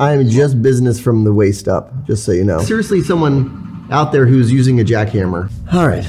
I 0.00 0.14
am 0.14 0.26
just 0.30 0.62
business 0.62 0.98
from 0.98 1.24
the 1.24 1.32
waist 1.34 1.68
up, 1.68 2.06
just 2.06 2.24
so 2.24 2.32
you 2.32 2.42
know. 2.42 2.60
Seriously, 2.60 3.02
someone 3.02 3.86
out 3.90 4.12
there 4.12 4.24
who's 4.24 4.50
using 4.50 4.80
a 4.80 4.82
jackhammer. 4.82 5.50
All 5.74 5.86
right, 5.86 6.06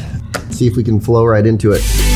see 0.49 0.65
if 0.65 0.77
we 0.77 0.83
can 0.83 1.01
flow 1.01 1.25
right 1.25 1.45
into 1.45 1.73
it. 1.73 2.10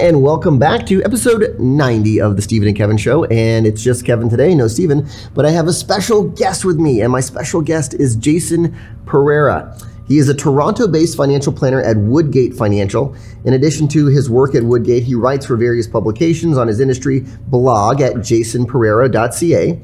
And 0.00 0.22
welcome 0.22 0.58
back 0.58 0.86
to 0.86 1.04
episode 1.04 1.60
90 1.60 2.22
of 2.22 2.34
the 2.34 2.40
Stephen 2.40 2.66
and 2.66 2.76
Kevin 2.76 2.96
Show. 2.96 3.24
And 3.24 3.66
it's 3.66 3.82
just 3.82 4.06
Kevin 4.06 4.30
today, 4.30 4.54
no 4.54 4.66
Stephen, 4.66 5.06
but 5.34 5.44
I 5.44 5.50
have 5.50 5.66
a 5.66 5.74
special 5.74 6.22
guest 6.22 6.64
with 6.64 6.78
me, 6.78 7.02
and 7.02 7.12
my 7.12 7.20
special 7.20 7.60
guest 7.60 7.92
is 7.92 8.16
Jason 8.16 8.74
Pereira. 9.04 9.76
He 10.08 10.16
is 10.16 10.30
a 10.30 10.34
Toronto 10.34 10.88
based 10.88 11.18
financial 11.18 11.52
planner 11.52 11.82
at 11.82 11.98
Woodgate 11.98 12.54
Financial. 12.54 13.14
In 13.44 13.52
addition 13.52 13.88
to 13.88 14.06
his 14.06 14.30
work 14.30 14.54
at 14.54 14.62
Woodgate, 14.62 15.02
he 15.02 15.14
writes 15.14 15.44
for 15.44 15.58
various 15.58 15.86
publications 15.86 16.56
on 16.56 16.66
his 16.66 16.80
industry 16.80 17.26
blog 17.48 18.00
at 18.00 18.14
jasonpereira.ca. 18.14 19.82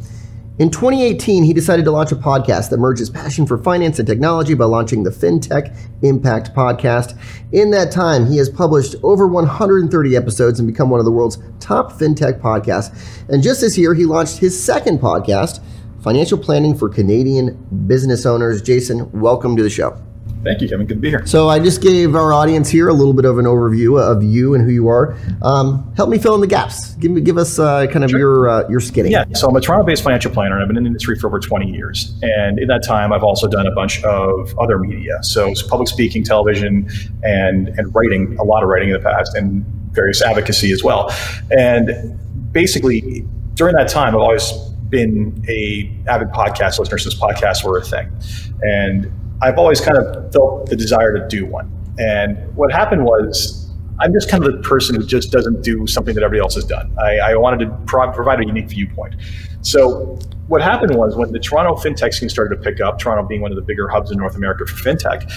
In 0.59 0.71
2018, 0.71 1.45
he 1.45 1.53
decided 1.53 1.85
to 1.85 1.91
launch 1.91 2.13
a 2.13 2.17
podcast 2.17 2.71
that 2.71 2.79
merges 2.79 3.11
passion 3.11 3.45
for 3.45 3.59
finance 3.59 3.99
and 3.99 4.09
technology 4.09 4.55
by 4.55 4.65
launching 4.65 5.03
the 5.03 5.11
FinTech 5.11 5.77
Impact 6.01 6.55
Podcast. 6.55 7.19
In 7.53 7.73
that 7.73 7.93
time, 7.93 8.25
he 8.25 8.39
has 8.39 8.49
published 8.49 8.95
over 9.03 9.27
130 9.27 10.17
episodes 10.17 10.59
and 10.59 10.67
become 10.67 10.89
one 10.89 10.99
of 10.99 11.05
the 11.05 11.13
world's 11.13 11.39
top 11.61 11.93
FinTech 11.93 12.41
podcasts. 12.41 12.91
And 13.29 13.43
just 13.43 13.61
this 13.61 13.77
year, 13.77 13.93
he 13.93 14.07
launched 14.07 14.39
his 14.39 14.59
second 14.59 14.99
podcast, 14.99 15.61
Financial 16.03 16.39
Planning 16.39 16.75
for 16.75 16.89
Canadian 16.89 17.63
Business 17.87 18.25
Owners. 18.25 18.63
Jason, 18.63 19.13
welcome 19.13 19.59
to 19.59 19.63
the 19.63 19.69
show. 19.69 20.01
Thank 20.47 20.61
you, 20.61 20.69
Kevin. 20.69 20.87
Good 20.87 20.95
to 20.95 21.01
be 21.01 21.09
here. 21.09 21.27
So 21.27 21.49
I 21.49 21.59
just 21.59 21.83
gave 21.83 22.15
our 22.15 22.33
audience 22.33 22.69
here 22.69 22.89
a 22.89 22.93
little 22.93 23.13
bit 23.13 23.25
of 23.25 23.39
an 23.39 23.47
overview 23.47 24.01
of 24.01 24.23
you 24.23 24.55
and 24.55 24.65
who 24.65 24.71
you 24.71 24.87
are. 24.87 25.17
Um, 25.43 25.93
help 25.97 26.09
me 26.09 26.19
fill 26.19 26.37
in 26.37 26.41
the 26.41 26.47
gaps. 26.47 26.95
Give 26.95 27.11
me, 27.11 27.21
give 27.21 27.37
us 27.37 27.59
uh, 27.59 27.89
kind 27.89 28.05
of 28.05 28.11
sure. 28.11 28.21
your 28.21 28.49
uh, 28.49 28.69
your 28.69 28.79
skinny. 28.79 29.11
Yeah. 29.11 29.25
So 29.35 29.49
I'm 29.49 29.57
a 29.57 29.61
Toronto-based 29.61 30.05
financial 30.05 30.31
planner, 30.31 30.55
and 30.55 30.63
I've 30.63 30.69
been 30.69 30.77
in 30.77 30.85
the 30.85 30.89
industry 30.89 31.19
for 31.19 31.27
over 31.27 31.41
20 31.41 31.69
years. 31.69 32.17
And 32.23 32.61
in 32.61 32.69
that 32.69 32.85
time, 32.85 33.13
I've 33.13 33.25
also 33.25 33.49
done 33.49 33.67
a 33.67 33.73
bunch 33.73 34.05
of 34.05 34.57
other 34.57 34.79
media, 34.79 35.19
so 35.23 35.53
public 35.69 35.89
speaking, 35.89 36.23
television, 36.23 36.89
and 37.25 37.69
and 37.71 37.93
writing. 37.93 38.37
A 38.39 38.45
lot 38.45 38.63
of 38.63 38.69
writing 38.69 38.91
in 38.91 38.95
the 38.95 39.01
past, 39.01 39.35
and 39.35 39.65
various 39.91 40.23
advocacy 40.23 40.71
as 40.71 40.85
well. 40.85 41.13
And 41.51 42.21
basically, 42.53 43.27
during 43.55 43.75
that 43.75 43.89
time, 43.89 44.15
I've 44.15 44.21
always 44.21 44.53
been 44.91 45.45
a 45.49 45.93
avid 46.07 46.29
podcast 46.29 46.79
listener 46.79 46.99
since 46.99 47.17
podcasts 47.17 47.65
were 47.65 47.79
a 47.79 47.83
thing, 47.83 48.09
and 48.63 49.11
I've 49.43 49.59
always 49.59 49.81
kind 49.81 49.99
of 49.99 50.33
felt 50.33 50.69
the 50.71 50.77
desire 50.77 51.19
to 51.19 51.27
do 51.29 51.47
one. 51.47 51.71
And 51.99 52.55
what 52.57 52.73
happened 52.73 53.05
was, 53.05 53.71
I'm 53.99 54.13
just 54.13 54.29
kind 54.31 54.45
of 54.45 54.53
the 54.53 54.61
person 54.61 54.95
who 54.95 55.07
just 55.07 55.33
doesn't 55.33 55.63
do 55.63 55.87
something 55.87 56.15
that 56.15 56.23
everybody 56.23 56.41
else 56.41 56.55
has 56.55 56.65
done. 56.65 56.95
I, 57.03 57.19
I 57.19 57.37
wanted 57.37 57.65
to 57.65 57.79
pro- 57.87 58.13
provide 58.13 58.41
a 58.41 58.47
unique 58.47 58.69
viewpoint. 58.69 59.17
So 59.63 60.19
what 60.49 60.63
happened 60.63 60.95
was 60.95 61.17
when 61.17 61.33
the 61.33 61.39
Toronto 61.39 61.75
fintech 61.75 62.15
scene 62.15 62.29
started 62.29 62.57
to 62.57 62.63
pick 62.63 62.81
up, 62.81 62.99
Toronto 62.99 63.27
being 63.27 63.41
one 63.41 63.51
of 63.51 63.57
the 63.57 63.63
bigger 63.63 63.89
hubs 63.89 64.11
in 64.11 64.19
North 64.19 64.37
America 64.37 64.67
for 64.67 64.77
fintech, 64.77 65.31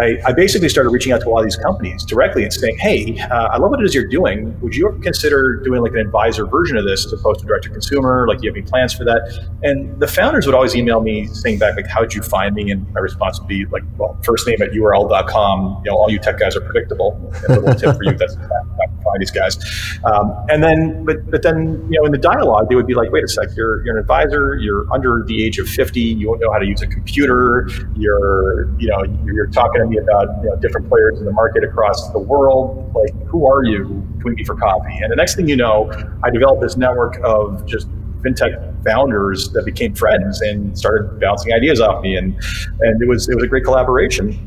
I, 0.00 0.18
I, 0.26 0.32
basically 0.32 0.68
started 0.68 0.90
reaching 0.90 1.12
out 1.12 1.20
to 1.22 1.28
a 1.28 1.30
lot 1.30 1.40
of 1.40 1.46
these 1.46 1.56
companies 1.56 2.04
directly 2.04 2.42
and 2.42 2.52
saying, 2.52 2.76
"Hey, 2.78 3.18
uh, 3.18 3.48
I 3.52 3.56
love 3.56 3.70
what 3.70 3.80
it 3.80 3.86
is 3.86 3.94
you're 3.94 4.06
doing. 4.06 4.58
Would 4.60 4.74
you 4.74 4.88
ever 4.88 4.98
consider 4.98 5.56
doing 5.64 5.80
like 5.80 5.92
an 5.92 5.98
advisor 5.98 6.44
version 6.44 6.76
of 6.76 6.84
this 6.84 7.06
as 7.06 7.12
opposed 7.12 7.40
to 7.40 7.46
direct 7.46 7.64
to 7.64 7.70
consumer? 7.70 8.26
Like, 8.28 8.38
do 8.38 8.44
you 8.44 8.50
have 8.50 8.56
any 8.56 8.66
plans 8.66 8.92
for 8.92 9.04
that?" 9.04 9.48
And 9.62 9.98
the 9.98 10.06
founders 10.06 10.46
would 10.46 10.54
always 10.54 10.76
email 10.76 11.00
me 11.00 11.26
saying 11.26 11.58
back, 11.58 11.76
like, 11.76 11.86
how'd 11.86 12.14
you 12.14 12.22
find 12.22 12.54
me?" 12.54 12.70
And 12.70 12.92
my 12.92 13.00
response 13.00 13.38
would 13.38 13.48
be 13.48 13.64
like, 13.66 13.84
"Well, 13.96 14.18
first 14.22 14.46
name 14.46 14.60
at 14.60 14.70
URL.com. 14.72 15.82
You 15.84 15.90
know, 15.90 15.96
all 15.96 16.10
you 16.10 16.18
tech 16.18 16.38
guys 16.38 16.56
are 16.56 16.60
predictable. 16.60 17.18
a 17.48 17.52
little 17.52 17.74
tip 17.74 17.96
for 17.96 18.04
you. 18.04 18.12
That's 18.12 18.36
find 19.04 19.20
these 19.20 19.30
guys." 19.30 19.58
Um, 20.04 20.34
and 20.48 20.62
then, 20.62 21.04
but 21.04 21.30
but 21.30 21.42
then, 21.42 21.86
you 21.90 21.98
know, 21.98 22.04
in 22.04 22.12
the 22.12 22.18
dialogue, 22.18 22.68
they 22.68 22.74
would 22.74 22.86
be 22.86 22.94
like, 22.94 23.10
"Wait 23.12 23.24
a 23.24 23.28
sec, 23.28 23.48
you're 23.56 23.84
you're 23.84 23.96
an 23.96 24.00
advisor. 24.00 24.56
You're 24.56 24.92
under 24.92 25.24
the 25.26 25.42
age 25.42 25.58
of 25.58 25.68
50. 25.68 26.00
You 26.00 26.26
don't 26.26 26.40
know 26.40 26.52
how 26.52 26.58
to 26.58 26.66
use 26.66 26.82
a 26.82 26.86
computer. 26.86 27.68
You're 27.96 28.68
you 28.78 28.88
know 28.88 29.02
you're 29.24 29.46
talking." 29.46 29.85
Me 29.90 29.98
about 29.98 30.28
you 30.42 30.50
know, 30.50 30.56
different 30.56 30.88
players 30.88 31.18
in 31.18 31.24
the 31.24 31.32
market 31.32 31.64
across 31.64 32.10
the 32.12 32.18
world. 32.18 32.92
Like, 32.94 33.14
who 33.26 33.46
are 33.46 33.64
you? 33.64 33.84
Can 33.84 34.22
we 34.24 34.34
meet 34.34 34.46
for 34.46 34.56
coffee? 34.56 34.98
And 35.02 35.10
the 35.10 35.16
next 35.16 35.36
thing 35.36 35.48
you 35.48 35.56
know, 35.56 35.90
I 36.22 36.30
developed 36.30 36.62
this 36.62 36.76
network 36.76 37.18
of 37.24 37.64
just 37.66 37.88
fintech 38.22 38.84
founders 38.84 39.50
that 39.52 39.64
became 39.64 39.94
friends 39.94 40.40
and 40.40 40.76
started 40.76 41.20
bouncing 41.20 41.52
ideas 41.52 41.80
off 41.80 42.02
me, 42.02 42.16
and 42.16 42.34
and 42.80 43.02
it 43.02 43.08
was 43.08 43.28
it 43.28 43.34
was 43.34 43.44
a 43.44 43.48
great 43.48 43.64
collaboration. 43.64 44.38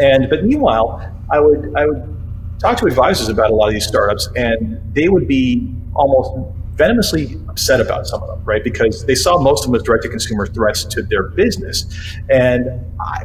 And 0.00 0.28
but 0.28 0.44
meanwhile, 0.44 1.12
I 1.30 1.40
would 1.40 1.72
I 1.76 1.86
would 1.86 2.16
talk 2.58 2.78
to 2.78 2.86
advisors 2.86 3.28
about 3.28 3.50
a 3.50 3.54
lot 3.54 3.68
of 3.68 3.74
these 3.74 3.86
startups, 3.86 4.28
and 4.36 4.80
they 4.94 5.08
would 5.08 5.28
be 5.28 5.72
almost 5.94 6.32
venomously 6.74 7.40
upset 7.56 7.80
about 7.80 8.06
some 8.06 8.22
of 8.22 8.28
them, 8.28 8.44
right? 8.44 8.62
Because 8.62 9.06
they 9.06 9.14
saw 9.14 9.38
most 9.38 9.64
of 9.64 9.72
them 9.72 9.76
as 9.76 9.82
direct 9.82 10.02
to 10.02 10.10
consumer 10.10 10.46
threats 10.46 10.84
to 10.84 11.02
their 11.02 11.22
business. 11.22 11.86
And 12.28 12.66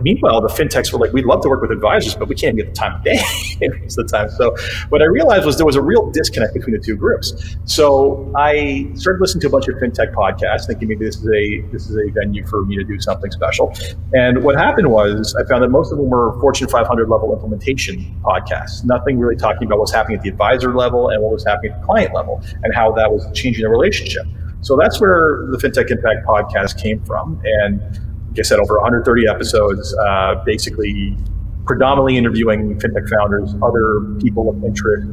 meanwhile, 0.01 0.39
the 0.39 0.47
fintechs 0.47 0.93
were 0.93 0.99
like, 0.99 1.11
we'd 1.11 1.25
love 1.25 1.41
to 1.41 1.49
work 1.49 1.61
with 1.61 1.69
advisors, 1.69 2.15
but 2.15 2.29
we 2.29 2.35
can't 2.35 2.55
get 2.55 2.67
the 2.67 2.73
time 2.73 2.95
of 2.95 3.03
day 3.03 3.19
most 3.81 3.99
of 3.99 4.07
the 4.07 4.17
time. 4.17 4.29
So 4.29 4.55
what 4.87 5.01
I 5.01 5.05
realized 5.05 5.45
was 5.45 5.57
there 5.57 5.65
was 5.65 5.75
a 5.75 5.81
real 5.81 6.09
disconnect 6.11 6.53
between 6.53 6.77
the 6.77 6.81
two 6.81 6.95
groups. 6.95 7.57
So 7.65 8.31
I 8.37 8.89
started 8.93 9.19
listening 9.19 9.41
to 9.41 9.47
a 9.47 9.49
bunch 9.49 9.67
of 9.67 9.75
fintech 9.75 10.13
podcasts, 10.13 10.65
thinking 10.65 10.87
maybe 10.87 11.03
this 11.03 11.17
is 11.17 11.27
a 11.27 11.61
this 11.73 11.89
is 11.89 11.97
a 11.97 12.09
venue 12.11 12.47
for 12.47 12.63
me 12.65 12.77
to 12.77 12.85
do 12.85 13.01
something 13.01 13.31
special. 13.31 13.73
And 14.13 14.45
what 14.45 14.55
happened 14.55 14.89
was 14.89 15.35
I 15.35 15.43
found 15.49 15.61
that 15.63 15.69
most 15.69 15.91
of 15.91 15.97
them 15.97 16.09
were 16.09 16.39
Fortune 16.39 16.69
500 16.69 17.09
level 17.09 17.33
implementation 17.33 18.17
podcasts, 18.23 18.85
nothing 18.85 19.19
really 19.19 19.35
talking 19.35 19.67
about 19.67 19.79
what's 19.79 19.91
happening 19.91 20.17
at 20.17 20.23
the 20.23 20.29
advisor 20.29 20.73
level 20.73 21.09
and 21.09 21.21
what 21.21 21.33
was 21.33 21.45
happening 21.45 21.73
at 21.73 21.81
the 21.81 21.85
client 21.85 22.13
level 22.13 22.41
and 22.63 22.73
how 22.73 22.93
that 22.93 23.11
was 23.11 23.27
changing 23.33 23.63
the 23.63 23.69
relationship. 23.69 24.20
So 24.61 24.77
that's 24.77 25.01
where 25.01 25.45
the 25.49 25.57
FinTech 25.57 25.89
Impact 25.89 26.25
podcast 26.25 26.81
came 26.81 27.03
from. 27.03 27.41
And 27.43 27.81
like 28.29 28.39
I 28.39 28.41
said, 28.43 28.59
over 28.59 28.75
130 28.75 29.27
episodes, 29.27 29.95
uh, 29.95 30.35
basically 30.45 31.17
predominantly 31.65 32.17
interviewing 32.17 32.79
fintech 32.79 33.09
founders, 33.09 33.53
other 33.61 34.01
people 34.19 34.49
of 34.49 34.63
interest, 34.63 35.07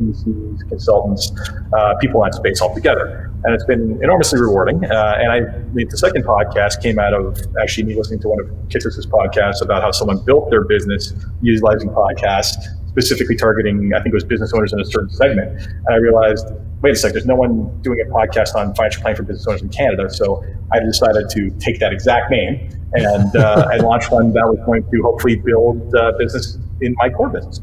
VCs, 0.00 0.68
consultants, 0.68 1.32
uh, 1.76 1.94
people 2.00 2.22
in 2.24 2.30
that 2.30 2.36
space 2.36 2.60
altogether. 2.60 3.30
And 3.44 3.54
it's 3.54 3.64
been 3.64 4.00
enormously 4.02 4.40
rewarding. 4.40 4.84
Uh, 4.84 5.18
and 5.18 5.32
I, 5.32 5.40
the 5.72 5.96
second 5.96 6.24
podcast 6.24 6.82
came 6.82 6.98
out 6.98 7.12
of 7.12 7.38
actually 7.60 7.84
me 7.84 7.96
listening 7.96 8.20
to 8.20 8.28
one 8.28 8.40
of 8.40 8.50
Kitces's 8.70 9.06
podcasts 9.06 9.62
about 9.62 9.82
how 9.82 9.90
someone 9.90 10.24
built 10.24 10.50
their 10.50 10.64
business 10.64 11.12
utilizing 11.42 11.90
podcasts, 11.90 12.56
specifically 12.94 13.36
targeting, 13.36 13.92
I 13.92 13.98
think 13.98 14.12
it 14.12 14.14
was 14.14 14.24
business 14.24 14.52
owners 14.54 14.72
in 14.72 14.80
a 14.80 14.84
certain 14.84 15.10
segment. 15.10 15.60
And 15.60 15.88
I 15.90 15.96
realized 15.96 16.46
wait 16.84 16.92
a 16.92 16.96
second, 16.96 17.14
there's 17.14 17.26
no 17.26 17.34
one 17.34 17.80
doing 17.80 17.98
a 17.98 18.10
podcast 18.10 18.54
on 18.54 18.74
financial 18.74 19.00
planning 19.00 19.16
for 19.16 19.22
business 19.22 19.46
owners 19.46 19.62
in 19.62 19.70
Canada. 19.70 20.10
So 20.10 20.44
I 20.70 20.80
decided 20.80 21.30
to 21.30 21.50
take 21.58 21.80
that 21.80 21.94
exact 21.94 22.30
name 22.30 22.68
and, 22.92 23.34
uh, 23.36 23.68
and 23.72 23.82
launch 23.82 24.10
one 24.10 24.34
that 24.34 24.44
was 24.44 24.58
going 24.66 24.84
to 24.90 25.02
hopefully 25.02 25.36
build 25.36 25.94
uh, 25.94 26.12
business 26.18 26.58
in 26.82 26.94
my 26.98 27.08
core 27.08 27.30
business. 27.30 27.62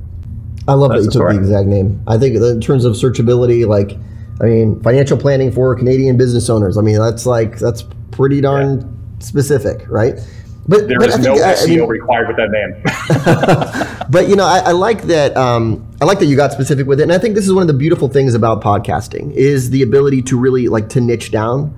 I 0.67 0.73
love 0.73 0.89
That's 0.89 1.05
that 1.05 1.13
you 1.13 1.19
took 1.19 1.29
the 1.29 1.37
exact 1.37 1.67
name. 1.67 2.03
I 2.07 2.17
think 2.17 2.35
in 2.35 2.61
terms 2.61 2.83
of 2.83 2.93
searchability, 2.93 3.67
like, 3.67 3.95
I 4.41 4.45
mean, 4.45 4.81
financial 4.81 5.17
planning 5.17 5.51
for 5.51 5.75
Canadian 5.75 6.17
business 6.17 6.49
owners. 6.49 6.75
I 6.75 6.81
mean, 6.81 6.97
that's 6.97 7.27
like, 7.27 7.59
that's 7.59 7.83
pretty 8.09 8.41
darn 8.41 8.79
yeah. 8.79 9.23
specific, 9.23 9.87
right? 9.87 10.15
But 10.67 10.87
there 10.87 10.99
but 10.99 11.09
is 11.09 11.19
no 11.19 11.35
SEO 11.35 11.63
I 11.63 11.65
mean, 11.67 11.87
required 11.87 12.27
with 12.27 12.37
that 12.37 12.51
name. 12.51 14.07
but 14.11 14.29
you 14.29 14.35
know, 14.35 14.45
I, 14.45 14.59
I 14.59 14.71
like 14.71 15.03
that. 15.03 15.35
Um, 15.35 15.87
I 15.99 16.05
like 16.05 16.19
that 16.19 16.27
you 16.27 16.35
got 16.35 16.51
specific 16.51 16.85
with 16.87 16.99
it, 16.99 17.03
and 17.03 17.11
I 17.11 17.17
think 17.17 17.35
this 17.35 17.45
is 17.45 17.53
one 17.53 17.63
of 17.63 17.67
the 17.67 17.73
beautiful 17.73 18.07
things 18.07 18.35
about 18.35 18.61
podcasting 18.61 19.33
is 19.33 19.71
the 19.71 19.81
ability 19.81 20.21
to 20.23 20.37
really 20.37 20.67
like 20.67 20.89
to 20.89 21.01
niche 21.01 21.31
down. 21.31 21.77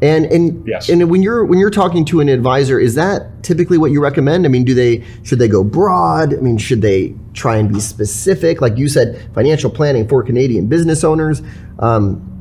And 0.00 0.26
and 0.26 0.66
yes. 0.66 0.88
and 0.88 1.10
when 1.10 1.22
you're 1.22 1.44
when 1.44 1.58
you're 1.58 1.70
talking 1.70 2.04
to 2.06 2.20
an 2.20 2.28
advisor, 2.28 2.78
is 2.78 2.94
that 2.94 3.42
typically 3.42 3.78
what 3.78 3.90
you 3.90 4.00
recommend? 4.00 4.44
I 4.44 4.48
mean, 4.48 4.64
do 4.64 4.74
they 4.74 5.04
should 5.24 5.40
they 5.40 5.48
go 5.48 5.64
broad? 5.64 6.32
I 6.32 6.36
mean, 6.36 6.58
should 6.58 6.82
they 6.82 7.14
try 7.32 7.56
and 7.56 7.72
be 7.72 7.80
specific? 7.80 8.60
Like 8.60 8.76
you 8.76 8.88
said, 8.88 9.28
financial 9.34 9.70
planning 9.70 10.06
for 10.06 10.22
Canadian 10.22 10.66
business 10.66 11.02
owners. 11.02 11.42
Um, 11.80 12.37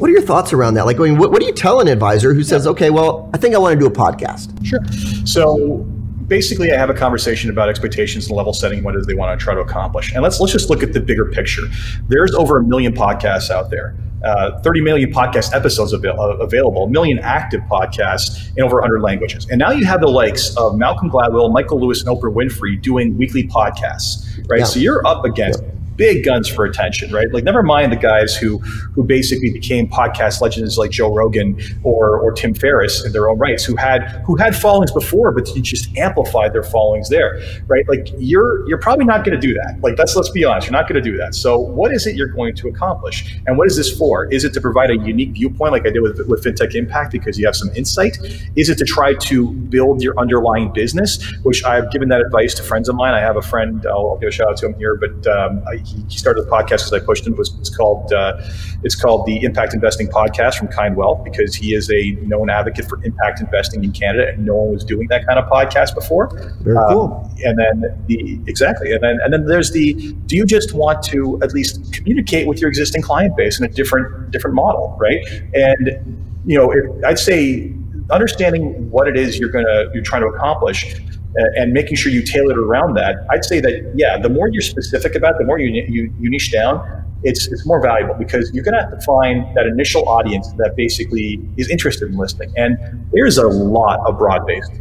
what 0.00 0.08
are 0.10 0.12
your 0.12 0.22
thoughts 0.22 0.52
around 0.52 0.74
that? 0.74 0.86
Like, 0.86 0.98
I 0.98 1.04
mean, 1.04 1.18
what, 1.18 1.30
what 1.30 1.40
do 1.40 1.46
you 1.46 1.52
tell 1.52 1.80
an 1.80 1.88
advisor 1.88 2.34
who 2.34 2.42
says, 2.42 2.66
okay, 2.66 2.90
well, 2.90 3.30
I 3.34 3.38
think 3.38 3.54
I 3.54 3.58
want 3.58 3.74
to 3.74 3.78
do 3.78 3.86
a 3.86 3.90
podcast? 3.90 4.50
Sure. 4.66 4.80
So 5.26 5.78
basically, 6.26 6.72
I 6.72 6.78
have 6.78 6.90
a 6.90 6.94
conversation 6.94 7.50
about 7.50 7.68
expectations 7.68 8.26
and 8.28 8.36
level 8.36 8.52
setting, 8.52 8.82
what 8.82 8.94
it 8.94 8.98
is 8.98 9.06
they 9.06 9.14
want 9.14 9.38
to 9.38 9.42
try 9.42 9.54
to 9.54 9.60
accomplish. 9.60 10.12
And 10.12 10.22
let's 10.22 10.40
let's 10.40 10.52
just 10.52 10.70
look 10.70 10.82
at 10.82 10.92
the 10.92 11.00
bigger 11.00 11.26
picture. 11.30 11.62
There's 12.08 12.34
over 12.34 12.58
a 12.58 12.62
million 12.64 12.92
podcasts 12.94 13.50
out 13.50 13.70
there. 13.70 13.94
uh, 14.22 14.60
30 14.60 14.82
million 14.82 15.10
podcast 15.10 15.54
episodes 15.54 15.94
avail- 15.94 16.20
uh, 16.20 16.36
available, 16.36 16.84
a 16.84 16.90
million 16.90 17.18
active 17.20 17.62
podcasts 17.70 18.50
in 18.54 18.62
over 18.62 18.76
100 18.76 19.00
languages. 19.00 19.46
And 19.50 19.58
now 19.58 19.70
you 19.70 19.86
have 19.86 20.02
the 20.02 20.08
likes 20.08 20.54
of 20.58 20.76
Malcolm 20.76 21.10
Gladwell, 21.10 21.50
Michael 21.50 21.80
Lewis, 21.80 22.04
and 22.04 22.14
Oprah 22.14 22.30
Winfrey 22.32 22.80
doing 22.82 23.16
weekly 23.16 23.44
podcasts, 23.48 24.26
right? 24.50 24.58
Yeah. 24.60 24.64
So 24.66 24.78
you're 24.78 25.06
up 25.06 25.24
against. 25.24 25.62
Yeah 25.62 25.70
big 26.00 26.24
guns 26.24 26.48
for 26.48 26.64
attention, 26.64 27.12
right? 27.12 27.30
Like 27.30 27.44
never 27.44 27.62
mind 27.62 27.92
the 27.92 27.96
guys 27.96 28.34
who 28.34 28.58
who 28.94 29.04
basically 29.04 29.52
became 29.52 29.86
podcast 29.86 30.40
legends 30.40 30.78
like 30.78 30.90
Joe 30.90 31.14
Rogan 31.14 31.60
or 31.84 32.18
or 32.18 32.32
Tim 32.32 32.54
Ferriss 32.54 33.04
in 33.04 33.12
their 33.12 33.28
own 33.28 33.38
rights, 33.38 33.64
who 33.64 33.76
had 33.76 34.00
who 34.26 34.34
had 34.36 34.56
followings 34.56 34.92
before, 34.92 35.30
but 35.30 35.54
you 35.54 35.60
just 35.60 35.94
amplified 35.98 36.54
their 36.54 36.62
followings 36.62 37.10
there, 37.10 37.38
right? 37.66 37.86
Like 37.86 38.08
you're 38.18 38.66
you're 38.66 38.78
probably 38.78 39.04
not 39.04 39.24
going 39.24 39.38
to 39.38 39.46
do 39.46 39.52
that. 39.52 39.78
Like 39.82 39.98
let's 39.98 40.16
let's 40.16 40.30
be 40.30 40.42
honest, 40.44 40.66
you're 40.66 40.78
not 40.80 40.88
going 40.88 41.02
to 41.02 41.10
do 41.10 41.16
that. 41.18 41.34
So 41.34 41.58
what 41.58 41.92
is 41.92 42.06
it 42.06 42.16
you're 42.16 42.34
going 42.38 42.54
to 42.56 42.68
accomplish, 42.68 43.38
and 43.46 43.58
what 43.58 43.66
is 43.66 43.76
this 43.76 43.96
for? 43.96 44.24
Is 44.32 44.44
it 44.44 44.54
to 44.54 44.60
provide 44.60 44.90
a 44.90 44.96
unique 44.96 45.32
viewpoint, 45.32 45.72
like 45.72 45.86
I 45.86 45.90
did 45.90 46.00
with 46.00 46.26
with 46.26 46.42
FinTech 46.42 46.74
Impact, 46.74 47.12
because 47.12 47.38
you 47.38 47.44
have 47.44 47.56
some 47.56 47.70
insight? 47.76 48.16
Is 48.56 48.70
it 48.70 48.78
to 48.78 48.86
try 48.86 49.14
to 49.14 49.52
build 49.52 50.02
your 50.02 50.18
underlying 50.18 50.72
business, 50.72 51.22
which 51.42 51.62
I've 51.64 51.90
given 51.90 52.08
that 52.08 52.20
advice 52.20 52.54
to 52.54 52.62
friends 52.62 52.88
of 52.88 52.96
mine. 52.96 53.14
I 53.14 53.20
have 53.20 53.36
a 53.36 53.42
friend, 53.42 53.84
I'll, 53.86 54.10
I'll 54.10 54.18
give 54.18 54.28
a 54.28 54.32
shout 54.32 54.48
out 54.48 54.56
to 54.58 54.66
him 54.66 54.74
here, 54.74 54.96
but 54.96 55.26
um, 55.26 55.62
I, 55.92 56.04
he 56.08 56.18
started 56.18 56.44
the 56.44 56.50
podcast 56.50 56.84
as 56.84 56.92
I 56.92 57.00
pushed 57.00 57.26
him. 57.26 57.34
It 57.34 57.38
was 57.38 57.54
it's 57.58 57.74
called 57.74 58.12
uh, 58.12 58.40
it's 58.82 58.94
called 58.94 59.26
the 59.26 59.42
Impact 59.42 59.74
Investing 59.74 60.08
Podcast 60.08 60.56
from 60.56 60.68
Kind 60.68 60.96
Wealth 60.96 61.24
because 61.24 61.54
he 61.54 61.74
is 61.74 61.90
a 61.90 62.12
known 62.22 62.50
advocate 62.50 62.86
for 62.86 63.02
impact 63.04 63.40
investing 63.40 63.84
in 63.84 63.92
Canada, 63.92 64.28
and 64.28 64.44
no 64.44 64.54
one 64.54 64.72
was 64.72 64.84
doing 64.84 65.08
that 65.08 65.26
kind 65.26 65.38
of 65.38 65.48
podcast 65.50 65.94
before. 65.94 66.28
Very 66.60 66.76
um, 66.76 66.88
cool. 66.88 67.30
And 67.44 67.58
then 67.58 68.04
the 68.06 68.40
exactly, 68.46 68.92
and 68.92 69.02
then 69.02 69.18
and 69.22 69.32
then 69.32 69.46
there's 69.46 69.72
the 69.72 69.94
do 70.26 70.36
you 70.36 70.44
just 70.44 70.72
want 70.72 71.02
to 71.04 71.38
at 71.42 71.52
least 71.52 71.92
communicate 71.92 72.46
with 72.46 72.60
your 72.60 72.68
existing 72.68 73.02
client 73.02 73.36
base 73.36 73.58
in 73.58 73.66
a 73.66 73.68
different 73.68 74.30
different 74.30 74.54
model, 74.54 74.96
right? 75.00 75.18
And 75.54 76.34
you 76.46 76.56
know, 76.56 76.70
if, 76.72 77.04
I'd 77.04 77.18
say 77.18 77.74
understanding 78.10 78.90
what 78.90 79.06
it 79.06 79.16
is 79.16 79.38
you're 79.38 79.50
gonna 79.50 79.86
you're 79.94 80.02
trying 80.02 80.22
to 80.22 80.28
accomplish 80.28 80.96
and 81.34 81.72
making 81.72 81.96
sure 81.96 82.10
you 82.10 82.22
tailor 82.22 82.52
it 82.52 82.58
around 82.58 82.94
that, 82.94 83.16
I'd 83.30 83.44
say 83.44 83.60
that 83.60 83.92
yeah, 83.94 84.18
the 84.18 84.28
more 84.28 84.48
you're 84.48 84.62
specific 84.62 85.14
about, 85.14 85.34
it, 85.34 85.38
the 85.38 85.44
more 85.44 85.58
you, 85.58 85.84
you 85.88 86.12
you 86.18 86.30
niche 86.30 86.52
down, 86.52 87.04
it's 87.22 87.46
it's 87.48 87.66
more 87.66 87.80
valuable 87.80 88.14
because 88.14 88.50
you're 88.52 88.64
going 88.64 88.74
to 88.74 88.80
have 88.80 88.90
to 88.90 89.00
find 89.04 89.44
that 89.56 89.66
initial 89.66 90.08
audience 90.08 90.52
that 90.54 90.74
basically 90.76 91.40
is 91.56 91.70
interested 91.70 92.10
in 92.10 92.16
listening. 92.16 92.52
And 92.56 92.78
there's 93.12 93.38
a 93.38 93.46
lot 93.46 94.00
of 94.08 94.18
broad 94.18 94.46
based 94.46 94.72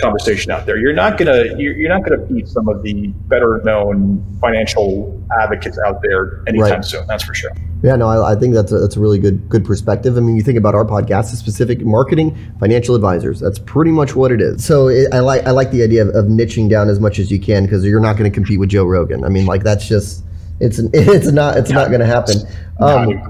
conversation 0.00 0.50
out 0.50 0.66
there. 0.66 0.76
You're 0.76 0.92
not 0.92 1.18
gonna 1.18 1.44
you're, 1.56 1.74
you're 1.74 1.88
not 1.88 2.02
gonna 2.02 2.24
beat 2.26 2.48
some 2.48 2.68
of 2.68 2.82
the 2.82 3.08
better 3.28 3.60
known 3.64 4.24
financial 4.40 5.22
advocates 5.40 5.78
out 5.86 6.02
there 6.02 6.42
anytime 6.48 6.70
right. 6.70 6.84
soon. 6.84 7.06
That's 7.06 7.24
for 7.24 7.34
sure. 7.34 7.52
Yeah, 7.84 7.96
no, 7.96 8.08
I, 8.08 8.32
I, 8.32 8.34
think 8.34 8.54
that's 8.54 8.72
a, 8.72 8.78
that's 8.78 8.96
a 8.96 9.00
really 9.00 9.18
good 9.18 9.46
good 9.50 9.62
perspective. 9.62 10.16
I 10.16 10.20
mean, 10.20 10.36
you 10.36 10.42
think 10.42 10.56
about 10.56 10.74
our 10.74 10.86
podcast, 10.86 11.32
the 11.32 11.36
specific 11.36 11.82
marketing 11.82 12.34
financial 12.58 12.94
advisors. 12.94 13.40
That's 13.40 13.58
pretty 13.58 13.90
much 13.90 14.16
what 14.16 14.32
it 14.32 14.40
is. 14.40 14.64
So 14.64 14.88
it, 14.88 15.12
I 15.12 15.18
like 15.18 15.44
I 15.44 15.50
like 15.50 15.70
the 15.70 15.82
idea 15.82 16.00
of, 16.00 16.14
of 16.14 16.24
niching 16.24 16.70
down 16.70 16.88
as 16.88 16.98
much 16.98 17.18
as 17.18 17.30
you 17.30 17.38
can 17.38 17.64
because 17.64 17.84
you're 17.84 18.00
not 18.00 18.16
going 18.16 18.30
to 18.30 18.34
compete 18.34 18.58
with 18.58 18.70
Joe 18.70 18.86
Rogan. 18.86 19.22
I 19.22 19.28
mean, 19.28 19.44
like 19.44 19.62
that's 19.62 19.86
just 19.86 20.24
it's 20.60 20.78
it's 20.94 21.30
not 21.30 21.58
it's 21.58 21.68
yeah, 21.68 21.76
not 21.76 21.88
going 21.88 22.00
to 22.00 22.06
happen. 22.06 22.36
Um, 22.80 23.20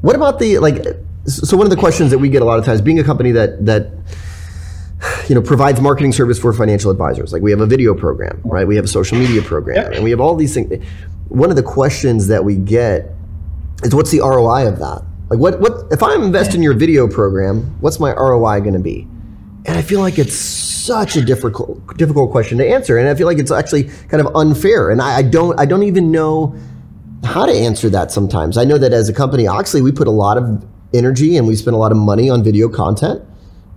what 0.00 0.16
about 0.16 0.40
the 0.40 0.58
like? 0.58 0.84
So 1.26 1.56
one 1.56 1.64
of 1.64 1.70
the 1.70 1.76
questions 1.76 2.10
that 2.10 2.18
we 2.18 2.30
get 2.30 2.42
a 2.42 2.44
lot 2.44 2.58
of 2.58 2.64
times, 2.64 2.80
being 2.80 2.98
a 2.98 3.04
company 3.04 3.30
that 3.30 3.64
that 3.66 3.92
you 5.28 5.34
know 5.36 5.42
provides 5.42 5.80
marketing 5.80 6.10
service 6.10 6.40
for 6.40 6.52
financial 6.52 6.90
advisors 6.90 7.32
like 7.32 7.42
we 7.42 7.50
have 7.50 7.60
a 7.60 7.66
video 7.66 7.94
program 7.94 8.40
right 8.44 8.66
we 8.66 8.74
have 8.74 8.86
a 8.86 8.88
social 8.88 9.18
media 9.18 9.42
program 9.42 9.92
and 9.92 10.02
we 10.02 10.10
have 10.10 10.18
all 10.18 10.34
these 10.34 10.54
things 10.54 10.82
one 11.28 11.50
of 11.50 11.56
the 11.56 11.62
questions 11.62 12.28
that 12.28 12.42
we 12.42 12.56
get 12.56 13.14
is 13.82 13.94
what's 13.94 14.10
the 14.10 14.20
roi 14.20 14.66
of 14.66 14.78
that 14.78 15.02
like 15.30 15.38
what 15.38 15.60
what 15.60 15.72
if 15.90 16.02
I 16.02 16.14
invest 16.14 16.26
investing 16.26 16.56
in 16.56 16.62
your 16.62 16.74
video 16.74 17.08
program 17.08 17.62
what's 17.80 17.98
my 17.98 18.12
roi 18.12 18.60
going 18.60 18.74
to 18.74 18.78
be 18.78 19.06
and 19.66 19.78
i 19.78 19.82
feel 19.82 20.00
like 20.00 20.18
it's 20.18 20.36
such 20.36 21.16
a 21.16 21.22
difficult 21.22 21.96
difficult 21.96 22.30
question 22.30 22.58
to 22.58 22.68
answer 22.68 22.98
and 22.98 23.08
i 23.08 23.14
feel 23.14 23.26
like 23.26 23.38
it's 23.38 23.50
actually 23.50 23.84
kind 24.08 24.20
of 24.20 24.34
unfair 24.36 24.90
and 24.90 25.00
i, 25.00 25.16
I 25.18 25.22
don't 25.22 25.58
i 25.58 25.64
don't 25.64 25.82
even 25.84 26.10
know 26.10 26.54
how 27.24 27.46
to 27.46 27.52
answer 27.52 27.88
that 27.90 28.12
sometimes 28.12 28.58
i 28.58 28.64
know 28.64 28.78
that 28.78 28.92
as 28.92 29.08
a 29.08 29.14
company 29.14 29.44
Oechsli 29.44 29.82
we 29.82 29.92
put 29.92 30.06
a 30.06 30.12
lot 30.12 30.36
of 30.36 30.64
energy 30.92 31.36
and 31.36 31.46
we 31.46 31.56
spend 31.56 31.74
a 31.74 31.78
lot 31.78 31.90
of 31.90 31.98
money 31.98 32.28
on 32.28 32.44
video 32.44 32.68
content 32.68 33.22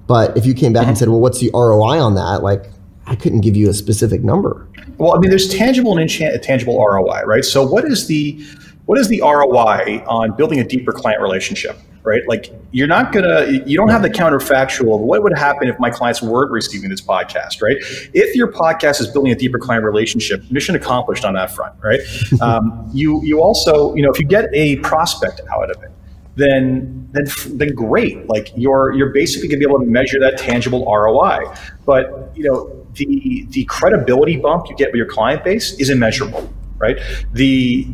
but 0.08 0.38
if 0.38 0.46
you 0.46 0.54
came 0.54 0.74
back 0.74 0.88
and 0.88 0.92
mm-hmm. 0.96 1.00
said, 1.00 1.10
well, 1.10 1.20
what's 1.20 1.40
the 1.40 1.52
ROI 1.54 2.02
on 2.02 2.16
that? 2.16 2.42
Like, 2.42 2.66
I 3.06 3.16
couldn't 3.16 3.42
give 3.42 3.56
you 3.56 3.70
a 3.70 3.74
specific 3.74 4.24
number. 4.24 4.68
Well, 4.98 5.14
I 5.14 5.20
mean, 5.20 5.30
there's 5.30 5.50
tangible 5.50 5.98
and 5.98 6.10
intangible 6.10 6.78
ROI, 6.78 7.24
right? 7.26 7.46
So, 7.46 7.66
what 7.66 7.86
is 7.86 8.08
the 8.08 8.42
what 8.88 8.98
is 8.98 9.10
the 9.10 9.22
ROI 9.22 10.04
on 10.08 10.36
building 10.36 10.60
a 10.60 10.64
deeper 10.64 10.94
client 10.94 11.22
relationship, 11.22 11.78
right? 12.04 12.22
Like, 12.26 12.54
you're 12.72 12.88
not 12.88 13.12
gonna, 13.12 13.46
you 13.66 13.76
don't 13.76 13.90
have 13.90 14.02
the 14.02 14.10
counterfactual 14.10 14.96
of 14.96 15.02
what 15.02 15.22
would 15.24 15.38
happen 15.38 15.68
if 15.68 15.78
my 15.78 15.90
clients 15.90 16.22
weren't 16.22 16.52
receiving 16.52 16.90
this 16.90 17.02
podcast, 17.02 17.62
right? 17.62 17.76
If 18.14 18.34
your 18.34 18.50
podcast 18.50 19.02
is 19.02 19.08
building 19.08 19.34
a 19.34 19.36
deeper 19.36 19.60
client 19.60 19.84
relationship, 19.84 20.50
mission 20.50 20.74
accomplished 20.74 21.26
on 21.26 21.34
that 21.34 21.52
front, 21.52 21.76
right? 21.84 22.00
um, 22.42 22.90
you 22.94 23.22
you 23.24 23.42
also, 23.42 23.94
you 23.94 24.02
know, 24.02 24.10
if 24.10 24.20
you 24.20 24.26
get 24.26 24.50
a 24.54 24.78
prospect 24.78 25.42
out 25.52 25.70
of 25.70 25.84
it, 25.84 25.92
then 26.38 27.10
then 27.12 27.26
then 27.58 27.76
great. 27.76 28.26
Like 28.28 28.54
you're 28.56 28.94
you're 28.94 29.12
basically 29.12 29.50
going 29.50 29.60
to 29.60 29.68
be 29.68 29.70
able 29.70 29.84
to 29.84 29.92
measure 29.92 30.20
that 30.22 30.38
tangible 30.38 30.86
ROI. 30.86 31.54
But 31.86 32.32
you 32.36 32.44
know 32.46 32.88
the 32.94 33.46
the 33.50 33.66
credibility 33.66 34.38
bump 34.38 34.70
you 34.70 34.78
get 34.78 34.94
with 34.94 34.98
your 34.98 35.08
client 35.08 35.44
base 35.44 35.74
is 35.74 35.90
immeasurable, 35.90 36.50
right? 36.78 36.98
The 37.34 37.88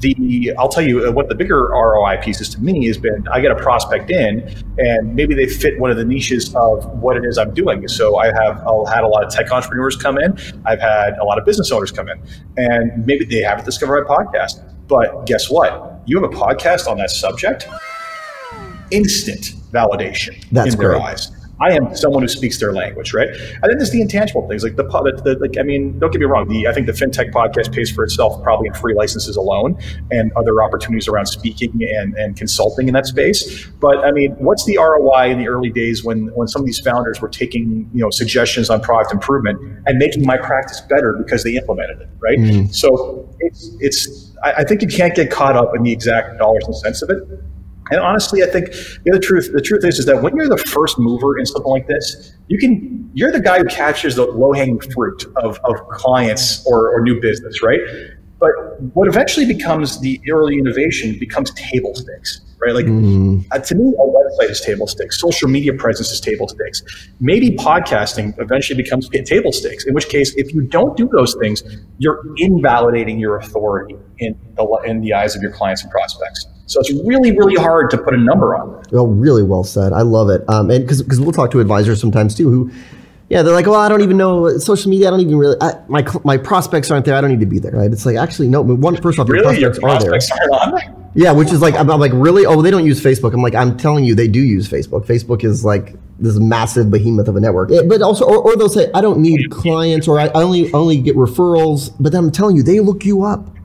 the 0.00 0.52
I'll 0.58 0.68
tell 0.68 0.86
you 0.86 1.06
uh, 1.06 1.12
what 1.12 1.28
the 1.28 1.34
bigger 1.34 1.68
ROI 1.68 2.18
pieces 2.22 2.48
to 2.50 2.60
me 2.60 2.86
has 2.86 2.98
been. 2.98 3.26
I 3.28 3.40
get 3.40 3.50
a 3.50 3.56
prospect 3.56 4.10
in, 4.10 4.48
and 4.78 5.14
maybe 5.14 5.34
they 5.34 5.46
fit 5.46 5.78
one 5.78 5.90
of 5.90 5.96
the 5.96 6.04
niches 6.04 6.54
of 6.54 6.86
what 7.00 7.16
it 7.16 7.24
is 7.24 7.38
I'm 7.38 7.54
doing. 7.54 7.88
So 7.88 8.16
I 8.16 8.26
have 8.26 8.66
I've 8.66 8.88
had 8.88 9.04
a 9.04 9.08
lot 9.08 9.24
of 9.24 9.32
tech 9.32 9.50
entrepreneurs 9.50 9.96
come 9.96 10.18
in. 10.18 10.38
I've 10.64 10.80
had 10.80 11.18
a 11.18 11.24
lot 11.24 11.38
of 11.38 11.44
business 11.44 11.70
owners 11.72 11.90
come 11.90 12.08
in, 12.08 12.20
and 12.56 13.06
maybe 13.06 13.24
they 13.24 13.40
haven't 13.40 13.64
discovered 13.64 14.06
my 14.08 14.16
podcast. 14.16 14.62
But 14.88 15.26
guess 15.26 15.50
what? 15.50 16.02
You 16.06 16.20
have 16.20 16.30
a 16.30 16.34
podcast 16.34 16.86
on 16.86 16.98
that 16.98 17.10
subject, 17.10 17.66
instant 18.90 19.52
validation 19.72 20.44
That's 20.52 20.74
in 20.74 20.80
their 20.80 21.00
eyes. 21.00 21.32
I 21.60 21.72
am 21.72 21.94
someone 21.96 22.22
who 22.22 22.28
speaks 22.28 22.58
their 22.60 22.72
language, 22.72 23.14
right? 23.14 23.28
And 23.28 23.62
then 23.62 23.78
there's 23.78 23.90
the 23.90 24.02
intangible 24.02 24.46
things, 24.48 24.62
like 24.62 24.76
the, 24.76 24.82
the, 24.82 25.22
the 25.22 25.38
like. 25.40 25.56
I 25.58 25.62
mean, 25.62 25.98
don't 25.98 26.12
get 26.12 26.18
me 26.18 26.26
wrong. 26.26 26.48
The 26.48 26.66
I 26.66 26.72
think 26.72 26.86
the 26.86 26.92
fintech 26.92 27.32
podcast 27.32 27.72
pays 27.72 27.90
for 27.90 28.04
itself, 28.04 28.42
probably 28.42 28.68
in 28.68 28.74
free 28.74 28.94
licenses 28.94 29.36
alone, 29.36 29.78
and 30.10 30.32
other 30.32 30.62
opportunities 30.62 31.08
around 31.08 31.26
speaking 31.26 31.72
and, 31.96 32.14
and 32.14 32.36
consulting 32.36 32.88
in 32.88 32.94
that 32.94 33.06
space. 33.06 33.66
But 33.80 34.04
I 34.04 34.12
mean, 34.12 34.32
what's 34.32 34.64
the 34.66 34.76
ROI 34.76 35.30
in 35.30 35.38
the 35.38 35.48
early 35.48 35.70
days 35.70 36.04
when 36.04 36.28
when 36.34 36.48
some 36.48 36.60
of 36.60 36.66
these 36.66 36.80
founders 36.80 37.20
were 37.20 37.28
taking 37.28 37.88
you 37.94 38.02
know 38.02 38.10
suggestions 38.10 38.68
on 38.68 38.80
product 38.82 39.12
improvement 39.12 39.58
and 39.86 39.98
making 39.98 40.26
my 40.26 40.36
practice 40.36 40.82
better 40.82 41.14
because 41.14 41.42
they 41.42 41.56
implemented 41.56 42.00
it, 42.02 42.08
right? 42.18 42.38
Mm. 42.38 42.74
So 42.74 43.28
it's 43.40 43.70
it's. 43.80 44.32
I, 44.42 44.52
I 44.58 44.64
think 44.64 44.82
you 44.82 44.88
can't 44.88 45.14
get 45.14 45.30
caught 45.30 45.56
up 45.56 45.74
in 45.74 45.82
the 45.82 45.92
exact 45.92 46.38
dollars 46.38 46.64
and 46.66 46.76
cents 46.76 47.00
of 47.00 47.08
it 47.08 47.22
and 47.90 48.00
honestly, 48.00 48.42
I 48.42 48.46
think 48.46 48.70
the 49.04 49.12
other 49.12 49.20
truth, 49.20 49.50
the 49.52 49.60
truth 49.60 49.84
is, 49.84 49.98
is 49.98 50.06
that 50.06 50.22
when 50.22 50.34
you're 50.36 50.48
the 50.48 50.58
first 50.58 50.98
mover 50.98 51.38
in 51.38 51.46
something 51.46 51.70
like 51.70 51.86
this, 51.86 52.32
you 52.48 52.58
can, 52.58 53.10
you're 53.14 53.32
the 53.32 53.40
guy 53.40 53.58
who 53.58 53.64
captures 53.64 54.16
the 54.16 54.26
low 54.26 54.52
hanging 54.52 54.80
fruit 54.80 55.24
of, 55.36 55.58
of 55.64 55.76
clients 55.90 56.64
or, 56.66 56.94
or 56.94 57.02
new 57.02 57.20
business, 57.20 57.62
right? 57.62 57.80
But 58.38 58.50
what 58.94 59.08
eventually 59.08 59.46
becomes 59.46 60.00
the 60.00 60.20
early 60.30 60.58
innovation 60.58 61.18
becomes 61.18 61.50
table 61.52 61.94
stakes, 61.94 62.42
right? 62.60 62.74
Like 62.74 62.84
mm. 62.84 63.46
uh, 63.50 63.58
to 63.60 63.74
me, 63.74 63.94
a 63.94 64.06
website 64.06 64.50
is 64.50 64.60
table 64.60 64.86
stakes. 64.86 65.18
Social 65.18 65.48
media 65.48 65.72
presence 65.72 66.10
is 66.10 66.20
table 66.20 66.46
stakes. 66.48 66.82
Maybe 67.18 67.52
podcasting 67.56 68.38
eventually 68.38 68.80
becomes 68.82 69.08
table 69.08 69.52
stakes. 69.52 69.86
In 69.86 69.94
which 69.94 70.08
case, 70.10 70.34
if 70.36 70.52
you 70.52 70.62
don't 70.62 70.96
do 70.98 71.08
those 71.08 71.34
things, 71.40 71.62
you're 71.98 72.22
invalidating 72.36 73.18
your 73.18 73.38
authority 73.38 73.96
in 74.18 74.38
the 74.54 74.82
in 74.84 75.00
the 75.00 75.14
eyes 75.14 75.34
of 75.34 75.40
your 75.40 75.52
clients 75.52 75.82
and 75.82 75.90
prospects. 75.90 76.46
So 76.66 76.80
it's 76.80 76.92
really, 77.04 77.30
really 77.32 77.54
hard 77.54 77.90
to 77.90 77.98
put 77.98 78.12
a 78.14 78.18
number 78.18 78.56
on 78.56 78.72
that. 78.72 78.92
Well, 78.92 79.06
really 79.06 79.42
well 79.42 79.64
said. 79.64 79.92
I 79.92 80.02
love 80.02 80.30
it. 80.30 80.48
Um, 80.48 80.70
and 80.70 80.84
because 80.84 81.20
we'll 81.20 81.32
talk 81.32 81.50
to 81.52 81.60
advisors 81.60 82.00
sometimes 82.00 82.34
too 82.34 82.50
who 82.50 82.70
yeah, 83.28 83.42
they're 83.42 83.54
like, 83.54 83.66
well, 83.66 83.74
I 83.74 83.88
don't 83.88 84.02
even 84.02 84.16
know 84.16 84.56
social 84.58 84.88
media. 84.88 85.08
I 85.08 85.10
don't 85.10 85.20
even 85.20 85.36
really. 85.36 85.56
I, 85.60 85.74
my 85.88 86.06
my 86.22 86.36
prospects 86.36 86.92
aren't 86.92 87.06
there. 87.06 87.16
I 87.16 87.20
don't 87.20 87.30
need 87.30 87.40
to 87.40 87.46
be 87.46 87.58
there, 87.58 87.72
right? 87.72 87.90
It's 87.90 88.06
like 88.06 88.16
actually 88.16 88.46
no. 88.46 88.60
One 88.62 88.96
first 89.02 89.18
off, 89.18 89.28
really? 89.28 89.58
your 89.58 89.74
prospects, 89.74 90.28
your 90.28 90.28
prospects 90.28 90.30
are 90.30 90.70
there. 90.70 90.94
Are 90.94 91.10
yeah, 91.16 91.32
which 91.32 91.50
is 91.50 91.60
like 91.60 91.74
I'm, 91.74 91.90
I'm, 91.90 91.98
like 91.98 92.12
really. 92.14 92.46
Oh, 92.46 92.62
they 92.62 92.70
don't 92.70 92.86
use 92.86 93.02
Facebook. 93.02 93.34
I'm 93.34 93.42
like 93.42 93.56
I'm 93.56 93.76
telling 93.76 94.04
you, 94.04 94.14
they 94.14 94.28
do 94.28 94.40
use 94.40 94.68
Facebook. 94.68 95.06
Facebook 95.06 95.42
is 95.42 95.64
like 95.64 95.94
this 96.20 96.38
massive 96.38 96.88
behemoth 96.88 97.26
of 97.26 97.34
a 97.34 97.40
network. 97.40 97.72
It, 97.72 97.88
but 97.88 98.00
also, 98.00 98.24
or, 98.24 98.38
or, 98.38 98.56
they'll 98.56 98.68
say 98.68 98.90
I 98.94 99.00
don't 99.00 99.18
need 99.18 99.50
clients, 99.50 100.06
or 100.06 100.20
I, 100.20 100.26
I 100.26 100.42
only 100.42 100.72
only 100.72 100.98
get 100.98 101.16
referrals. 101.16 101.92
But 101.98 102.12
then 102.12 102.26
I'm 102.26 102.30
telling 102.30 102.54
you, 102.54 102.62
they 102.62 102.78
look 102.78 103.04
you 103.04 103.24
up 103.24 103.55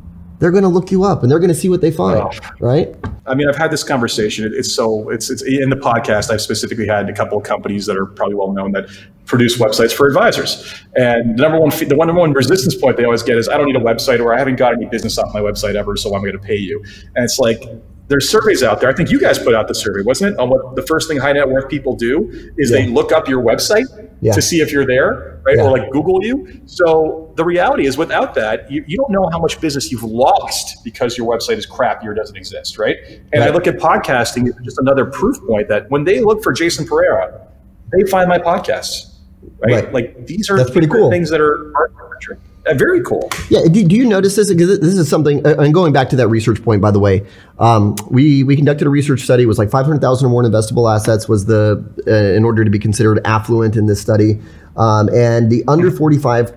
they're 0.41 0.51
going 0.51 0.63
to 0.63 0.69
look 0.69 0.91
you 0.91 1.03
up 1.03 1.21
and 1.21 1.31
they're 1.31 1.39
going 1.39 1.49
to 1.49 1.55
see 1.55 1.69
what 1.69 1.81
they 1.81 1.91
find, 1.91 2.27
right? 2.59 2.93
I 3.27 3.35
mean, 3.35 3.47
I've 3.47 3.55
had 3.55 3.69
this 3.69 3.83
conversation. 3.83 4.51
It's 4.53 4.73
so 4.73 5.07
it's 5.09 5.29
it's 5.29 5.43
in 5.43 5.69
the 5.69 5.75
podcast. 5.75 6.31
I've 6.31 6.41
specifically 6.41 6.87
had 6.87 7.07
a 7.07 7.13
couple 7.13 7.37
of 7.37 7.43
companies 7.43 7.85
that 7.85 7.95
are 7.95 8.07
probably 8.07 8.33
well 8.35 8.51
known 8.51 8.71
that 8.71 8.89
produce 9.25 9.59
websites 9.59 9.93
for 9.93 10.07
advisors. 10.07 10.83
And 10.95 11.37
the 11.37 11.43
number 11.43 11.59
one 11.59 11.69
the 11.69 11.95
one 11.95 12.07
number 12.07 12.19
one 12.19 12.33
resistance 12.33 12.73
point 12.73 12.97
they 12.97 13.05
always 13.05 13.21
get 13.21 13.37
is 13.37 13.47
I 13.47 13.55
don't 13.55 13.67
need 13.67 13.75
a 13.75 13.79
website 13.79 14.19
or 14.19 14.33
I 14.33 14.39
haven't 14.39 14.55
got 14.55 14.73
any 14.73 14.87
business 14.87 15.17
off 15.19 15.31
my 15.31 15.41
website 15.41 15.75
ever, 15.75 15.95
so 15.95 16.15
I'm 16.15 16.21
going 16.21 16.33
to 16.33 16.39
pay 16.39 16.57
you. 16.57 16.83
And 17.15 17.23
it's 17.23 17.37
like 17.37 17.63
there's 18.11 18.29
surveys 18.29 18.61
out 18.61 18.81
there. 18.81 18.89
I 18.89 18.93
think 18.93 19.09
you 19.09 19.21
guys 19.21 19.39
put 19.39 19.55
out 19.55 19.69
the 19.69 19.73
survey, 19.73 20.03
wasn't 20.03 20.33
it? 20.33 20.39
On 20.39 20.49
what 20.49 20.75
the 20.75 20.81
first 20.81 21.07
thing 21.07 21.17
high 21.17 21.31
net 21.31 21.47
worth 21.47 21.69
people 21.69 21.95
do 21.95 22.29
is 22.57 22.69
yeah. 22.69 22.79
they 22.79 22.87
look 22.87 23.13
up 23.13 23.29
your 23.29 23.41
website 23.41 23.85
yeah. 24.19 24.33
to 24.33 24.41
see 24.41 24.59
if 24.59 24.69
you're 24.69 24.85
there, 24.85 25.41
right? 25.45 25.55
Yeah. 25.55 25.63
Or 25.63 25.71
like 25.71 25.89
Google 25.91 26.21
you. 26.21 26.61
So 26.65 27.31
the 27.37 27.45
reality 27.45 27.85
is, 27.87 27.97
without 27.97 28.35
that, 28.35 28.69
you, 28.69 28.83
you 28.85 28.97
don't 28.97 29.11
know 29.11 29.29
how 29.31 29.39
much 29.39 29.61
business 29.61 29.93
you've 29.93 30.03
lost 30.03 30.83
because 30.83 31.17
your 31.17 31.25
website 31.25 31.57
is 31.57 31.65
crappier 31.65 32.07
or 32.07 32.13
doesn't 32.13 32.35
exist, 32.35 32.77
right? 32.77 32.97
And 33.31 33.45
I 33.45 33.49
look 33.49 33.65
at 33.65 33.77
podcasting 33.77 34.49
as 34.49 34.55
just 34.61 34.77
another 34.77 35.05
proof 35.05 35.37
point 35.47 35.69
that 35.69 35.89
when 35.89 36.03
they 36.03 36.19
look 36.19 36.43
for 36.43 36.51
Jason 36.51 36.85
Pereira, 36.85 37.47
they 37.93 38.03
find 38.11 38.27
my 38.27 38.39
podcasts, 38.39 39.19
right? 39.59 39.85
right. 39.85 39.93
Like 39.93 40.27
these 40.27 40.49
are 40.49 40.57
That's 40.57 40.69
pretty 40.69 40.87
cool. 40.87 41.09
things 41.09 41.29
that 41.29 41.39
are 41.39 41.71
arbitrary. 41.97 42.41
Uh, 42.65 42.73
very 42.75 43.01
cool. 43.01 43.29
Yeah. 43.49 43.61
Do, 43.63 43.83
do 43.83 43.95
you 43.95 44.05
notice 44.05 44.35
this? 44.35 44.53
Because 44.53 44.79
this 44.79 44.95
is 44.95 45.09
something. 45.09 45.45
Uh, 45.45 45.55
and 45.57 45.73
going 45.73 45.93
back 45.93 46.09
to 46.09 46.15
that 46.17 46.27
research 46.27 46.63
point, 46.63 46.81
by 46.81 46.91
the 46.91 46.99
way, 46.99 47.25
um, 47.57 47.95
we 48.09 48.43
we 48.43 48.55
conducted 48.55 48.85
a 48.85 48.89
research 48.89 49.21
study. 49.21 49.43
It 49.43 49.47
was 49.47 49.57
like 49.57 49.71
five 49.71 49.85
hundred 49.85 50.01
thousand 50.01 50.27
or 50.27 50.29
more 50.29 50.43
investable 50.43 50.93
assets 50.93 51.27
was 51.27 51.45
the 51.45 51.83
uh, 52.07 52.35
in 52.35 52.45
order 52.45 52.63
to 52.63 52.69
be 52.69 52.79
considered 52.79 53.19
affluent 53.25 53.75
in 53.75 53.87
this 53.87 53.99
study, 53.99 54.39
um, 54.77 55.09
and 55.09 55.51
the 55.51 55.63
under 55.67 55.89
forty 55.89 56.19
five 56.19 56.55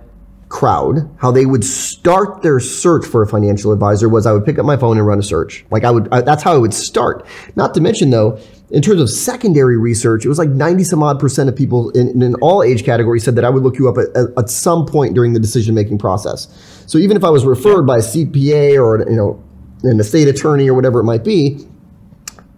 crowd, 0.54 1.10
how 1.16 1.32
they 1.32 1.46
would 1.46 1.64
start 1.64 2.42
their 2.42 2.60
search 2.60 3.04
for 3.04 3.22
a 3.22 3.26
financial 3.26 3.72
advisor 3.72 4.08
was 4.08 4.24
I 4.24 4.32
would 4.32 4.44
pick 4.44 4.56
up 4.56 4.64
my 4.64 4.76
phone 4.76 4.98
and 4.98 5.06
run 5.06 5.18
a 5.18 5.22
search. 5.22 5.64
Like 5.72 5.82
I 5.82 5.90
would, 5.90 6.08
I, 6.12 6.20
that's 6.20 6.44
how 6.44 6.54
I 6.54 6.58
would 6.58 6.72
start. 6.72 7.26
Not 7.56 7.74
to 7.74 7.80
mention 7.80 8.10
though, 8.10 8.38
in 8.70 8.82
terms 8.82 9.00
of 9.00 9.10
secondary 9.10 9.76
research, 9.76 10.24
it 10.24 10.28
was 10.28 10.38
like 10.38 10.48
90 10.48 10.84
some 10.84 11.02
odd 11.02 11.20
percent 11.20 11.48
of 11.48 11.56
people 11.56 11.90
in, 11.90 12.22
in 12.22 12.34
all 12.36 12.62
age 12.62 12.84
categories 12.84 13.24
said 13.24 13.36
that 13.36 13.44
I 13.44 13.50
would 13.50 13.62
look 13.62 13.78
you 13.78 13.88
up 13.88 13.96
at, 13.98 14.38
at 14.38 14.50
some 14.50 14.86
point 14.86 15.14
during 15.14 15.32
the 15.32 15.40
decision 15.40 15.74
making 15.74 15.98
process. 15.98 16.48
So 16.86 16.98
even 16.98 17.16
if 17.16 17.24
I 17.24 17.30
was 17.30 17.44
referred 17.44 17.82
by 17.82 17.98
a 17.98 18.00
CPA 18.00 18.82
or 18.82 19.08
you 19.08 19.16
know 19.16 19.42
an 19.82 20.00
estate 20.00 20.28
attorney 20.28 20.68
or 20.68 20.74
whatever 20.74 21.00
it 21.00 21.04
might 21.04 21.24
be, 21.24 21.66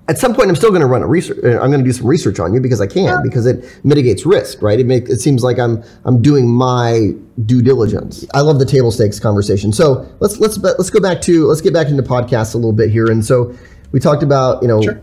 at 0.09 0.19
some 0.19 0.35
point 0.35 0.49
I'm 0.49 0.57
still 0.57 0.71
going 0.71 0.81
to 0.81 0.87
run 0.87 1.03
a 1.03 1.07
research. 1.07 1.39
Uh, 1.43 1.61
I'm 1.61 1.71
going 1.71 1.81
to 1.81 1.85
do 1.85 1.93
some 1.93 2.07
research 2.07 2.39
on 2.39 2.55
you 2.55 2.61
because 2.61 2.81
I 2.81 2.87
can 2.87 3.23
because 3.23 3.47
it 3.47 3.65
mitigates 3.85 4.25
risk, 4.25 4.63
right? 4.63 4.79
It 4.79 4.87
make 4.87 5.09
it 5.09 5.21
seems 5.21 5.43
like 5.43 5.59
I'm 5.59 5.83
I'm 6.05 6.23
doing 6.23 6.49
my 6.49 7.11
due 7.45 7.63
diligence. 7.63 8.25
I 8.33 8.41
love 8.43 8.59
the 8.59 8.67
table 8.67 8.93
stakes 8.93 9.19
conversation. 9.19 9.73
So 9.73 10.07
let's 10.21 10.39
let's 10.39 10.57
let's 10.59 10.91
go 10.91 11.01
back 11.01 11.21
to 11.23 11.47
let's 11.47 11.61
get 11.61 11.73
back 11.73 11.89
into 11.89 12.03
podcasts 12.03 12.55
a 12.55 12.59
little 12.59 12.73
bit 12.73 12.91
here. 12.91 13.07
And 13.07 13.25
so 13.25 13.55
we 13.93 14.01
talked 14.01 14.23
about 14.23 14.63
you 14.63 14.69
know, 14.69 14.83
sure. 14.83 15.03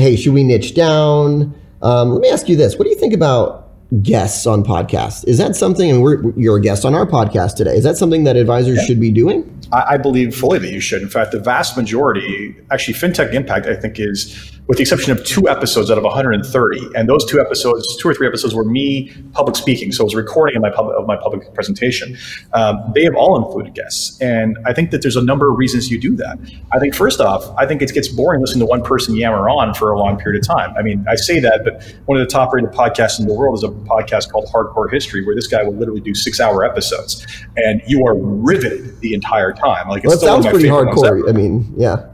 Hey, 0.00 0.16
should 0.16 0.34
we 0.34 0.42
niche 0.42 0.74
down? 0.74 1.54
Um, 1.82 2.10
let 2.10 2.20
me 2.20 2.30
ask 2.30 2.48
you 2.48 2.56
this: 2.56 2.76
What 2.76 2.84
do 2.84 2.90
you 2.90 2.96
think 2.96 3.14
about 3.14 3.70
guests 4.02 4.46
on 4.46 4.64
podcasts? 4.64 5.24
Is 5.26 5.38
that 5.38 5.56
something? 5.56 5.90
And 5.90 6.02
we're, 6.02 6.30
you're 6.36 6.58
a 6.58 6.60
guest 6.60 6.84
on 6.84 6.94
our 6.94 7.06
podcast 7.06 7.56
today. 7.56 7.74
Is 7.74 7.84
that 7.84 7.96
something 7.96 8.24
that 8.24 8.36
advisors 8.36 8.78
yeah. 8.78 8.84
should 8.84 9.00
be 9.00 9.10
doing? 9.10 9.60
I, 9.72 9.94
I 9.94 9.96
believe 9.96 10.34
fully 10.34 10.58
that 10.58 10.70
you 10.70 10.80
should. 10.80 11.02
In 11.02 11.08
fact, 11.08 11.32
the 11.32 11.40
vast 11.40 11.76
majority, 11.76 12.56
actually, 12.70 12.94
FinTech 12.94 13.32
Impact, 13.34 13.66
I 13.66 13.76
think, 13.76 13.98
is 13.98 14.49
with 14.70 14.76
the 14.76 14.82
exception 14.82 15.10
of 15.10 15.24
two 15.24 15.48
episodes 15.48 15.90
out 15.90 15.98
of 15.98 16.04
130. 16.04 16.90
And 16.94 17.08
those 17.08 17.24
two 17.24 17.40
episodes, 17.40 17.96
two 17.96 18.08
or 18.08 18.14
three 18.14 18.28
episodes, 18.28 18.54
were 18.54 18.64
me 18.64 19.12
public 19.32 19.56
speaking. 19.56 19.90
So 19.90 20.02
it 20.02 20.04
was 20.04 20.14
recording 20.14 20.54
of 20.54 20.62
my 20.62 20.70
public, 20.70 20.96
of 20.96 21.08
my 21.08 21.16
public 21.16 21.52
presentation. 21.54 22.16
Um, 22.52 22.78
they 22.94 23.02
have 23.02 23.16
all 23.16 23.36
included 23.44 23.74
guests. 23.74 24.16
And 24.20 24.56
I 24.64 24.72
think 24.72 24.92
that 24.92 25.02
there's 25.02 25.16
a 25.16 25.24
number 25.24 25.50
of 25.50 25.58
reasons 25.58 25.90
you 25.90 26.00
do 26.00 26.14
that. 26.18 26.38
I 26.72 26.78
think, 26.78 26.94
first 26.94 27.20
off, 27.20 27.52
I 27.58 27.66
think 27.66 27.82
it 27.82 27.92
gets 27.92 28.06
boring 28.06 28.40
listening 28.40 28.60
to 28.60 28.66
one 28.66 28.84
person 28.84 29.16
yammer 29.16 29.50
on 29.50 29.74
for 29.74 29.90
a 29.90 29.98
long 29.98 30.16
period 30.20 30.40
of 30.40 30.46
time. 30.46 30.72
I 30.78 30.82
mean, 30.82 31.04
I 31.08 31.16
say 31.16 31.40
that, 31.40 31.62
but 31.64 31.82
one 32.06 32.20
of 32.20 32.24
the 32.24 32.30
top 32.32 32.52
rated 32.52 32.70
podcasts 32.70 33.18
in 33.18 33.26
the 33.26 33.34
world 33.34 33.58
is 33.58 33.64
a 33.64 33.70
podcast 33.70 34.30
called 34.30 34.48
Hardcore 34.54 34.88
History, 34.88 35.26
where 35.26 35.34
this 35.34 35.48
guy 35.48 35.64
will 35.64 35.74
literally 35.74 36.00
do 36.00 36.14
six 36.14 36.38
hour 36.38 36.64
episodes. 36.64 37.26
And 37.56 37.82
you 37.88 38.06
are 38.06 38.14
riveted 38.16 39.00
the 39.00 39.14
entire 39.14 39.52
time. 39.52 39.88
Like, 39.88 40.04
it's 40.04 40.22
well, 40.22 40.38
it 40.38 40.42
sounds 40.42 40.46
pretty 40.46 40.68
hardcore. 40.68 41.28
I 41.28 41.32
mean, 41.32 41.74
yeah 41.76 42.06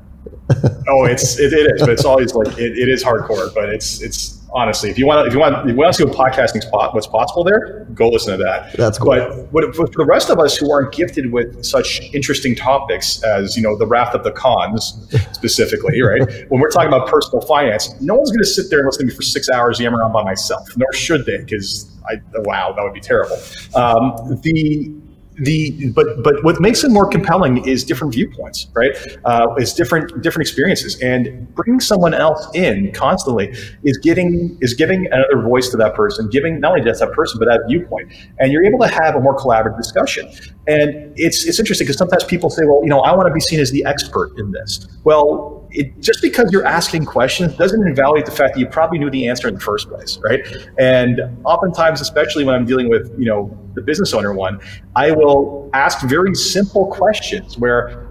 oh, 0.88 1.04
it's 1.04 1.38
it, 1.38 1.52
it 1.52 1.74
is, 1.74 1.80
but 1.80 1.90
it's 1.90 2.04
always 2.04 2.34
like 2.34 2.48
it, 2.58 2.78
it 2.78 2.88
is 2.88 3.02
hardcore. 3.02 3.52
But 3.54 3.68
it's 3.68 4.00
it's 4.00 4.40
honestly, 4.52 4.90
if 4.90 4.98
you 4.98 5.06
want 5.06 5.26
if 5.26 5.34
you 5.34 5.40
want 5.40 5.68
if 5.68 5.74
you 5.74 5.76
want 5.76 5.92
to 5.92 5.98
see 5.98 6.04
what 6.04 6.16
podcasting 6.16 6.62
spot 6.62 6.94
what's 6.94 7.06
possible 7.06 7.42
there, 7.42 7.86
go 7.94 8.08
listen 8.08 8.36
to 8.38 8.44
that. 8.44 8.72
That's 8.74 8.98
cool. 8.98 9.08
But 9.08 9.52
what, 9.52 9.74
for 9.74 9.86
the 9.88 10.04
rest 10.04 10.30
of 10.30 10.38
us 10.38 10.56
who 10.56 10.70
aren't 10.70 10.92
gifted 10.92 11.32
with 11.32 11.64
such 11.64 12.00
interesting 12.14 12.54
topics 12.54 13.22
as 13.22 13.56
you 13.56 13.62
know 13.62 13.76
the 13.76 13.86
wrath 13.86 14.14
of 14.14 14.24
the 14.24 14.32
Khans 14.32 15.08
specifically, 15.32 16.00
right? 16.02 16.22
when 16.48 16.60
we're 16.60 16.70
talking 16.70 16.88
about 16.88 17.08
personal 17.08 17.40
finance, 17.42 18.00
no 18.00 18.14
one's 18.14 18.30
going 18.30 18.40
to 18.40 18.46
sit 18.46 18.70
there 18.70 18.80
and 18.80 18.86
listen 18.86 19.06
to 19.06 19.12
me 19.12 19.16
for 19.16 19.22
six 19.22 19.48
hours 19.50 19.80
yammer 19.80 20.02
on 20.02 20.12
by 20.12 20.22
myself. 20.22 20.68
Nor 20.76 20.92
should 20.92 21.26
they, 21.26 21.38
because 21.38 21.92
I 22.08 22.20
wow, 22.36 22.72
that 22.72 22.82
would 22.82 22.94
be 22.94 23.00
terrible. 23.00 23.36
Um, 23.74 24.38
the 24.42 24.94
the 25.38 25.90
but 25.90 26.22
but 26.22 26.42
what 26.44 26.60
makes 26.60 26.82
it 26.82 26.90
more 26.90 27.06
compelling 27.06 27.66
is 27.66 27.84
different 27.84 28.14
viewpoints 28.14 28.66
right? 28.74 28.96
Uh, 29.24 29.54
is 29.58 29.72
different 29.74 30.22
different 30.22 30.46
experiences. 30.48 31.00
And 31.02 31.52
bringing 31.54 31.80
someone 31.80 32.14
else 32.14 32.46
in 32.54 32.92
constantly 32.92 33.54
is 33.84 33.98
getting 33.98 34.56
is 34.60 34.74
giving 34.74 35.06
another 35.12 35.42
voice 35.42 35.68
to 35.70 35.76
that 35.76 35.94
person 35.94 36.28
giving 36.28 36.60
not 36.60 36.72
only 36.72 36.84
just 36.84 37.00
that 37.00 37.12
person 37.12 37.38
but 37.38 37.46
that 37.46 37.62
viewpoint. 37.68 38.12
And 38.38 38.52
you're 38.52 38.64
able 38.64 38.78
to 38.80 38.88
have 38.88 39.14
a 39.14 39.20
more 39.20 39.36
collaborative 39.36 39.76
discussion. 39.76 40.28
And 40.66 41.12
it's 41.16 41.46
it's 41.46 41.58
interesting 41.58 41.86
because 41.86 41.98
sometimes 41.98 42.24
people 42.24 42.50
say 42.50 42.64
well 42.64 42.80
you 42.82 42.88
know 42.88 43.00
i 43.00 43.12
want 43.14 43.28
to 43.28 43.34
be 43.34 43.40
seen 43.40 43.60
as 43.60 43.70
the 43.70 43.84
expert 43.84 44.32
in 44.38 44.52
this. 44.52 44.88
Well 45.04 45.55
it, 45.76 46.00
just 46.00 46.22
because 46.22 46.50
you're 46.52 46.64
asking 46.64 47.04
questions 47.04 47.54
doesn't 47.56 47.86
invalidate 47.86 48.24
the 48.24 48.32
fact 48.32 48.54
that 48.54 48.60
you 48.60 48.66
probably 48.66 48.98
knew 48.98 49.10
the 49.10 49.28
answer 49.28 49.46
in 49.46 49.54
the 49.54 49.60
first 49.60 49.88
place, 49.88 50.18
right? 50.22 50.46
And 50.78 51.20
oftentimes, 51.44 52.00
especially 52.00 52.44
when 52.44 52.54
I'm 52.54 52.64
dealing 52.64 52.88
with 52.88 53.14
you 53.18 53.26
know 53.26 53.56
the 53.74 53.82
business 53.82 54.14
owner 54.14 54.32
one, 54.32 54.58
I 54.94 55.10
will 55.10 55.70
ask 55.74 56.00
very 56.06 56.34
simple 56.34 56.86
questions 56.86 57.58
where 57.58 58.06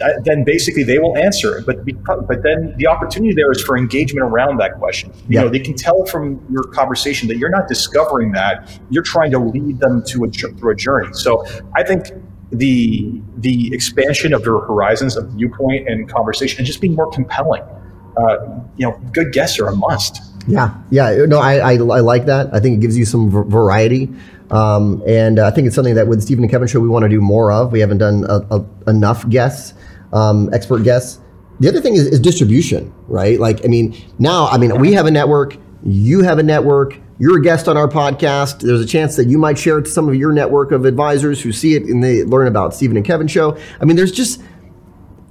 uh, 0.00 0.08
then 0.24 0.44
basically 0.44 0.84
they 0.84 0.98
will 0.98 1.16
answer 1.16 1.58
it. 1.58 1.66
But 1.66 1.84
because, 1.84 2.24
but 2.26 2.42
then 2.42 2.74
the 2.78 2.86
opportunity 2.86 3.34
there 3.34 3.50
is 3.52 3.62
for 3.62 3.76
engagement 3.76 4.24
around 4.24 4.58
that 4.58 4.78
question. 4.78 5.12
You 5.14 5.24
yeah. 5.28 5.42
know, 5.42 5.48
they 5.48 5.60
can 5.60 5.74
tell 5.74 6.06
from 6.06 6.44
your 6.50 6.64
conversation 6.64 7.28
that 7.28 7.36
you're 7.36 7.50
not 7.50 7.68
discovering 7.68 8.32
that; 8.32 8.80
you're 8.90 9.02
trying 9.02 9.30
to 9.32 9.38
lead 9.38 9.80
them 9.80 10.02
to 10.06 10.24
a 10.24 10.28
through 10.30 10.72
a 10.72 10.76
journey. 10.76 11.12
So 11.12 11.44
I 11.74 11.82
think 11.82 12.06
the 12.58 13.20
the 13.38 13.72
expansion 13.72 14.32
of 14.32 14.44
their 14.44 14.58
horizons 14.58 15.16
of 15.16 15.28
viewpoint 15.30 15.88
and 15.88 16.08
conversation 16.10 16.58
and 16.58 16.66
just 16.66 16.80
being 16.80 16.94
more 16.94 17.10
compelling. 17.10 17.62
Uh, 18.16 18.60
you 18.76 18.86
know, 18.86 18.98
good 19.12 19.32
guests 19.32 19.58
are 19.60 19.66
a 19.66 19.76
must. 19.76 20.22
Yeah, 20.48 20.74
yeah. 20.90 21.24
No, 21.26 21.38
I, 21.38 21.58
I, 21.58 21.72
I 21.72 22.00
like 22.00 22.26
that. 22.26 22.54
I 22.54 22.60
think 22.60 22.78
it 22.78 22.80
gives 22.80 22.96
you 22.96 23.04
some 23.04 23.30
v- 23.30 23.50
variety. 23.50 24.08
Um, 24.50 25.02
and 25.06 25.38
uh, 25.38 25.46
I 25.46 25.50
think 25.50 25.66
it's 25.66 25.74
something 25.74 25.96
that 25.96 26.06
with 26.06 26.22
Stephen 26.22 26.44
and 26.44 26.50
Kevin 26.50 26.68
show 26.68 26.80
we 26.80 26.88
want 26.88 27.02
to 27.02 27.08
do 27.08 27.20
more 27.20 27.50
of. 27.50 27.72
We 27.72 27.80
haven't 27.80 27.98
done 27.98 28.24
a, 28.28 28.40
a, 28.50 28.90
enough 28.90 29.28
guests, 29.28 29.74
um, 30.12 30.48
expert 30.54 30.84
guests. 30.84 31.20
The 31.58 31.68
other 31.68 31.80
thing 31.80 31.94
is, 31.94 32.06
is 32.06 32.20
distribution, 32.20 32.92
right? 33.08 33.40
Like, 33.40 33.64
I 33.64 33.68
mean, 33.68 33.96
now, 34.18 34.46
I 34.46 34.58
mean, 34.58 34.78
we 34.78 34.92
have 34.92 35.06
a 35.06 35.10
network. 35.10 35.56
You 35.82 36.22
have 36.22 36.38
a 36.38 36.42
network 36.42 36.98
you're 37.18 37.38
a 37.38 37.42
guest 37.42 37.68
on 37.68 37.76
our 37.76 37.88
podcast. 37.88 38.60
There's 38.60 38.80
a 38.80 38.86
chance 38.86 39.16
that 39.16 39.26
you 39.26 39.38
might 39.38 39.58
share 39.58 39.78
it 39.78 39.84
to 39.84 39.90
some 39.90 40.08
of 40.08 40.14
your 40.14 40.32
network 40.32 40.72
of 40.72 40.84
advisors 40.84 41.40
who 41.40 41.52
see 41.52 41.74
it 41.74 41.84
and 41.84 42.02
they 42.02 42.24
learn 42.24 42.46
about 42.46 42.74
Stephen 42.74 42.96
and 42.96 43.06
Kevin 43.06 43.26
show. 43.26 43.56
I 43.80 43.84
mean, 43.84 43.96
there's 43.96 44.12
just 44.12 44.42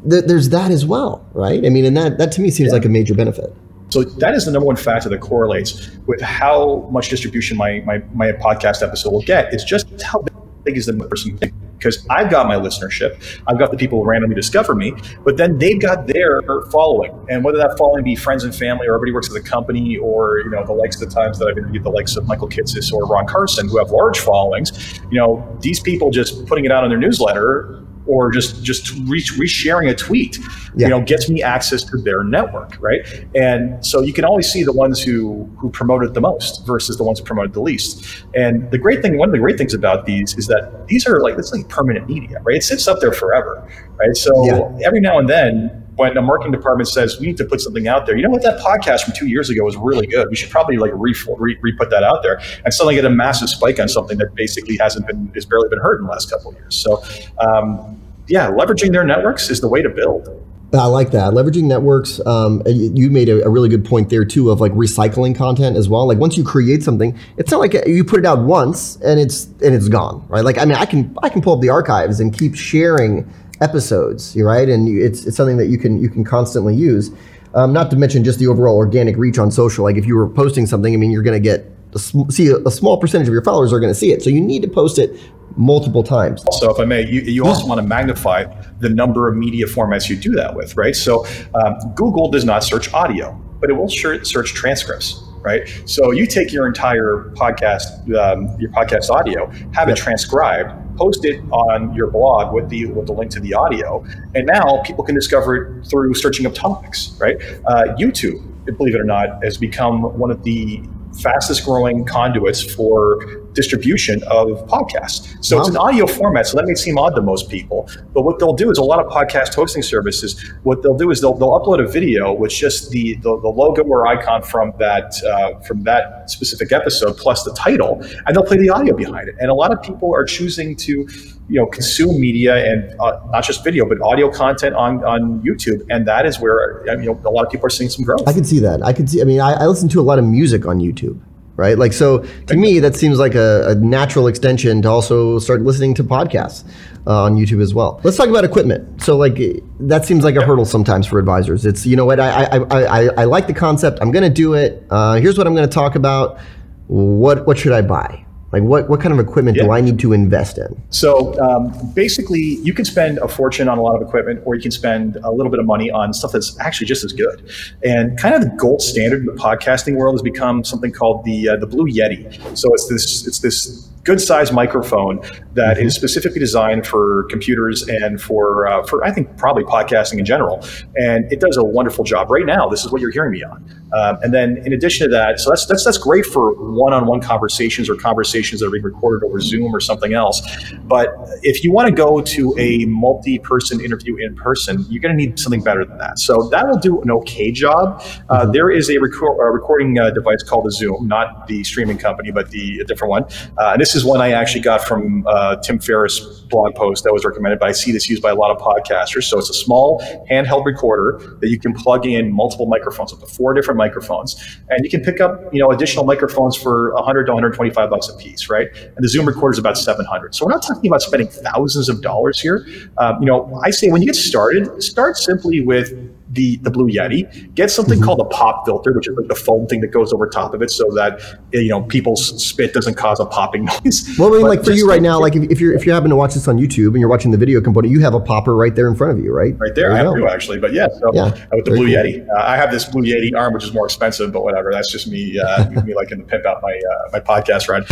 there's 0.04 0.50
that 0.50 0.72
as 0.72 0.86
well, 0.86 1.28
right? 1.34 1.66
I 1.66 1.70
mean, 1.70 1.86
and 1.86 1.98
that 1.98 2.18
that 2.18 2.32
to 2.34 2.42
me 2.42 2.52
seems 2.52 2.68
yeah. 2.68 2.74
like 2.74 2.86
a 2.86 2.90
major 2.90 3.14
benefit. 3.14 3.56
So 3.90 4.04
that 4.04 4.34
is 4.34 4.46
the 4.46 4.52
number 4.52 4.66
one 4.66 4.76
factor 4.76 5.10
that 5.10 5.22
correlates 5.22 5.92
with 6.08 6.22
how 6.22 6.88
much 6.92 7.10
distribution 7.10 7.58
my 7.58 7.82
my, 7.86 8.00
my 8.14 8.32
podcast 8.32 8.82
episode 8.82 9.12
will 9.12 9.22
get. 9.22 9.54
It's 9.54 9.64
just 9.64 10.02
how 10.02 10.22
big 10.66 10.78
is 10.78 10.88
the 10.88 10.94
person 10.94 11.40
because 11.78 12.06
I've 12.10 12.30
got 12.30 12.48
my 12.48 12.56
listenership, 12.56 13.22
I've 13.48 13.60
got 13.60 13.72
the 13.72 13.78
people 13.78 14.04
who 14.04 14.10
randomly 14.10 14.36
discover 14.36 14.76
me, 14.76 14.94
but 15.24 15.38
then 15.38 15.58
they've 15.58 15.80
got 15.80 16.08
their 16.08 16.42
following, 16.72 17.12
and 17.30 17.44
whether 17.44 17.58
that 17.60 17.78
following 17.78 18.04
be 18.04 18.16
friends 18.16 18.44
and 18.44 18.54
family, 18.54 18.88
or 18.88 18.96
everybody 18.96 19.12
works 19.12 19.28
at 19.28 19.34
the 19.34 19.48
company, 19.48 19.98
or 19.98 20.40
you 20.40 20.50
know 20.50 20.66
the 20.66 20.74
likes 20.74 21.02
of 21.02 21.08
the 21.08 21.16
times 21.16 21.40
that 21.40 21.48
I've 21.48 21.58
interviewed 21.58 21.84
the 21.84 21.92
likes 21.92 22.16
of 22.16 22.28
Michael 22.28 22.50
Kitces 22.50 22.92
or 22.92 23.06
Ron 23.06 23.28
Carson, 23.28 23.70
who 23.70 23.78
have 23.78 23.92
large 23.92 24.20
followings, 24.20 25.00
you 25.12 25.20
know 25.20 25.58
these 25.62 25.80
people 25.80 26.10
just 26.10 26.46
putting 26.48 26.66
it 26.66 26.72
out 26.72 26.84
on 26.84 26.90
their 26.90 27.00
newsletter 27.00 27.86
or 28.08 28.32
just 28.32 28.64
just 28.64 28.92
re- 29.06 29.24
resharing 29.38 29.90
a 29.90 29.96
tweet 29.96 30.38
yeah. 30.76 30.88
you 30.88 30.90
know 30.90 31.02
gets 31.02 31.30
me 31.30 31.42
access 31.42 31.84
to 31.84 31.98
their 31.98 32.24
network 32.24 32.76
right 32.80 33.26
and 33.36 33.86
so 33.86 34.02
you 34.02 34.14
can 34.14 34.26
always 34.26 34.52
see 34.52 34.64
the 34.64 34.74
ones 34.74 35.02
who 35.02 35.44
who 35.58 35.70
promoted 35.70 36.14
the 36.14 36.22
most 36.22 36.66
versus 36.66 36.98
the 36.98 37.04
ones 37.04 37.20
who 37.20 37.26
promoted 37.26 37.54
the 37.54 37.62
least 37.62 38.26
and 38.36 38.70
the 38.72 38.78
great 38.78 39.02
thing 39.02 39.18
one 39.18 39.30
of 39.30 39.34
the 39.34 39.40
great 39.40 39.58
things 39.58 39.74
about 39.74 40.06
these 40.06 40.38
is 40.38 40.48
that 40.48 40.88
these 40.88 41.08
are 41.08 41.22
like 41.22 41.38
it's 41.38 41.52
like 41.52 41.68
permanent 41.70 42.08
media 42.08 42.40
right 42.44 42.58
it 42.58 42.64
sits 42.64 42.88
up 42.88 43.00
there 43.00 43.14
forever 43.14 43.68
right 43.98 44.16
so 44.16 44.46
yeah. 44.46 44.86
every 44.86 45.00
now 45.00 45.18
and 45.18 45.30
then 45.30 45.85
when 45.96 46.18
a 46.18 46.22
marketing 46.22 46.52
department 46.52 46.88
says 46.90 47.20
we 47.20 47.28
need 47.28 47.38
to 47.38 47.46
put 47.46 47.62
something 47.62 47.88
out 47.88 48.06
there, 48.06 48.16
you 48.16 48.24
know 48.24 48.30
what? 48.30 48.42
That 48.42 48.60
podcast 48.60 49.04
from 49.04 49.14
two 49.14 49.28
years 49.28 49.50
ago 49.50 49.64
was 49.64 49.78
really 49.78 50.08
good. 50.08 50.30
We 50.30 50.36
should 50.36 50.50
probably 50.50 50.78
like 50.78 50.92
re, 50.94 51.16
re, 51.38 51.58
re 51.62 51.74
put 51.74 51.90
that 51.90 52.04
out 52.04 52.24
there, 52.24 52.42
and 52.64 52.74
suddenly 52.74 52.96
get 52.96 53.06
a 53.06 53.10
massive 53.10 53.50
spike 53.50 53.80
on 53.80 53.88
something 53.88 54.18
that 54.18 54.36
basically 54.36 54.78
hasn't 54.78 55.08
been 55.08 55.32
has 55.36 55.46
barely 55.46 55.70
been 55.70 55.80
heard 55.80 56.00
in 56.00 56.06
the 56.06 56.12
last 56.12 56.30
couple 56.30 56.52
of 56.52 56.58
years. 56.58 56.76
So, 56.76 57.04
um, 57.40 58.02
yeah, 58.28 58.50
leveraging 58.50 58.92
their 58.92 59.04
networks 59.04 59.50
is 59.50 59.62
the 59.62 59.68
way 59.68 59.82
to 59.82 59.90
build. 59.90 60.30
I 60.74 60.88
like 60.88 61.12
that. 61.12 61.34
Leveraging 61.34 61.64
networks. 61.64 62.20
Um, 62.26 62.62
you 62.66 63.10
made 63.10 63.30
a, 63.30 63.46
a, 63.46 63.50
really 63.50 63.70
good 63.70 63.86
point 63.86 64.10
there 64.10 64.26
too 64.26 64.50
of 64.50 64.60
like 64.60 64.72
recycling 64.74 65.36
content 65.36 65.78
as 65.78 65.88
well. 65.88 66.08
Like 66.08 66.18
once 66.18 66.38
you 66.38 66.44
create 66.44 66.84
something, 66.84 67.18
it's 67.38 67.52
not 67.52 67.60
like 67.60 67.74
you 67.88 68.04
put 68.04 68.20
it 68.20 68.26
out 68.26 68.40
once 68.40 68.98
and 68.98 69.20
it's 69.20 69.46
and 69.64 69.74
it's 69.74 69.88
gone, 69.88 70.26
right? 70.28 70.44
Like 70.44 70.58
I 70.58 70.66
mean, 70.66 70.76
I 70.76 70.86
can 70.86 71.16
I 71.24 71.30
can 71.30 71.42
pull 71.42 71.54
up 71.54 71.62
the 71.62 71.70
archives 71.70 72.20
and 72.20 72.38
keep 72.38 72.56
sharing 72.56 73.32
episodes, 73.62 74.36
right? 74.38 74.68
And 74.70 74.88
you, 74.88 75.04
it's 75.04 75.26
it's 75.26 75.38
something 75.38 75.58
that 75.58 75.68
you 75.68 75.78
can 75.78 76.02
you 76.02 76.10
can 76.10 76.24
constantly 76.24 76.76
use. 76.76 77.12
Um, 77.54 77.72
not 77.72 77.90
to 77.92 77.96
mention 77.96 78.24
just 78.24 78.40
the 78.40 78.48
overall 78.48 78.76
organic 78.76 79.16
reach 79.16 79.40
on 79.40 79.50
social. 79.50 79.86
Like 79.86 79.96
if 79.96 80.06
you 80.06 80.16
were 80.16 80.28
posting 80.28 80.66
something, 80.66 80.94
I 80.94 80.98
mean, 80.98 81.10
you're 81.12 81.24
going 81.24 81.42
to 81.42 81.44
get 81.44 81.72
a 81.94 82.00
sm- 82.00 82.30
see 82.30 82.48
a, 82.48 82.58
a 82.58 82.72
small 82.72 82.98
percentage 82.98 83.28
of 83.28 83.34
your 83.34 83.44
followers 83.44 83.72
are 83.72 83.80
going 83.80 83.92
to 83.92 83.98
see 83.98 84.12
it. 84.12 84.22
So 84.22 84.30
you 84.30 84.42
need 84.42 84.62
to 84.64 84.68
post 84.68 85.00
it 85.00 85.18
multiple 85.56 86.04
times. 86.04 86.44
So, 86.60 86.70
if 86.70 86.80
I 86.80 86.86
may, 86.86 87.08
you, 87.08 87.22
you 87.22 87.46
also 87.46 87.66
want 87.66 87.80
to 87.80 87.88
magnify 87.88 88.44
the 88.80 88.90
number 88.90 89.30
of 89.30 89.38
media 89.38 89.68
formats 89.68 90.10
you 90.10 90.18
do 90.18 90.34
that 90.34 90.54
with, 90.54 90.76
right? 90.76 90.96
So, 90.96 91.26
um, 91.54 91.78
Google 91.96 92.30
does 92.30 92.44
not 92.44 92.64
search 92.64 92.94
audio, 92.94 93.32
but 93.62 93.70
it 93.70 93.74
will 93.74 93.88
search 93.90 94.54
transcripts 94.54 95.22
right? 95.46 95.70
So 95.86 96.12
you 96.12 96.26
take 96.26 96.52
your 96.52 96.66
entire 96.66 97.32
podcast, 97.36 98.02
um, 98.18 98.60
your 98.60 98.72
podcast 98.72 99.12
audio, 99.12 99.50
have 99.74 99.90
it 99.90 99.96
transcribed, 99.96 100.74
post 100.98 101.26
it 101.26 101.42
on 101.52 101.94
your 101.94 102.10
blog 102.10 102.54
with 102.54 102.70
the 102.70 102.88
with 102.88 103.08
the 103.08 103.14
link 103.14 103.32
to 103.32 103.40
the 103.40 103.54
audio, 103.54 104.04
and 104.34 104.46
now 104.46 104.82
people 104.84 105.04
can 105.04 105.16
discover 105.16 105.56
it 105.56 105.88
through 105.88 106.14
searching 106.14 106.46
up 106.46 106.54
topics, 106.54 107.18
right? 107.20 107.38
Uh, 107.66 107.96
YouTube, 107.98 108.42
believe 108.78 108.96
it 108.96 109.02
or 109.02 109.06
not, 109.06 109.44
has 109.44 109.58
become 109.58 110.04
one 110.18 110.32
of 110.32 110.44
the 110.44 110.82
fastest 111.22 111.66
growing 111.66 112.06
conduits 112.06 112.62
for 112.62 113.45
distribution 113.56 114.22
of 114.24 114.48
podcasts. 114.68 115.44
So 115.44 115.56
wow. 115.56 115.62
it's 115.62 115.70
an 115.70 115.78
audio 115.78 116.06
format, 116.06 116.46
so 116.46 116.58
that 116.58 116.66
may 116.68 116.76
seem 116.76 116.98
odd 116.98 117.16
to 117.16 117.22
most 117.22 117.50
people. 117.50 117.90
But 118.14 118.24
what 118.24 118.38
they'll 118.40 118.54
do 118.54 118.70
is 118.70 118.78
a 118.78 118.84
lot 118.84 119.04
of 119.04 119.12
podcast 119.12 119.56
hosting 119.56 119.82
services, 119.82 120.40
what 120.64 120.84
they'll 120.84 120.98
do 120.98 121.10
is 121.10 121.22
they'll, 121.22 121.34
they'll 121.34 121.58
upload 121.60 121.84
a 121.84 121.88
video 121.88 122.34
with 122.34 122.52
just 122.52 122.92
the, 122.92 123.16
the, 123.16 123.40
the 123.40 123.48
logo 123.48 123.84
or 123.84 124.06
icon 124.06 124.44
from 124.44 124.74
that 124.78 125.24
uh, 125.24 125.60
from 125.62 125.84
that 125.84 126.30
specific 126.30 126.72
episode 126.72 127.18
plus 127.18 127.44
the 127.44 127.54
title, 127.54 128.02
and 128.26 128.36
they'll 128.36 128.44
play 128.44 128.58
the 128.58 128.70
audio 128.70 128.96
behind 128.96 129.30
it. 129.30 129.36
And 129.40 129.50
a 129.50 129.54
lot 129.54 129.72
of 129.72 129.82
people 129.82 130.14
are 130.14 130.26
choosing 130.26 130.76
to 130.78 131.08
you 131.48 131.60
know 131.60 131.68
consume 131.68 132.20
media 132.20 132.56
and 132.66 133.00
uh, 133.00 133.20
not 133.30 133.44
just 133.44 133.64
video 133.64 133.88
but 133.88 134.02
audio 134.02 134.32
content 134.32 134.76
on 134.76 135.04
on 135.04 135.42
YouTube 135.42 135.86
and 135.92 136.08
that 136.08 136.26
is 136.26 136.40
where 136.40 136.84
you 137.00 137.06
know 137.06 137.22
a 137.24 137.30
lot 137.30 137.46
of 137.46 137.52
people 137.52 137.68
are 137.68 137.70
seeing 137.70 137.90
some 137.90 138.04
growth. 138.04 138.28
I 138.28 138.34
can 138.34 138.44
see 138.44 138.60
that. 138.60 138.84
I 138.84 138.94
can 138.94 139.08
see 139.08 139.22
I 139.22 139.26
mean 139.26 139.40
I, 139.40 139.54
I 139.54 139.68
listen 139.68 139.88
to 139.90 140.00
a 140.00 140.02
lot 140.02 140.18
of 140.18 140.26
music 140.26 140.66
on 140.66 140.80
YouTube 140.80 141.22
right? 141.56 141.78
Like, 141.78 141.94
so 141.94 142.20
to 142.48 142.58
me, 142.58 142.80
that 142.80 142.96
seems 142.96 143.20
like 143.20 143.36
a, 143.36 143.70
a 143.70 143.76
natural 143.76 144.28
extension 144.28 144.82
to 144.82 144.90
also 144.90 145.40
start 145.40 145.62
listening 145.62 145.94
to 145.96 146.04
podcasts 146.04 146.66
uh, 147.08 147.24
on 147.24 147.36
YouTube 147.36 147.62
as 147.62 147.74
well. 147.74 148.02
Let's 148.04 148.18
talk 148.18 148.30
about 148.30 148.44
equipment. 148.44 149.02
So, 149.02 149.16
like, 149.18 149.38
that 149.80 150.06
seems 150.06 150.24
like 150.24 150.36
a 150.36 150.42
hurdle 150.42 150.66
sometimes 150.66 151.08
for 151.08 151.20
advisors. 151.20 151.66
It's, 151.66 151.86
you 151.86 151.96
know 151.96 152.06
what, 152.06 152.20
I, 152.20 152.44
I, 152.44 152.58
I, 152.58 153.10
I 153.18 153.24
like 153.26 153.48
the 153.48 153.54
concept, 153.54 154.00
I'm 154.02 154.12
going 154.12 154.24
to 154.24 154.30
do 154.30 154.54
it. 154.54 154.84
Uh, 154.90 155.16
here's 155.16 155.38
what 155.38 155.48
I'm 155.48 155.56
going 155.56 155.70
to 155.70 155.74
talk 155.74 155.96
about. 155.96 156.40
What, 156.88 157.48
what 157.48 157.58
should 157.58 157.72
I 157.72 157.82
buy? 157.82 158.25
Like 158.52 158.64
what, 158.64 158.90
what 158.90 159.02
kind 159.02 159.12
of 159.12 159.20
equipment 159.20 159.58
yeah. 159.58 159.64
do 159.64 159.72
I 159.72 159.82
need 159.82 160.00
to 160.00 160.14
invest 160.14 160.58
in? 160.58 160.82
So 160.90 161.38
um, 161.42 161.74
basically, 161.94 162.60
you 162.64 162.74
can 162.74 162.86
spend 162.86 163.18
a 163.18 163.28
fortune 163.28 163.68
on 163.68 163.78
a 163.78 163.82
lot 163.82 163.96
of 163.96 164.08
equipment, 164.08 164.42
or 164.46 164.56
you 164.56 164.62
can 164.62 164.72
spend 164.72 165.18
a 165.24 165.32
little 165.32 165.50
bit 165.50 165.60
of 165.60 165.66
money 165.66 165.92
on 165.92 166.14
stuff 166.14 166.32
that's 166.32 166.58
actually 166.60 166.88
just 166.88 167.04
as 167.04 167.12
good. 167.12 167.52
And 167.84 168.18
kind 168.18 168.36
of 168.36 168.42
the 168.42 168.56
gold 168.56 168.82
standard 168.82 169.22
in 169.22 169.26
the 169.26 169.34
podcasting 169.34 169.96
world 169.96 170.16
has 170.16 170.22
become 170.22 170.64
something 170.64 170.92
called 170.92 171.26
the 171.26 171.50
uh, 171.50 171.56
the 171.58 171.68
Blue 171.68 171.86
Yeti. 171.86 172.32
So 172.58 172.74
it's 172.74 172.88
this 172.88 173.28
it's 173.28 173.40
this 173.40 173.90
good 174.06 174.22
sized 174.22 174.54
microphone 174.54 175.20
that 175.54 175.78
mm-hmm. 175.78 175.88
is 175.88 175.96
specifically 175.96 176.40
designed 176.40 176.86
for 176.86 177.26
computers 177.30 177.88
and 177.88 178.22
for 178.22 178.68
uh, 178.68 178.84
for 178.84 179.04
I 179.04 179.12
think 179.12 179.36
probably 179.38 179.64
podcasting 179.64 180.20
in 180.20 180.26
general. 180.26 180.66
And 180.96 181.32
it 181.32 181.40
does 181.42 181.58
a 181.58 181.64
wonderful 181.64 182.06
job. 182.06 182.30
Right 182.30 182.46
now, 182.46 182.70
this 182.70 182.86
is 182.86 182.92
what 182.92 183.02
you're 183.02 183.12
hearing 183.12 183.32
me 183.32 183.44
on. 183.44 183.66
Um, 183.94 184.18
and 184.22 184.34
then 184.34 184.58
in 184.66 184.74
addition 184.74 185.08
to 185.08 185.12
that, 185.12 185.40
so 185.40 185.50
that's 185.50 185.66
that's 185.66 185.84
that's 185.84 185.98
great 185.98 186.26
for 186.26 186.54
one 186.54 186.94
on 186.94 187.08
one 187.08 187.20
conversations 187.20 187.90
or 187.90 187.96
conversations 187.96 188.62
that 188.62 188.68
are 188.68 188.72
being 188.72 188.84
recorded 188.84 189.26
over 189.26 189.40
Zoom 189.40 189.76
or 189.76 189.80
something 189.80 190.14
else. 190.14 190.42
But 190.84 191.10
if 191.42 191.64
you 191.64 191.72
want 191.72 191.90
to 191.90 191.96
go 191.96 192.22
to 192.22 192.56
a 192.60 192.86
multi 192.86 193.40
person 193.40 193.82
interview 193.82 194.18
in 194.18 194.36
person, 194.36 194.86
you're 194.90 195.02
going 195.02 195.18
to 195.18 195.26
need 195.26 195.40
something 195.40 195.64
better 195.64 195.84
than 195.84 195.98
that. 195.98 196.20
So 196.20 196.48
that 196.50 196.68
will 196.68 196.78
do 196.78 197.02
an 197.02 197.10
okay 197.12 197.52
job. 197.52 198.02
Uh, 198.30 198.42
mm-hmm. 198.42 198.52
there 198.52 198.70
is 198.70 198.90
a, 198.90 198.98
record, 199.00 199.38
a 199.40 199.52
recording 199.52 199.98
uh, 199.98 200.12
device 200.12 200.44
called 200.44 200.68
a 200.68 200.72
Zoom, 200.72 201.08
not 201.08 201.48
the 201.48 201.64
streaming 201.64 201.98
company, 201.98 202.32
but 202.32 202.52
the 202.52 202.84
different 202.86 203.10
one. 203.10 203.24
Uh, 203.58 203.72
and 203.74 203.82
this 203.82 203.95
is 203.96 204.06
one 204.06 204.22
I 204.22 204.32
actually 204.32 204.62
got 204.62 204.82
from 204.82 205.26
uh, 205.28 205.58
Tim 205.58 205.80
Ferriss 205.80 206.20
blog 206.50 206.76
post 206.76 207.04
that 207.04 207.14
was 207.14 207.26
recommended, 207.26 207.60
but 207.60 207.70
I 207.70 207.72
see 207.72 207.92
this 207.92 208.10
used 208.10 208.22
by 208.22 208.32
a 208.32 208.36
lot 208.36 208.52
of 208.52 208.58
podcasters. 208.58 209.24
So 209.24 209.40
it's 209.40 209.50
a 209.50 209.54
small 209.54 210.00
handheld 210.30 210.66
recorder 210.66 211.38
that 211.42 211.50
you 211.50 211.60
can 211.60 211.74
plug 211.74 212.06
in 212.06 212.32
multiple 212.32 212.66
microphones, 212.66 213.14
up 213.14 213.20
to 213.20 213.26
four 213.26 213.54
different 213.54 213.78
microphones, 213.78 214.60
and 214.70 214.84
you 214.84 214.90
can 214.90 215.02
pick 215.02 215.20
up 215.20 215.54
you 215.54 215.60
know 215.60 215.72
additional 215.72 216.06
microphones 216.06 216.56
for 216.56 216.94
100 216.94 217.26
to 217.26 217.32
125 217.34 217.90
bucks 217.90 218.10
a 218.10 218.16
piece, 218.18 218.50
right? 218.50 218.68
And 218.76 219.04
the 219.04 219.10
Zoom 219.10 219.26
recorder 219.26 219.54
is 219.54 219.60
about 219.60 219.78
700. 219.78 220.36
So 220.36 220.46
we're 220.46 220.52
not 220.52 220.64
talking 220.64 220.90
about 220.90 221.02
spending 221.02 221.28
thousands 221.28 221.90
of 221.90 222.02
dollars 222.02 222.40
here. 222.40 222.66
Um, 222.98 223.18
you 223.20 223.26
know, 223.26 223.60
I 223.64 223.72
say 223.72 223.90
when 223.90 224.02
you 224.02 224.08
get 224.08 224.16
started, 224.16 224.82
start 224.84 225.18
simply 225.18 225.62
with 225.62 225.94
the, 226.36 226.58
the 226.58 226.70
Blue 226.70 226.88
Yeti. 226.88 227.54
Get 227.56 227.72
something 227.72 227.96
mm-hmm. 227.96 228.06
called 228.06 228.20
a 228.20 228.26
pop 228.26 228.66
filter, 228.66 228.94
which 228.94 229.08
is 229.08 229.16
like 229.18 229.28
the 229.28 229.36
foam 229.36 229.66
thing 229.68 229.82
that 229.82 229.88
goes 229.88 230.14
over 230.14 230.28
top 230.28 230.54
of 230.54 230.62
it, 230.62 230.70
so 230.70 230.90
that 230.92 231.22
you 231.52 231.70
know 231.70 231.82
people's 231.84 232.44
spit 232.44 232.74
doesn't 232.74 232.96
cause 232.96 233.20
a 233.20 233.26
popping 233.26 233.66
noise. 233.84 234.16
Well, 234.20 234.34
I 234.34 234.38
mean, 234.38 234.48
like 234.48 234.64
for 234.64 234.72
you 234.72 234.88
right 234.88 235.02
now, 235.02 235.20
like 235.20 235.36
if, 235.36 235.50
if, 235.50 235.60
you're 235.60 235.74
if 235.74 235.86
you 235.86 235.94
happen 235.94 236.10
to 236.10 236.16
watch 236.16 236.34
this 236.34 236.48
on 236.48 236.58
YouTube 236.58 236.90
and 236.90 236.98
you're 236.98 237.10
watching 237.10 237.32
the 237.32 237.38
video 237.38 237.62
component, 237.62 237.92
you 237.92 238.02
have 238.02 238.14
a 238.14 238.20
popper 238.20 238.56
right 238.56 238.76
there 238.76 238.88
in 238.88 238.96
front 238.96 239.18
of 239.18 239.24
you, 239.24 239.32
right? 239.32 239.56
Right 239.58 239.74
there, 239.74 239.90
there 239.90 240.10
I 240.10 240.16
do 240.16 240.28
actually. 240.28 240.60
But 240.60 240.74
yeah, 240.74 240.88
so 241.00 241.14
yeah, 241.14 241.32
with 241.52 241.66
the 241.66 241.72
Blue 241.72 241.88
cool. 241.88 241.96
Yeti, 241.96 242.28
uh, 242.30 242.44
I 242.44 242.58
have 242.58 242.72
this 242.72 242.86
Blue 242.86 243.04
Yeti 243.04 243.36
arm, 243.36 243.54
which 243.54 243.64
is 243.64 243.74
more 243.74 243.86
expensive, 243.86 244.32
but 244.32 244.44
whatever. 244.44 244.72
That's 244.72 244.92
just 244.92 245.08
me 245.08 245.40
uh, 245.40 245.70
me 245.86 245.96
liking 245.96 246.20
to 246.20 246.26
pimp 246.26 246.46
out 246.46 246.62
my 246.62 246.74
uh, 246.74 247.10
my 247.12 247.20
podcast 247.20 247.70
ride. 247.70 247.86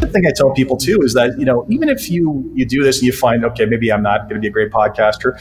The 0.00 0.08
thing 0.08 0.26
I 0.26 0.32
tell 0.34 0.50
people 0.52 0.76
too 0.76 1.00
is 1.02 1.14
that 1.14 1.38
you 1.38 1.44
know 1.44 1.66
even 1.70 1.88
if 1.88 2.10
you 2.10 2.50
you 2.54 2.64
do 2.64 2.82
this 2.82 2.98
and 2.98 3.06
you 3.06 3.12
find 3.12 3.44
okay 3.44 3.66
maybe 3.66 3.92
I'm 3.92 4.02
not 4.02 4.22
going 4.22 4.34
to 4.34 4.40
be 4.40 4.48
a 4.48 4.50
great 4.50 4.70
podcaster, 4.72 5.38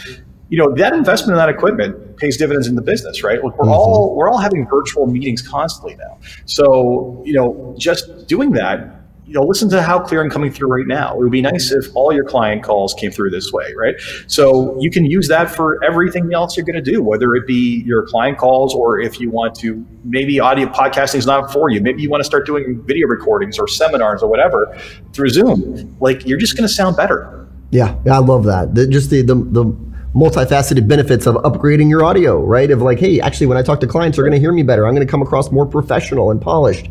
you 0.50 0.58
know 0.58 0.74
that 0.76 0.94
investment 0.94 1.34
in 1.34 1.38
that 1.38 1.50
equipment 1.50 2.18
pays 2.18 2.38
dividends 2.38 2.68
in 2.68 2.76
the 2.76 2.82
business 2.82 3.24
right? 3.24 3.42
We're 3.42 3.52
mm-hmm. 3.52 3.70
all 3.70 4.16
we're 4.16 4.30
all 4.30 4.40
having 4.40 4.68
virtual 4.68 5.08
meetings 5.08 5.42
constantly 5.42 5.96
now. 5.96 6.20
So 6.46 7.22
you 7.26 7.34
know 7.34 7.76
just 7.78 8.28
doing 8.28 8.52
that 8.52 8.96
you 9.26 9.36
know 9.36 9.44
listen 9.44 9.70
to 9.70 9.82
how 9.82 10.00
clear 10.00 10.24
i'm 10.24 10.30
coming 10.30 10.52
through 10.52 10.70
right 10.70 10.88
now. 10.88 11.14
It 11.14 11.20
would 11.20 11.32
be 11.32 11.42
nice 11.42 11.72
if 11.72 11.86
all 11.94 12.12
your 12.12 12.24
client 12.24 12.64
calls 12.64 12.96
came 12.96 13.12
through 13.12 13.30
this 13.30 13.52
way 13.54 13.74
right? 13.78 13.96
So 14.26 14.76
you 14.82 14.90
can 14.90 15.06
use 15.06 15.28
that 15.28 15.52
for 15.52 15.84
everything 15.84 16.34
else 16.34 16.58
you're 16.58 16.66
going 16.66 16.84
to 16.84 16.92
do 16.92 17.04
whether 17.04 17.36
it 17.36 17.46
be 17.46 17.84
your 17.86 18.08
client 18.08 18.40
calls 18.40 18.74
or 18.74 19.00
if 19.00 19.20
you 19.20 19.30
want 19.30 19.54
to 19.56 19.86
maybe 20.04 20.40
audio 20.40 20.68
podcasting 20.68 21.16
is 21.16 21.28
not 21.28 21.54
for 21.54 21.70
you. 21.70 21.80
Maybe 21.80 22.02
you 22.02 22.10
want 22.10 22.22
to 22.22 22.26
start 22.26 22.48
doing 22.48 22.82
video 22.86 23.08
recordings 23.08 23.60
or 23.60 23.68
seminars 23.68 24.24
or 24.24 24.30
whatever 24.30 24.76
through 25.14 25.30
zoom. 25.30 25.96
Like 26.00 26.26
you're 26.26 26.40
just 26.40 26.58
going 26.58 26.68
to 26.68 26.74
sound 26.74 26.98
better. 26.98 27.48
Yeah, 27.72 27.96
yeah 28.04 28.16
i 28.16 28.18
love 28.18 28.46
that. 28.46 28.74
The, 28.74 28.88
just 28.88 29.12
the, 29.12 29.22
the 29.22 29.36
the 29.36 29.89
multifaceted 30.14 30.88
benefits 30.88 31.28
of 31.28 31.36
upgrading 31.36 31.90
your 31.90 32.04
audio, 32.04 32.44
right? 32.44 32.72
Of 32.72 32.82
like, 32.82 33.00
hey, 33.00 33.20
actually, 33.20 33.48
when 33.48 33.58
I 33.58 33.62
talk 33.62 33.80
to 33.82 33.88
clients, 33.88 34.16
they're 34.18 34.26
going 34.26 34.34
to 34.34 34.40
hear 34.40 34.52
me 34.52 34.64
better. 34.64 34.88
I'm 34.88 34.96
going 34.96 35.06
to 35.06 35.10
come 35.10 35.22
across 35.22 35.52
more 35.52 35.66
professional 35.66 36.32
and 36.32 36.42
polished. 36.42 36.90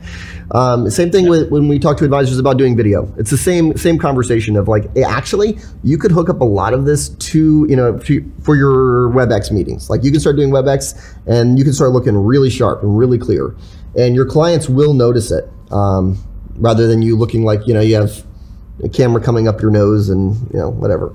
Um, 0.52 0.88
same 0.88 1.10
thing 1.10 1.28
with 1.28 1.50
when 1.50 1.68
we 1.68 1.78
talk 1.78 1.96
to 1.98 2.04
advisors 2.04 2.38
about 2.38 2.56
doing 2.56 2.76
video. 2.76 3.12
It's 3.18 3.30
the 3.30 3.36
same 3.36 3.76
same 3.76 3.98
conversation 3.98 4.56
of 4.56 4.68
like, 4.68 4.92
hey, 4.94 5.02
actually, 5.02 5.58
you 5.82 5.98
could 5.98 6.12
hook 6.12 6.30
up 6.30 6.40
a 6.40 6.44
lot 6.44 6.72
of 6.72 6.84
this 6.84 7.08
to 7.08 7.66
you 7.68 7.76
know 7.76 7.98
to, 7.98 8.32
for 8.42 8.56
your 8.56 9.10
WebEx 9.10 9.50
meetings. 9.50 9.90
Like 9.90 10.04
you 10.04 10.10
can 10.10 10.20
start 10.20 10.36
doing 10.36 10.50
WebEx, 10.50 11.16
and 11.26 11.58
you 11.58 11.64
can 11.64 11.72
start 11.72 11.90
looking 11.90 12.16
really 12.16 12.50
sharp 12.50 12.82
and 12.82 12.96
really 12.96 13.18
clear, 13.18 13.54
and 13.96 14.14
your 14.14 14.26
clients 14.26 14.68
will 14.68 14.94
notice 14.94 15.30
it. 15.30 15.48
Um, 15.70 16.18
rather 16.60 16.86
than 16.86 17.02
you 17.02 17.16
looking 17.16 17.44
like 17.44 17.66
you 17.66 17.74
know 17.74 17.80
you 17.80 17.94
have 17.94 18.24
a 18.82 18.88
camera 18.88 19.22
coming 19.22 19.48
up 19.48 19.60
your 19.60 19.70
nose 19.70 20.08
and 20.08 20.36
you 20.52 20.58
know 20.58 20.70
whatever. 20.70 21.12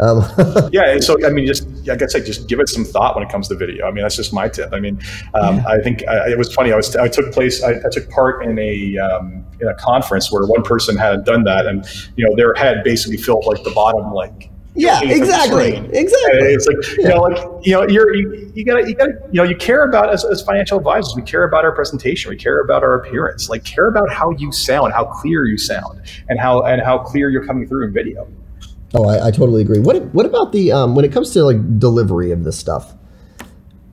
Um, 0.00 0.24
yeah, 0.72 0.98
so 1.00 1.16
I 1.24 1.30
mean, 1.30 1.46
just 1.46 1.68
like 1.86 2.02
I 2.02 2.06
said, 2.06 2.26
just 2.26 2.48
give 2.48 2.60
it 2.60 2.68
some 2.68 2.84
thought 2.84 3.14
when 3.14 3.24
it 3.24 3.30
comes 3.30 3.48
to 3.48 3.54
video. 3.54 3.86
I 3.86 3.90
mean, 3.90 4.02
that's 4.02 4.16
just 4.16 4.32
my 4.32 4.48
tip. 4.48 4.72
I 4.72 4.80
mean, 4.80 5.00
um, 5.34 5.56
yeah. 5.56 5.68
I 5.68 5.78
think 5.78 6.06
I, 6.08 6.30
it 6.30 6.38
was 6.38 6.52
funny. 6.52 6.72
I 6.72 6.76
was 6.76 6.94
I 6.96 7.08
took 7.08 7.32
place. 7.32 7.62
I, 7.62 7.72
I 7.72 7.88
took 7.90 8.10
part 8.10 8.44
in 8.44 8.58
a 8.58 8.98
um, 8.98 9.44
in 9.60 9.68
a 9.68 9.74
conference 9.74 10.30
where 10.30 10.46
one 10.46 10.62
person 10.62 10.96
had 10.96 11.24
done 11.24 11.44
that, 11.44 11.66
and 11.66 11.86
you 12.16 12.28
know 12.28 12.36
their 12.36 12.54
head 12.54 12.84
basically 12.84 13.16
filled 13.16 13.46
like 13.46 13.62
the 13.64 13.70
bottom 13.70 14.12
like 14.12 14.50
yeah, 14.76 15.00
exactly, 15.02 15.76
exactly. 15.76 16.38
And 16.38 16.46
it's 16.46 16.66
like 16.66 16.98
yeah. 16.98 17.02
you 17.02 17.08
know, 17.08 17.22
like 17.22 17.66
you 17.66 17.72
know, 17.72 17.88
you're 17.88 18.14
you, 18.14 18.52
you, 18.54 18.64
gotta 18.64 18.88
you 18.88 18.94
gotta 18.94 19.12
you 19.32 19.40
know, 19.40 19.42
you 19.42 19.56
care 19.56 19.84
about 19.84 20.12
as, 20.12 20.24
as 20.24 20.42
financial 20.42 20.78
advisors, 20.78 21.14
we 21.16 21.22
care 21.22 21.44
about 21.44 21.64
our 21.64 21.72
presentation, 21.72 22.30
we 22.30 22.36
care 22.36 22.60
about 22.60 22.82
our 22.82 22.94
appearance, 22.94 23.48
like 23.48 23.64
care 23.64 23.88
about 23.88 24.12
how 24.12 24.30
you 24.32 24.52
sound, 24.52 24.92
how 24.92 25.04
clear 25.04 25.46
you 25.46 25.58
sound, 25.58 26.02
and 26.28 26.38
how 26.38 26.62
and 26.62 26.82
how 26.82 26.98
clear 26.98 27.30
you're 27.30 27.46
coming 27.46 27.66
through 27.66 27.86
in 27.86 27.92
video. 27.92 28.28
Oh, 28.94 29.08
I, 29.08 29.28
I 29.28 29.30
totally 29.30 29.62
agree. 29.62 29.78
What 29.78 30.02
what 30.14 30.26
about 30.26 30.52
the 30.52 30.72
um, 30.72 30.94
when 30.94 31.04
it 31.04 31.12
comes 31.12 31.32
to 31.32 31.44
like 31.44 31.78
delivery 31.78 32.30
of 32.30 32.44
this 32.44 32.58
stuff? 32.58 32.94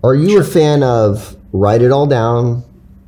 Are 0.03 0.15
you 0.15 0.31
sure. 0.31 0.41
a 0.41 0.45
fan 0.45 0.83
of 0.83 1.37
write 1.53 1.81
it 1.81 1.91
all 1.91 2.05
down 2.05 2.63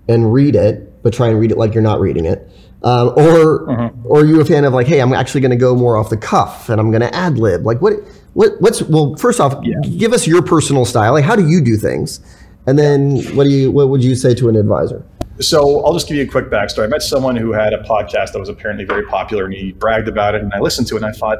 and 0.07 0.31
read 0.31 0.55
it, 0.55 1.03
but 1.03 1.13
try 1.13 1.27
and 1.27 1.39
read 1.39 1.51
it 1.51 1.57
like 1.57 1.73
you're 1.73 1.83
not 1.83 1.99
reading 1.99 2.25
it? 2.25 2.49
Um, 2.85 3.09
or 3.09 3.65
mm-hmm. 3.65 4.05
or 4.05 4.19
are 4.19 4.25
you 4.25 4.39
a 4.39 4.45
fan 4.45 4.63
of 4.63 4.73
like, 4.73 4.85
hey, 4.85 5.01
I'm 5.01 5.11
actually 5.11 5.41
going 5.41 5.51
to 5.51 5.57
go 5.57 5.75
more 5.75 5.97
off 5.97 6.11
the 6.11 6.17
cuff 6.17 6.69
and 6.69 6.79
I'm 6.79 6.91
going 6.91 7.01
to 7.01 7.13
ad 7.15 7.39
lib? 7.39 7.65
Like, 7.65 7.81
what 7.81 7.93
what 8.33 8.51
what's 8.59 8.83
well? 8.83 9.15
First 9.15 9.39
off, 9.39 9.59
yeah. 9.63 9.75
give 9.97 10.13
us 10.13 10.27
your 10.27 10.43
personal 10.43 10.85
style. 10.85 11.13
Like, 11.13 11.25
how 11.25 11.35
do 11.35 11.49
you 11.49 11.61
do 11.61 11.77
things? 11.77 12.19
And 12.67 12.77
then 12.77 13.23
what 13.35 13.45
do 13.45 13.49
you 13.49 13.71
what 13.71 13.89
would 13.89 14.03
you 14.03 14.15
say 14.15 14.35
to 14.35 14.49
an 14.49 14.55
advisor? 14.55 15.03
So 15.39 15.83
I'll 15.83 15.93
just 15.93 16.07
give 16.07 16.15
you 16.15 16.23
a 16.23 16.27
quick 16.27 16.45
backstory. 16.45 16.83
I 16.83 16.87
met 16.87 17.01
someone 17.01 17.35
who 17.35 17.51
had 17.51 17.73
a 17.73 17.83
podcast 17.83 18.31
that 18.33 18.39
was 18.39 18.49
apparently 18.49 18.85
very 18.85 19.05
popular, 19.07 19.45
and 19.45 19.53
he 19.53 19.73
bragged 19.73 20.07
about 20.07 20.35
it. 20.35 20.41
And 20.41 20.53
I 20.53 20.59
listened 20.59 20.87
to 20.87 20.95
it, 20.95 21.03
and 21.03 21.07
I 21.07 21.11
thought, 21.11 21.39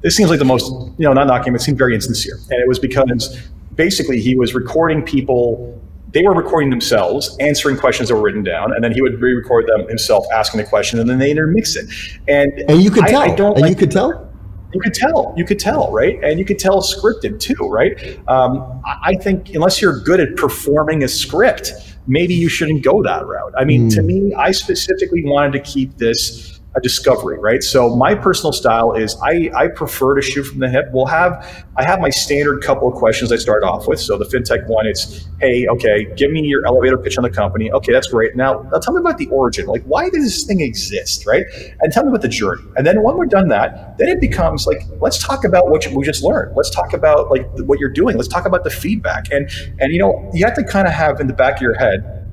this 0.00 0.16
seems 0.16 0.30
like 0.30 0.38
the 0.38 0.46
most, 0.46 0.70
you 0.96 1.04
know, 1.04 1.12
not 1.12 1.26
knocking 1.26 1.48
him, 1.48 1.56
it 1.56 1.60
seemed 1.60 1.76
very 1.76 1.94
insincere. 1.94 2.36
And 2.36 2.62
it 2.62 2.68
was 2.68 2.78
because 2.78 3.38
basically 3.74 4.20
he 4.20 4.34
was 4.34 4.54
recording 4.54 5.02
people 5.02 5.78
they 6.14 6.22
were 6.22 6.32
recording 6.32 6.70
themselves, 6.70 7.36
answering 7.40 7.76
questions 7.76 8.08
that 8.08 8.14
were 8.14 8.22
written 8.22 8.44
down, 8.44 8.72
and 8.72 8.82
then 8.82 8.92
he 8.92 9.02
would 9.02 9.20
re-record 9.20 9.66
them 9.66 9.86
himself, 9.88 10.24
asking 10.32 10.58
the 10.60 10.66
question, 10.66 11.00
and 11.00 11.10
then 11.10 11.18
they 11.18 11.30
intermix 11.30 11.76
it. 11.76 11.90
And 12.28 12.52
and 12.68 12.80
you 12.80 12.90
could 12.90 13.04
I, 13.04 13.10
tell. 13.10 13.20
I 13.22 13.34
don't 13.34 13.52
and 13.54 13.62
like, 13.62 13.70
you 13.70 13.76
could 13.76 13.90
tell. 13.90 14.32
You 14.72 14.80
could 14.80 14.94
tell. 14.94 15.34
You 15.36 15.44
could 15.44 15.58
tell, 15.58 15.92
right? 15.92 16.18
And 16.22 16.38
you 16.38 16.44
could 16.44 16.58
tell 16.58 16.80
scripted 16.82 17.40
too, 17.40 17.68
right? 17.68 18.18
Um, 18.28 18.82
I 18.84 19.14
think 19.16 19.54
unless 19.54 19.82
you're 19.82 20.00
good 20.00 20.20
at 20.20 20.36
performing 20.36 21.04
a 21.04 21.08
script, 21.08 21.72
maybe 22.06 22.34
you 22.34 22.48
shouldn't 22.48 22.82
go 22.82 23.02
that 23.02 23.26
route. 23.26 23.52
I 23.56 23.64
mean, 23.64 23.88
mm. 23.88 23.94
to 23.94 24.00
hmm. 24.00 24.06
me, 24.06 24.34
I 24.34 24.52
specifically 24.52 25.24
wanted 25.24 25.52
to 25.52 25.60
keep 25.60 25.96
this 25.98 26.60
a 26.76 26.80
discovery, 26.80 27.38
right? 27.38 27.62
So 27.62 27.94
my 27.94 28.14
personal 28.14 28.52
style 28.52 28.92
is 28.92 29.16
I, 29.22 29.50
I 29.54 29.68
prefer 29.68 30.16
to 30.16 30.22
shoot 30.22 30.44
from 30.44 30.58
the 30.58 30.68
hip. 30.68 30.86
We'll 30.92 31.06
have 31.06 31.64
I 31.76 31.84
have 31.84 32.00
my 32.00 32.10
standard 32.10 32.62
couple 32.62 32.88
of 32.88 32.94
questions 32.94 33.30
I 33.30 33.36
start 33.36 33.62
off 33.62 33.86
with. 33.86 34.00
So 34.00 34.18
the 34.18 34.24
fintech 34.24 34.66
one, 34.68 34.86
it's 34.86 35.26
hey, 35.40 35.66
okay, 35.68 36.12
give 36.16 36.30
me 36.32 36.42
your 36.42 36.66
elevator 36.66 36.98
pitch 36.98 37.16
on 37.16 37.22
the 37.22 37.30
company. 37.30 37.70
Okay, 37.70 37.92
that's 37.92 38.08
great. 38.08 38.34
Now, 38.34 38.68
now 38.72 38.78
tell 38.78 38.94
me 38.94 39.00
about 39.00 39.18
the 39.18 39.28
origin. 39.28 39.66
Like, 39.66 39.84
why 39.84 40.10
does 40.10 40.24
this 40.24 40.44
thing 40.44 40.60
exist, 40.60 41.26
right? 41.26 41.44
And 41.80 41.92
tell 41.92 42.04
me 42.04 42.08
about 42.08 42.22
the 42.22 42.28
journey. 42.28 42.64
And 42.76 42.86
then 42.86 43.02
when 43.02 43.16
we're 43.16 43.26
done 43.26 43.48
that, 43.48 43.96
then 43.98 44.08
it 44.08 44.20
becomes 44.20 44.66
like, 44.66 44.82
let's 45.00 45.18
talk 45.18 45.44
about 45.44 45.70
what 45.70 45.86
we 45.86 46.04
just 46.04 46.24
learned. 46.24 46.56
Let's 46.56 46.70
talk 46.70 46.92
about 46.92 47.30
like 47.30 47.46
what 47.60 47.78
you're 47.78 47.90
doing. 47.90 48.16
Let's 48.16 48.28
talk 48.28 48.46
about 48.46 48.64
the 48.64 48.70
feedback. 48.70 49.30
And 49.30 49.48
and 49.78 49.92
you 49.92 49.98
know, 50.00 50.28
you 50.32 50.44
have 50.44 50.54
to 50.54 50.64
kind 50.64 50.88
of 50.88 50.92
have 50.92 51.20
in 51.20 51.28
the 51.28 51.34
back 51.34 51.56
of 51.56 51.62
your 51.62 51.74
head 51.74 52.23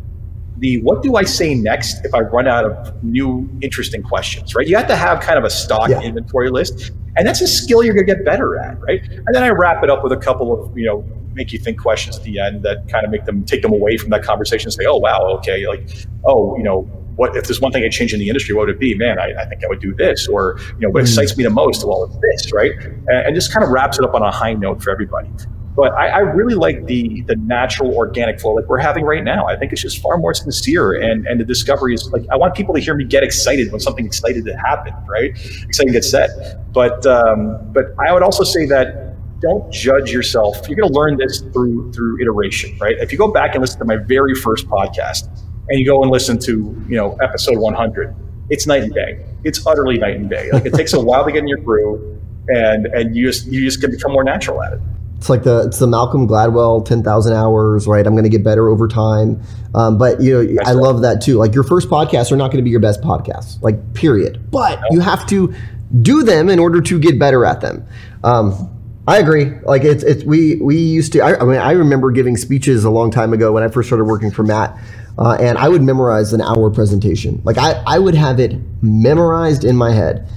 the 0.62 0.80
what 0.84 1.02
do 1.02 1.16
I 1.16 1.24
say 1.24 1.56
next 1.56 2.06
if 2.06 2.14
I 2.14 2.20
run 2.20 2.48
out 2.48 2.66
of 2.66 3.04
new 3.04 3.50
interesting 3.62 4.04
questions, 4.04 4.54
right? 4.56 4.68
You 4.68 4.78
have 4.78 4.88
to 4.88 4.96
have 4.96 5.20
kind 5.20 5.38
of 5.38 5.44
a 5.44 5.50
stock 5.50 5.90
yeah. 5.90 6.02
inventory 6.02 6.50
list. 6.50 6.92
And 7.18 7.28
that's 7.28 7.42
a 7.42 7.48
skill 7.48 7.84
you're 7.84 7.94
going 7.94 8.08
to 8.08 8.16
get 8.16 8.24
better 8.24 8.58
at, 8.58 8.80
right? 8.80 9.04
And 9.04 9.28
then 9.34 9.44
I 9.44 9.50
wrap 9.50 9.84
it 9.84 9.90
up 9.90 10.02
with 10.02 10.14
a 10.14 10.18
couple 10.18 10.54
of, 10.54 10.78
you 10.78 10.86
know, 10.86 11.04
make 11.34 11.52
you 11.52 11.60
think 11.60 11.80
questions 11.80 12.18
at 12.18 12.24
the 12.24 12.40
end 12.40 12.64
that 12.64 12.88
kind 12.88 13.04
of 13.06 13.12
make 13.12 13.26
them 13.26 13.44
take 13.44 13.62
them 13.64 13.74
away 13.74 13.98
from 13.98 14.12
that 14.12 14.24
conversation 14.24 14.68
and 14.68 14.74
say, 14.74 14.86
oh, 14.86 14.98
wow, 14.98 15.28
okay, 15.38 15.68
like, 15.68 15.90
oh, 16.26 16.56
you 16.58 16.64
know, 16.64 16.82
what 17.16 17.36
if 17.36 17.46
there's 17.46 17.60
one 17.60 17.72
thing 17.72 17.84
I 17.84 17.90
change 17.90 18.14
in 18.14 18.20
the 18.20 18.30
industry, 18.30 18.56
what 18.56 18.68
would 18.68 18.76
it 18.76 18.80
be? 18.80 18.96
Man, 18.96 19.20
I, 19.20 19.34
I 19.42 19.46
think 19.46 19.64
I 19.64 19.68
would 19.68 19.82
do 19.82 19.94
this, 19.94 20.28
or 20.28 20.58
you 20.76 20.88
know, 20.88 20.90
what 20.90 21.04
mm. 21.04 21.08
excites 21.08 21.36
me 21.36 21.44
the 21.44 21.50
most? 21.50 21.86
Well, 21.86 22.06
it's 22.06 22.18
this, 22.44 22.54
right? 22.54 22.72
And, 22.72 23.10
and 23.10 23.36
just 23.36 23.52
kind 23.52 23.64
of 23.64 23.72
wraps 23.72 24.00
it 24.00 24.06
up 24.06 24.14
on 24.14 24.22
a 24.22 24.32
high 24.32 24.54
note 24.54 24.82
for 24.82 24.92
everybody. 24.92 25.30
But 25.76 25.94
I, 25.94 26.08
I, 26.10 26.20
really 26.20 26.56
like 26.56 26.86
the 26.86 27.22
the 27.28 27.36
natural 27.38 27.96
organic 27.96 28.42
flow 28.42 28.54
like 28.56 28.68
we're 28.68 28.78
having 28.80 29.06
right 29.06 29.24
now. 29.24 29.48
I 29.48 29.56
think 29.56 29.72
it's 29.72 29.82
just 29.82 30.02
far 30.02 30.18
more 30.18 30.34
sincere 30.34 30.94
and 30.94 31.26
and 31.26 31.40
the 31.40 31.46
discovery 31.46 31.94
is 31.94 32.12
like 32.12 32.24
I 32.30 32.36
want 32.36 32.56
people 32.56 32.74
to 32.76 32.82
hear 32.82 32.94
me 32.94 33.06
get 33.06 33.24
excited 33.24 33.72
when 33.72 33.80
something 33.80 34.06
excited 34.06 34.44
to 34.46 34.58
happen, 34.58 34.94
right? 35.08 35.32
Exciting 35.64 35.94
gets 35.94 36.12
said. 36.12 36.30
But 36.74 37.06
um, 37.06 37.72
but 37.72 37.86
I 38.06 38.12
would 38.12 38.22
also 38.22 38.44
say 38.44 38.66
that 38.66 39.16
don't 39.42 39.72
judge 39.74 40.12
yourself. 40.12 40.68
You're 40.70 40.78
going 40.78 40.92
to 40.92 40.98
learn 40.98 41.18
this 41.18 41.42
through 41.54 41.92
through 41.94 42.22
iteration, 42.22 42.78
right? 42.78 42.96
If 43.00 43.12
you 43.12 43.18
go 43.18 43.32
back 43.32 43.56
and 43.56 43.62
listen 43.62 43.80
to 43.80 43.86
my 43.86 43.98
very 43.98 44.36
first 44.36 44.68
podcast 44.68 45.28
and 45.70 45.80
you 45.80 45.86
go 45.86 46.02
and 46.02 46.12
listen 46.12 46.38
to 46.40 46.52
you 46.88 46.96
know 46.96 47.16
episode 47.22 47.58
100, 47.58 48.16
it's 48.50 48.68
night 48.68 48.84
and 48.84 48.94
day. 48.94 49.26
It's 49.44 49.66
utterly 49.66 49.98
night 49.98 50.18
and 50.18 50.30
day. 50.30 50.52
Like 50.52 50.66
it 50.66 50.74
takes 50.74 50.94
a 50.94 51.00
while 51.04 51.26
to 51.26 51.32
get 51.32 51.40
in 51.40 51.48
your 51.48 51.60
groove, 51.60 52.22
and 52.50 52.86
and 52.88 53.16
you 53.16 53.26
just 53.26 53.48
you 53.48 53.64
just 53.66 53.82
can 53.82 53.90
become 53.92 54.12
more 54.12 54.24
natural 54.24 54.62
at 54.62 54.74
it. 54.74 54.82
It's 55.22 55.30
like 55.30 55.44
the 55.44 55.68
it's 55.68 55.78
the 55.78 55.86
Malcolm 55.86 56.28
Gladwell 56.28 56.84
ten 56.84 57.04
thousand 57.04 57.34
hours, 57.34 57.86
right? 57.86 58.08
I'm 58.08 58.14
going 58.14 58.24
to 58.24 58.30
get 58.30 58.44
better 58.44 58.70
over 58.70 58.88
time. 58.88 59.40
Um, 59.76 60.00
but 60.00 60.20
you 60.20 60.56
know, 60.56 60.62
I 60.66 60.72
love 60.72 61.04
that 61.04 61.22
too. 61.22 61.38
Like 61.38 61.54
your 61.54 61.64
first 61.64 61.90
podcasts 61.90 62.32
are 62.32 62.36
not 62.36 62.48
going 62.48 62.58
to 62.58 62.64
be 62.64 62.72
your 62.72 62.80
best 62.80 63.02
podcasts, 63.02 63.62
like 63.62 63.94
period. 63.94 64.50
But 64.50 64.82
you 64.90 65.00
have 65.00 65.28
to 65.28 65.54
do 66.02 66.24
them 66.24 66.50
in 66.50 66.58
order 66.58 66.82
to 66.82 67.00
get 67.00 67.20
better 67.20 67.46
at 67.46 67.62
them. 67.62 67.86
Um, 68.24 68.76
I 69.08 69.20
agree. 69.20 69.52
Like 69.62 69.84
it's 69.84 70.04
it's 70.04 70.24
we 70.24 70.56
we 70.56 70.76
used 70.76 71.14
to. 71.14 71.20
I, 71.20 71.40
I, 71.40 71.44
mean, 71.44 71.58
I 71.60 71.74
remember 71.74 72.10
giving 72.10 72.36
speeches 72.36 72.84
a 72.84 72.90
long 72.90 73.12
time 73.12 73.32
ago 73.32 73.52
when 73.52 73.62
I 73.62 73.68
first 73.68 73.90
started 73.90 74.06
working 74.06 74.32
for 74.32 74.42
Matt, 74.42 74.76
uh, 75.20 75.38
and 75.40 75.56
I 75.56 75.70
would 75.70 75.84
memorize 75.84 76.34
an 76.34 76.42
hour 76.42 76.72
presentation. 76.72 77.44
Like 77.44 77.60
I 77.60 77.74
I 77.86 78.00
would 78.00 78.16
have 78.16 78.40
it 78.40 78.56
memorized 78.82 79.66
in 79.66 79.78
my 79.78 79.92
head, 79.92 80.28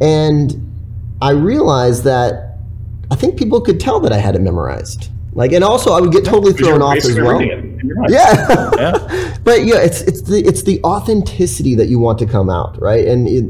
and 0.00 0.52
I 1.22 1.30
realized 1.30 2.02
that 2.02 2.51
I 3.12 3.14
think 3.14 3.38
people 3.38 3.60
could 3.60 3.78
tell 3.78 4.00
that 4.00 4.10
I 4.10 4.16
had 4.16 4.34
it 4.34 4.40
memorized. 4.40 5.10
Like, 5.34 5.52
and 5.52 5.62
also 5.62 5.92
I 5.92 6.00
would 6.00 6.12
get 6.12 6.24
totally 6.24 6.54
thrown 6.54 6.80
off 6.80 6.96
as 6.96 7.14
well. 7.20 7.42
Yeah, 7.42 7.60
yeah. 8.08 9.36
but 9.44 9.64
yeah, 9.64 9.80
it's 9.80 10.00
it's 10.02 10.22
the 10.22 10.38
it's 10.38 10.62
the 10.62 10.82
authenticity 10.82 11.74
that 11.74 11.88
you 11.88 11.98
want 11.98 12.18
to 12.20 12.26
come 12.26 12.48
out, 12.48 12.80
right? 12.80 13.06
And 13.06 13.28
it, 13.28 13.44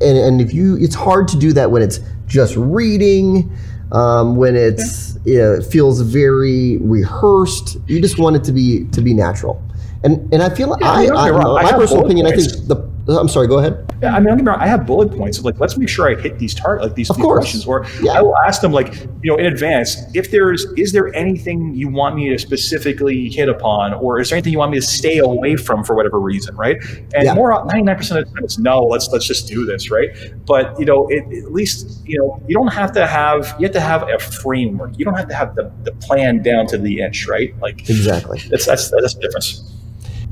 and 0.00 0.16
and 0.16 0.40
if 0.40 0.54
you, 0.54 0.76
it's 0.76 0.94
hard 0.94 1.26
to 1.28 1.36
do 1.36 1.52
that 1.54 1.72
when 1.72 1.82
it's 1.82 1.98
just 2.26 2.54
reading, 2.56 3.50
um, 3.90 4.36
when 4.36 4.54
it's 4.54 5.16
yeah. 5.24 5.32
you 5.32 5.38
know, 5.38 5.52
it 5.54 5.64
feels 5.64 6.00
very 6.02 6.76
rehearsed. 6.78 7.78
You 7.88 8.00
just 8.00 8.18
want 8.18 8.36
it 8.36 8.44
to 8.44 8.52
be 8.52 8.84
to 8.92 9.00
be 9.00 9.12
natural. 9.12 9.60
And 10.04 10.32
and 10.32 10.40
I 10.40 10.54
feel 10.54 10.76
yeah, 10.80 10.88
I, 10.88 11.06
I, 11.06 11.28
I, 11.30 11.62
my 11.62 11.72
personal 11.72 12.04
opinion. 12.04 12.26
I 12.26 12.30
think 12.30 12.68
the 12.68 12.89
I'm 13.18 13.28
sorry. 13.28 13.46
Go 13.46 13.58
ahead. 13.58 13.84
Yeah, 14.02 14.14
I 14.14 14.20
mean, 14.20 14.48
I 14.48 14.66
have 14.66 14.86
bullet 14.86 15.10
points 15.16 15.38
of 15.38 15.44
like, 15.44 15.60
let's 15.60 15.76
make 15.76 15.88
sure 15.88 16.10
I 16.10 16.20
hit 16.20 16.38
these 16.38 16.54
target, 16.54 16.86
like 16.86 16.94
these, 16.94 17.08
these 17.08 17.16
questions, 17.16 17.66
or 17.66 17.86
yeah. 18.02 18.12
I 18.12 18.22
will 18.22 18.36
ask 18.38 18.62
them 18.62 18.72
like, 18.72 18.94
you 19.22 19.30
know, 19.30 19.36
in 19.36 19.46
advance, 19.46 19.96
if 20.14 20.30
there's, 20.30 20.64
is 20.76 20.92
there 20.92 21.14
anything 21.14 21.74
you 21.74 21.88
want 21.88 22.16
me 22.16 22.28
to 22.30 22.38
specifically 22.38 23.28
hit 23.28 23.48
upon, 23.48 23.94
or 23.94 24.20
is 24.20 24.30
there 24.30 24.36
anything 24.36 24.52
you 24.52 24.58
want 24.58 24.72
me 24.72 24.78
to 24.78 24.86
stay 24.86 25.18
away 25.18 25.56
from 25.56 25.84
for 25.84 25.94
whatever 25.94 26.18
reason, 26.18 26.56
right? 26.56 26.78
And 27.14 27.24
yeah. 27.24 27.34
more, 27.34 27.50
99 27.66 27.96
percent 27.96 28.20
of 28.20 28.28
the 28.28 28.34
time, 28.34 28.44
it's 28.44 28.58
no. 28.58 28.84
Let's 28.84 29.08
let's 29.08 29.26
just 29.26 29.48
do 29.48 29.64
this, 29.64 29.90
right? 29.90 30.08
But 30.46 30.78
you 30.78 30.86
know, 30.86 31.06
it, 31.08 31.24
at 31.44 31.52
least 31.52 32.00
you 32.06 32.18
know, 32.18 32.42
you 32.46 32.54
don't 32.54 32.72
have 32.72 32.92
to 32.92 33.06
have, 33.06 33.54
you 33.58 33.66
have 33.66 33.74
to 33.74 33.80
have 33.80 34.08
a 34.08 34.18
framework. 34.18 34.98
You 34.98 35.04
don't 35.04 35.14
have 35.14 35.28
to 35.28 35.34
have 35.34 35.54
the, 35.54 35.72
the 35.82 35.92
plan 35.92 36.42
down 36.42 36.66
to 36.68 36.78
the 36.78 37.00
inch, 37.00 37.26
right? 37.26 37.58
Like 37.60 37.88
exactly. 37.88 38.40
That's 38.48 38.66
that's 38.66 38.90
that's 38.90 39.14
the 39.14 39.20
difference. 39.20 39.79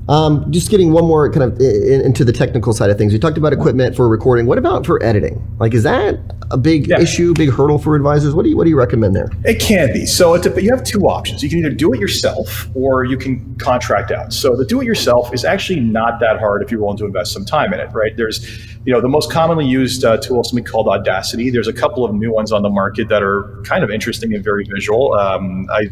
Um, 0.09 0.51
just 0.51 0.71
getting 0.71 0.93
one 0.93 1.05
more 1.05 1.31
kind 1.31 1.53
of 1.53 1.61
in, 1.61 2.01
into 2.01 2.25
the 2.25 2.33
technical 2.33 2.73
side 2.73 2.89
of 2.89 2.97
things. 2.97 3.13
We 3.13 3.19
talked 3.19 3.37
about 3.37 3.53
equipment 3.53 3.95
for 3.95 4.09
recording. 4.09 4.47
What 4.47 4.57
about 4.57 4.87
for 4.87 5.03
editing? 5.03 5.47
Like, 5.59 5.75
is 5.75 5.83
that 5.83 6.19
a 6.51 6.57
big 6.57 6.89
yeah. 6.89 6.99
issue, 6.99 7.35
big 7.35 7.51
hurdle 7.51 7.79
for 7.79 7.95
advisors? 7.95 8.35
What 8.35 8.45
do 8.45 8.49
you 8.49 8.57
what 8.57 8.65
do 8.65 8.71
you 8.71 8.79
recommend 8.79 9.15
there? 9.15 9.29
It 9.45 9.61
can 9.61 9.93
be. 9.93 10.07
So 10.07 10.33
it's 10.33 10.47
a, 10.47 10.63
you 10.63 10.71
have 10.71 10.83
two 10.83 11.03
options. 11.09 11.43
You 11.43 11.51
can 11.51 11.59
either 11.59 11.71
do 11.71 11.93
it 11.93 12.01
yourself 12.01 12.69
or 12.75 13.05
you 13.05 13.19
can 13.19 13.55
contract 13.57 14.11
out. 14.11 14.33
So 14.33 14.57
the 14.57 14.65
do 14.65 14.81
it 14.81 14.87
yourself 14.87 15.35
is 15.35 15.45
actually 15.45 15.81
not 15.81 16.21
that 16.21 16.39
hard 16.39 16.63
if 16.63 16.71
you're 16.71 16.81
willing 16.81 16.97
to 16.99 17.05
invest 17.05 17.33
some 17.33 17.45
time 17.45 17.75
in 17.75 17.81
it. 17.81 17.91
Right? 17.93 18.17
There's, 18.17 18.41
you 18.87 18.93
know, 18.95 19.03
the 19.03 19.09
most 19.09 19.31
commonly 19.31 19.67
used 19.67 20.05
uh, 20.05 20.17
tool 20.17 20.41
is 20.41 20.49
something 20.49 20.65
called 20.65 20.89
Audacity. 20.89 21.51
There's 21.51 21.69
a 21.69 21.73
couple 21.73 22.07
of 22.07 22.15
new 22.15 22.33
ones 22.33 22.51
on 22.51 22.63
the 22.63 22.71
market 22.71 23.09
that 23.09 23.23
are 23.23 23.61
kind 23.65 23.85
of 23.85 23.91
interesting 23.91 24.35
and 24.35 24.43
very 24.43 24.65
visual. 24.65 25.13
Um, 25.13 25.67
I 25.71 25.89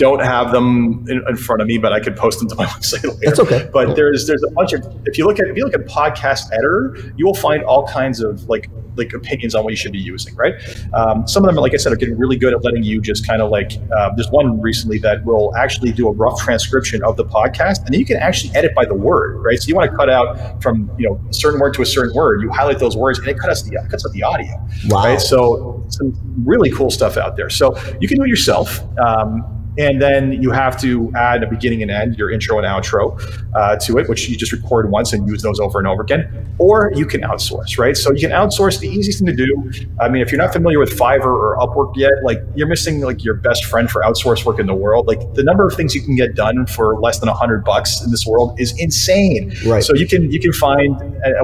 don't 0.00 0.20
have 0.20 0.50
them 0.50 1.04
in, 1.08 1.22
in, 1.28 1.36
front 1.36 1.60
of 1.60 1.68
me, 1.68 1.76
but 1.76 1.92
I 1.92 2.00
could 2.00 2.16
post 2.16 2.38
them 2.38 2.48
to 2.48 2.54
my 2.54 2.64
website 2.74 3.04
later. 3.04 3.18
That's 3.22 3.38
okay. 3.38 3.68
But 3.70 3.88
yeah. 3.88 3.94
there's 3.94 4.26
there's 4.26 4.42
a 4.42 4.50
bunch 4.50 4.72
of 4.72 4.82
if 5.04 5.18
you 5.18 5.26
look 5.26 5.38
at 5.38 5.46
if 5.46 5.56
you 5.56 5.64
look 5.64 5.74
at 5.74 5.84
podcast 5.86 6.50
editor, 6.52 7.12
you 7.16 7.26
will 7.26 7.34
find 7.34 7.62
all 7.64 7.86
kinds 7.86 8.20
of 8.20 8.48
like 8.48 8.70
like 8.96 9.12
opinions 9.12 9.54
on 9.54 9.62
what 9.62 9.70
you 9.70 9.76
should 9.76 9.92
be 9.92 9.98
using, 9.98 10.34
right? 10.34 10.54
Um, 10.94 11.28
some 11.28 11.44
of 11.44 11.54
them, 11.54 11.56
like 11.56 11.74
I 11.74 11.76
said, 11.76 11.92
are 11.92 11.96
getting 11.96 12.18
really 12.18 12.36
good 12.36 12.54
at 12.54 12.64
letting 12.64 12.82
you 12.82 13.00
just 13.00 13.26
kind 13.26 13.42
of 13.42 13.50
like. 13.50 13.72
Uh, 13.96 14.10
there's 14.16 14.30
one 14.30 14.60
recently 14.60 14.98
that 14.98 15.24
will 15.24 15.54
actually 15.54 15.92
do 15.92 16.08
a 16.08 16.12
rough 16.12 16.40
transcription 16.40 17.04
of 17.04 17.18
the 17.18 17.24
podcast, 17.24 17.84
and 17.84 17.88
then 17.88 18.00
you 18.00 18.06
can 18.06 18.16
actually 18.16 18.54
edit 18.56 18.74
by 18.74 18.86
the 18.86 18.94
word, 18.94 19.36
right? 19.44 19.60
So 19.60 19.68
you 19.68 19.74
want 19.74 19.90
to 19.90 19.96
cut 19.96 20.08
out 20.08 20.62
from 20.62 20.90
you 20.98 21.08
know 21.08 21.20
a 21.28 21.34
certain 21.34 21.60
word 21.60 21.74
to 21.74 21.82
a 21.82 21.86
certain 21.86 22.14
word, 22.14 22.40
you 22.40 22.50
highlight 22.50 22.78
those 22.78 22.96
words, 22.96 23.18
and 23.18 23.28
it 23.28 23.38
cuts 23.38 23.62
the 23.62 23.76
cuts 23.90 24.06
out 24.06 24.12
the 24.12 24.22
audio, 24.22 24.52
wow. 24.88 25.04
right? 25.04 25.20
So 25.20 25.84
some 25.88 26.14
really 26.44 26.70
cool 26.70 26.90
stuff 26.90 27.18
out 27.18 27.36
there. 27.36 27.50
So 27.50 27.76
you 28.00 28.08
can 28.08 28.16
do 28.16 28.24
it 28.24 28.28
yourself. 28.28 28.80
Um, 28.98 29.59
and 29.78 30.00
then 30.00 30.32
you 30.42 30.50
have 30.50 30.80
to 30.80 31.12
add 31.14 31.42
a 31.42 31.46
beginning 31.46 31.82
and 31.82 31.90
end, 31.90 32.16
your 32.16 32.30
intro 32.30 32.58
and 32.58 32.66
outro 32.66 33.18
uh, 33.54 33.76
to 33.76 33.98
it, 33.98 34.08
which 34.08 34.28
you 34.28 34.36
just 34.36 34.52
record 34.52 34.90
once 34.90 35.12
and 35.12 35.28
use 35.28 35.42
those 35.42 35.60
over 35.60 35.78
and 35.78 35.86
over 35.86 36.02
again. 36.02 36.54
Or 36.58 36.92
you 36.94 37.06
can 37.06 37.22
outsource, 37.22 37.78
right? 37.78 37.96
So 37.96 38.12
you 38.12 38.20
can 38.20 38.30
outsource. 38.30 38.80
The 38.80 38.88
easiest 38.88 39.18
thing 39.18 39.26
to 39.28 39.34
do. 39.34 39.72
I 40.00 40.08
mean, 40.08 40.22
if 40.22 40.30
you're 40.30 40.40
not 40.40 40.52
familiar 40.52 40.78
with 40.78 40.98
Fiverr 40.98 41.24
or 41.24 41.56
Upwork 41.58 41.96
yet, 41.96 42.12
like 42.22 42.38
you're 42.54 42.66
missing 42.66 43.00
like 43.00 43.24
your 43.24 43.34
best 43.34 43.64
friend 43.64 43.90
for 43.90 44.02
outsource 44.02 44.44
work 44.44 44.58
in 44.58 44.66
the 44.66 44.74
world. 44.74 45.06
Like 45.06 45.20
the 45.34 45.42
number 45.42 45.66
of 45.66 45.74
things 45.74 45.94
you 45.94 46.02
can 46.02 46.16
get 46.16 46.34
done 46.34 46.66
for 46.66 47.00
less 47.00 47.20
than 47.20 47.28
a 47.28 47.34
hundred 47.34 47.64
bucks 47.64 48.02
in 48.02 48.10
this 48.10 48.26
world 48.26 48.58
is 48.60 48.78
insane. 48.78 49.54
Right. 49.66 49.82
So 49.82 49.94
you 49.94 50.06
can 50.06 50.30
you 50.30 50.40
can 50.40 50.52
find 50.52 50.96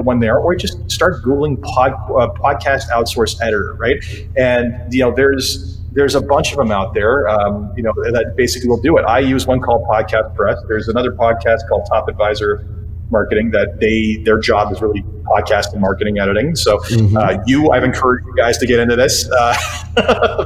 one 0.03 0.19
there, 0.19 0.37
or 0.37 0.55
just 0.55 0.89
start 0.91 1.23
googling 1.23 1.61
pod, 1.61 1.93
uh, 1.93 2.33
podcast 2.33 2.89
outsource 2.89 3.41
editor, 3.41 3.75
right? 3.75 3.97
And 4.35 4.93
you 4.93 5.01
know, 5.01 5.13
there's 5.13 5.76
there's 5.97 6.13
a 6.13 6.21
bunch 6.21 6.51
of 6.51 6.57
them 6.59 6.71
out 6.71 6.93
there, 6.93 7.27
um, 7.27 7.73
you 7.75 7.81
know, 7.81 7.91
that 7.91 8.35
basically 8.37 8.69
will 8.69 8.79
do 8.79 8.97
it. 8.97 9.01
I 9.05 9.17
use 9.17 9.47
one 9.47 9.59
called 9.59 9.83
Podcast 9.87 10.35
Press. 10.35 10.61
There's 10.67 10.87
another 10.87 11.11
podcast 11.11 11.67
called 11.67 11.87
Top 11.91 12.07
Advisor 12.07 12.63
Marketing 13.09 13.49
that 13.51 13.79
they 13.79 14.21
their 14.23 14.37
job 14.37 14.71
is 14.71 14.79
really 14.79 15.01
podcast 15.25 15.71
and 15.71 15.81
marketing 15.81 16.19
editing. 16.19 16.55
So 16.55 16.77
mm-hmm. 16.77 17.17
uh, 17.17 17.37
you, 17.47 17.71
I've 17.71 17.83
encouraged 17.83 18.27
you 18.27 18.35
guys 18.35 18.59
to 18.59 18.67
get 18.67 18.79
into 18.79 18.95
this, 18.95 19.27
uh, 19.31 19.55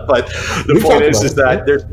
but 0.07 0.27
the 0.67 0.73
We've 0.75 0.83
point 0.83 1.03
is, 1.03 1.21
is 1.21 1.35
that 1.35 1.65
there's 1.65 1.83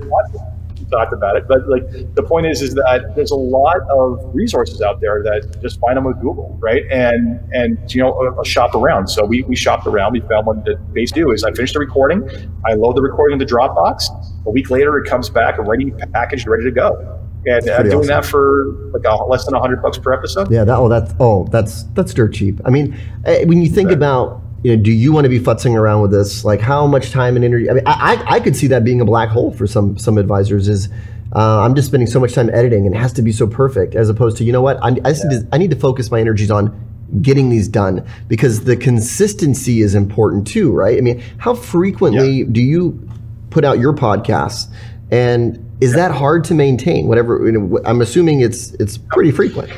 talked 0.91 1.13
about 1.13 1.37
it. 1.37 1.47
But 1.49 1.69
like 1.69 2.15
the 2.15 2.23
point 2.23 2.47
is, 2.47 2.63
is 2.63 2.75
that 2.75 3.13
there's 3.15 3.31
a 3.31 3.37
lot 3.37 3.81
of 3.91 4.21
resources 4.35 4.81
out 4.81 5.01
there 5.01 5.23
that 5.23 5.61
just 5.63 5.81
find 5.81 5.97
them 5.97 6.05
with 6.05 6.21
Google, 6.21 6.57
right? 6.61 6.83
And 6.91 7.41
and 7.53 7.95
you 7.95 8.03
know, 8.03 8.13
a, 8.13 8.41
a 8.41 8.45
shop 8.45 8.75
around. 8.75 9.09
So 9.09 9.25
we 9.25 9.43
we 9.43 9.57
shopped 9.57 9.87
around. 9.87 10.13
We 10.13 10.21
found 10.21 10.47
one 10.47 10.63
that 10.65 10.93
basically 10.93 11.23
do 11.23 11.33
is 11.33 11.45
I 11.45 11.53
finish 11.53 11.73
the 11.73 11.79
recording, 11.79 12.29
I 12.67 12.75
load 12.75 12.97
the 12.97 13.03
recording 13.03 13.41
in 13.41 13.47
the 13.47 13.53
Dropbox. 13.53 14.05
A 14.47 14.51
week 14.51 14.71
later, 14.71 14.99
it 14.99 15.09
comes 15.09 15.31
back 15.31 15.59
ready 15.59 15.91
packaged, 16.13 16.47
ready 16.47 16.65
to 16.65 16.71
go 16.71 17.19
and 17.47 17.69
uh, 17.69 17.83
doing 17.83 17.99
awesome. 17.99 18.07
that 18.09 18.25
for 18.25 18.67
like 18.93 19.05
a, 19.05 19.25
less 19.25 19.45
than 19.45 19.55
hundred 19.55 19.83
bucks 19.83 19.99
per 19.99 20.13
episode. 20.13 20.51
Yeah, 20.51 20.65
that 20.65 20.77
oh 20.77 20.89
that's 20.89 21.15
oh 21.21 21.45
that's 21.51 21.85
that's 21.95 22.13
dirt 22.15 22.35
cheap. 22.35 22.61
I 22.65 22.71
mean, 22.71 22.97
eh, 23.25 23.45
when 23.45 23.63
you 23.63 23.69
think 23.69 23.91
about 23.91 24.43
you 24.63 24.77
know, 24.77 24.83
do 24.83 24.91
you 24.91 25.13
want 25.13 25.25
to 25.25 25.29
be 25.29 25.39
futzing 25.39 25.75
around 25.75 26.03
with 26.03 26.11
this? 26.11 26.45
Like, 26.45 26.61
how 26.61 26.87
much 26.87 27.11
time 27.11 27.37
and 27.37 27.45
energy? 27.45 27.71
I 27.71 27.75
mean, 27.75 27.85
I, 27.87 28.23
I 28.27 28.41
could 28.41 28.57
see 28.57 28.67
that 28.69 28.85
being 28.85 29.01
a 29.01 29.05
black 29.05 29.29
hole 29.29 29.53
for 29.53 29.67
some 29.67 29.97
some 29.99 30.19
advisors. 30.19 30.69
Is 30.69 30.89
uh, 31.35 31.61
I'm 31.61 31.75
just 31.75 31.89
spending 31.89 32.09
so 32.09 32.19
much 32.19 32.35
time 32.35 32.51
editing, 32.51 32.85
and 32.87 32.95
it 32.95 32.99
has 32.99 33.13
to 33.15 33.23
be 33.23 33.31
so 33.31 33.47
perfect, 33.47 33.95
as 33.95 34.09
opposed 34.09 34.37
to 34.39 34.45
you 34.45 34.53
know 34.53 34.63
what? 34.63 34.77
I, 34.83 34.89
I, 34.89 34.91
yeah. 34.91 35.13
need, 35.13 35.41
to, 35.41 35.49
I 35.53 35.59
need 35.59 35.71
to 35.71 35.77
focus 35.77 36.11
my 36.11 36.21
energies 36.21 36.51
on 36.51 36.85
getting 37.23 37.51
these 37.51 37.69
done 37.69 38.07
because 38.27 38.65
the 38.65 38.77
consistency 38.77 39.81
is 39.81 39.95
important 39.95 40.47
too, 40.47 40.73
right? 40.73 40.99
I 40.99 41.01
mean, 41.01 41.23
how 41.39 41.55
frequently 41.55 42.41
yeah. 42.41 42.47
do 42.51 42.61
you 42.61 43.09
put 43.51 43.65
out 43.65 43.79
your 43.79 43.95
podcasts, 43.95 44.67
and 45.13 45.65
is 45.81 45.95
that 45.95 46.11
hard 46.11 46.43
to 46.45 46.55
maintain? 46.55 47.07
Whatever 47.07 47.47
you 47.47 47.53
know, 47.53 47.81
I'm 47.85 48.01
assuming 48.01 48.41
it's 48.41 48.73
it's 48.75 48.99
pretty 48.99 49.31
frequent 49.31 49.71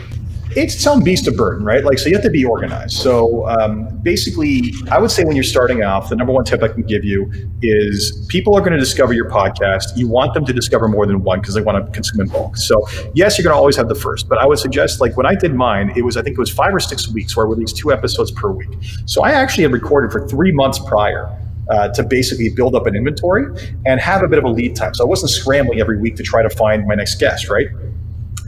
it's 0.57 0.87
own 0.87 1.05
beast 1.05 1.29
of 1.29 1.37
burden, 1.37 1.65
right? 1.65 1.85
Like, 1.85 1.99
so 1.99 2.09
you 2.09 2.15
have 2.15 2.25
to 2.25 2.31
be 2.31 2.45
organized. 2.45 2.97
So 2.97 3.49
um, 3.49 3.89
basically, 4.03 4.73
I 4.91 4.99
would 4.99 5.11
say 5.11 5.25
when 5.25 5.37
you're 5.37 5.45
starting 5.45 5.83
off, 5.85 6.09
the 6.09 6.17
number 6.17 6.33
one 6.33 6.45
tip 6.45 6.63
I 6.63 6.69
can 6.69 6.83
give 6.83 7.05
you 7.05 7.31
is 7.63 8.27
people 8.29 8.55
are 8.57 8.61
going 8.61 8.73
to 8.73 8.79
discover 8.79 9.13
your 9.13 9.31
podcast. 9.31 9.97
You 9.97 10.09
want 10.09 10.35
them 10.35 10.45
to 10.45 10.53
discover 10.53 10.89
more 10.89 11.07
than 11.07 11.23
one 11.23 11.41
because 11.41 11.55
they 11.55 11.63
want 11.63 11.85
to 11.85 11.93
consume 11.93 12.21
in 12.21 12.29
bulk. 12.29 12.57
So 12.57 12.87
yes, 13.15 13.39
you're 13.39 13.45
going 13.45 13.55
to 13.55 13.59
always 13.59 13.77
have 13.77 13.89
the 13.89 13.95
first, 13.95 14.29
but 14.29 14.39
I 14.39 14.47
would 14.47 14.59
suggest 14.59 15.01
like 15.01 15.17
when 15.17 15.27
I 15.27 15.35
did 15.35 15.55
mine, 15.55 15.93
it 15.97 16.03
was 16.03 16.17
I 16.17 16.23
think 16.23 16.37
it 16.37 16.41
was 16.41 16.51
five 16.51 16.75
or 16.75 16.81
six 16.81 17.09
weeks 17.09 17.37
where 17.37 17.47
I 17.47 17.49
released 17.49 17.77
two 17.77 17.93
episodes 17.93 18.31
per 18.33 18.51
week. 18.51 18.71
So 19.07 19.23
I 19.23 19.31
actually 19.31 19.63
had 19.65 19.73
recorded 19.73 20.11
for 20.13 20.27
three 20.29 20.53
months 20.53 20.79
prior. 20.79 21.37
Uh, 21.71 21.87
to 21.87 22.03
basically 22.03 22.49
build 22.49 22.75
up 22.75 22.85
an 22.87 22.97
inventory 22.97 23.45
and 23.87 24.01
have 24.01 24.25
a 24.25 24.27
bit 24.27 24.41
of 24.41 24.45
a 24.45 24.49
lead 24.49 24.75
time. 24.75 24.93
So 24.93 25.05
I 25.05 25.07
wasn't 25.07 25.31
scrambling 25.31 25.79
every 25.79 26.01
week 26.01 26.17
to 26.17 26.25
try 26.25 26.43
to 26.43 26.51
find 26.51 26.85
my 26.85 26.97
next 26.97 27.21
guest, 27.21 27.49
right? 27.49 27.69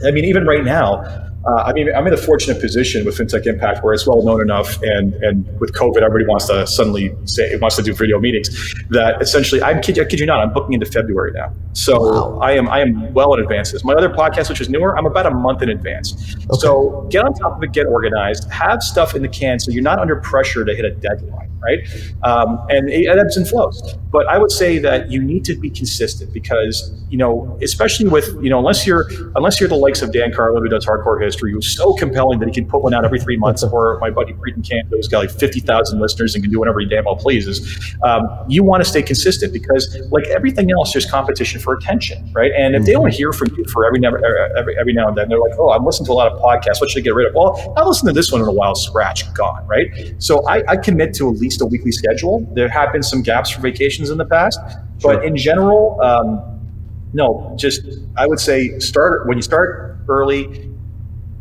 I 0.05 0.11
mean, 0.11 0.25
even 0.25 0.45
right 0.45 0.65
now, 0.65 1.31
uh, 1.45 1.63
I 1.63 1.73
mean, 1.73 1.93
I'm 1.93 2.07
in 2.07 2.13
a 2.13 2.17
fortunate 2.17 2.61
position 2.61 3.05
with 3.05 3.17
FinTech 3.17 3.45
Impact 3.45 3.83
where 3.83 3.93
it's 3.93 4.07
well 4.07 4.23
known 4.23 4.41
enough, 4.41 4.81
and 4.81 5.13
and 5.15 5.59
with 5.59 5.73
COVID, 5.73 6.01
everybody 6.01 6.25
wants 6.25 6.47
to 6.47 6.65
suddenly 6.65 7.13
say 7.25 7.43
it 7.43 7.59
wants 7.59 7.75
to 7.75 7.81
do 7.81 7.93
video 7.93 8.19
meetings. 8.19 8.49
That 8.89 9.21
essentially, 9.21 9.61
I'm 9.61 9.81
kid, 9.81 9.99
I 9.99 10.05
kid 10.05 10.19
you 10.19 10.25
not, 10.25 10.39
I'm 10.39 10.53
booking 10.53 10.73
into 10.73 10.85
February 10.85 11.31
now, 11.33 11.51
so 11.73 11.99
wow. 11.99 12.39
I 12.39 12.53
am 12.53 12.69
I 12.69 12.79
am 12.79 13.13
well 13.13 13.33
in 13.33 13.41
advance. 13.41 13.73
My 13.83 13.93
other 13.93 14.09
podcast, 14.09 14.49
which 14.49 14.61
is 14.61 14.69
newer, 14.69 14.97
I'm 14.97 15.05
about 15.05 15.25
a 15.25 15.31
month 15.31 15.61
in 15.61 15.69
advance. 15.69 16.13
Okay. 16.35 16.59
So 16.59 17.07
get 17.11 17.25
on 17.25 17.33
top 17.33 17.57
of 17.57 17.63
it, 17.63 17.73
get 17.73 17.87
organized, 17.87 18.49
have 18.49 18.81
stuff 18.81 19.13
in 19.13 19.21
the 19.21 19.27
can, 19.27 19.59
so 19.59 19.71
you're 19.71 19.83
not 19.83 19.99
under 19.99 20.15
pressure 20.17 20.63
to 20.63 20.73
hit 20.73 20.85
a 20.85 20.91
deadline 20.91 21.49
right? 21.63 21.79
Um, 22.23 22.59
and 22.69 22.89
it 22.89 23.07
ebbs 23.07 23.37
and 23.37 23.47
flows. 23.47 23.95
But 24.11 24.27
I 24.27 24.37
would 24.37 24.51
say 24.51 24.77
that 24.79 25.09
you 25.09 25.21
need 25.21 25.45
to 25.45 25.55
be 25.55 25.69
consistent 25.69 26.33
because 26.33 26.91
you 27.09 27.17
know, 27.17 27.57
especially 27.61 28.09
with 28.09 28.27
you 28.41 28.49
know, 28.49 28.59
unless 28.59 28.85
you're 28.85 29.07
unless 29.35 29.59
you're 29.59 29.69
the 29.69 29.75
likes 29.75 30.01
of 30.01 30.11
Dan 30.11 30.31
Carlin 30.33 30.63
who 30.63 30.69
does 30.69 30.85
hardcore 30.85 31.21
history, 31.21 31.32
who's 31.35 31.75
so 31.75 31.93
compelling 31.93 32.39
that 32.39 32.47
he 32.47 32.53
can 32.53 32.67
put 32.67 32.81
one 32.81 32.93
out 32.93 33.05
every 33.05 33.19
three 33.19 33.37
months, 33.37 33.63
or 33.71 33.99
my 33.99 34.09
buddy 34.09 34.33
Breeden 34.33 34.67
Camp 34.67 34.89
who's 34.89 35.07
got 35.07 35.19
like 35.19 35.31
fifty 35.31 35.59
thousand 35.59 35.99
listeners 35.99 36.35
and 36.35 36.43
can 36.43 36.51
do 36.51 36.59
whatever 36.59 36.79
he 36.79 36.85
damn 36.85 37.05
well 37.05 37.15
pleases. 37.15 37.95
Um, 38.03 38.27
you 38.47 38.63
want 38.63 38.83
to 38.83 38.89
stay 38.89 39.01
consistent 39.01 39.53
because, 39.53 39.97
like 40.11 40.25
everything 40.27 40.71
else, 40.71 40.93
there's 40.93 41.09
competition 41.09 41.59
for 41.59 41.73
attention, 41.73 42.31
right? 42.33 42.51
And 42.57 42.75
if 42.75 42.85
they 42.85 42.91
don't 42.91 43.13
hear 43.13 43.33
from 43.33 43.53
you 43.55 43.65
for 43.65 43.85
every 43.85 43.99
never 43.99 44.23
every, 44.57 44.77
every 44.77 44.93
now 44.93 45.07
and 45.07 45.17
then, 45.17 45.29
they're 45.29 45.39
like, 45.39 45.53
oh, 45.57 45.71
I'm 45.71 45.85
listening 45.85 46.07
to 46.07 46.11
a 46.11 46.13
lot 46.13 46.31
of 46.31 46.39
podcasts. 46.39 46.81
What 46.81 46.89
should 46.89 46.99
I 46.99 47.03
get 47.03 47.15
rid 47.15 47.27
of? 47.27 47.35
Well, 47.35 47.73
I 47.77 47.83
listened 47.83 48.09
to 48.09 48.13
this 48.13 48.31
one 48.31 48.41
in 48.41 48.47
a 48.47 48.51
while. 48.51 48.75
Scratch 48.75 49.31
gone, 49.33 49.65
right? 49.67 49.89
So 50.19 50.45
I, 50.47 50.63
I 50.67 50.77
commit 50.77 51.13
to 51.15 51.29
at 51.29 51.37
least 51.37 51.61
a 51.61 51.65
weekly 51.65 51.91
schedule. 51.91 52.47
There 52.53 52.69
have 52.69 52.91
been 52.91 53.03
some 53.03 53.21
gaps 53.21 53.49
for 53.49 53.61
vacations 53.61 54.09
in 54.09 54.17
the 54.17 54.25
past, 54.25 54.59
sure. 54.99 55.15
but 55.15 55.25
in 55.25 55.37
general, 55.37 55.99
um, 56.01 56.53
no, 57.13 57.53
just 57.57 57.81
I 58.17 58.27
would 58.27 58.39
say 58.39 58.79
start 58.79 59.27
when 59.27 59.37
you 59.37 59.41
start 59.43 59.97
early, 60.09 60.72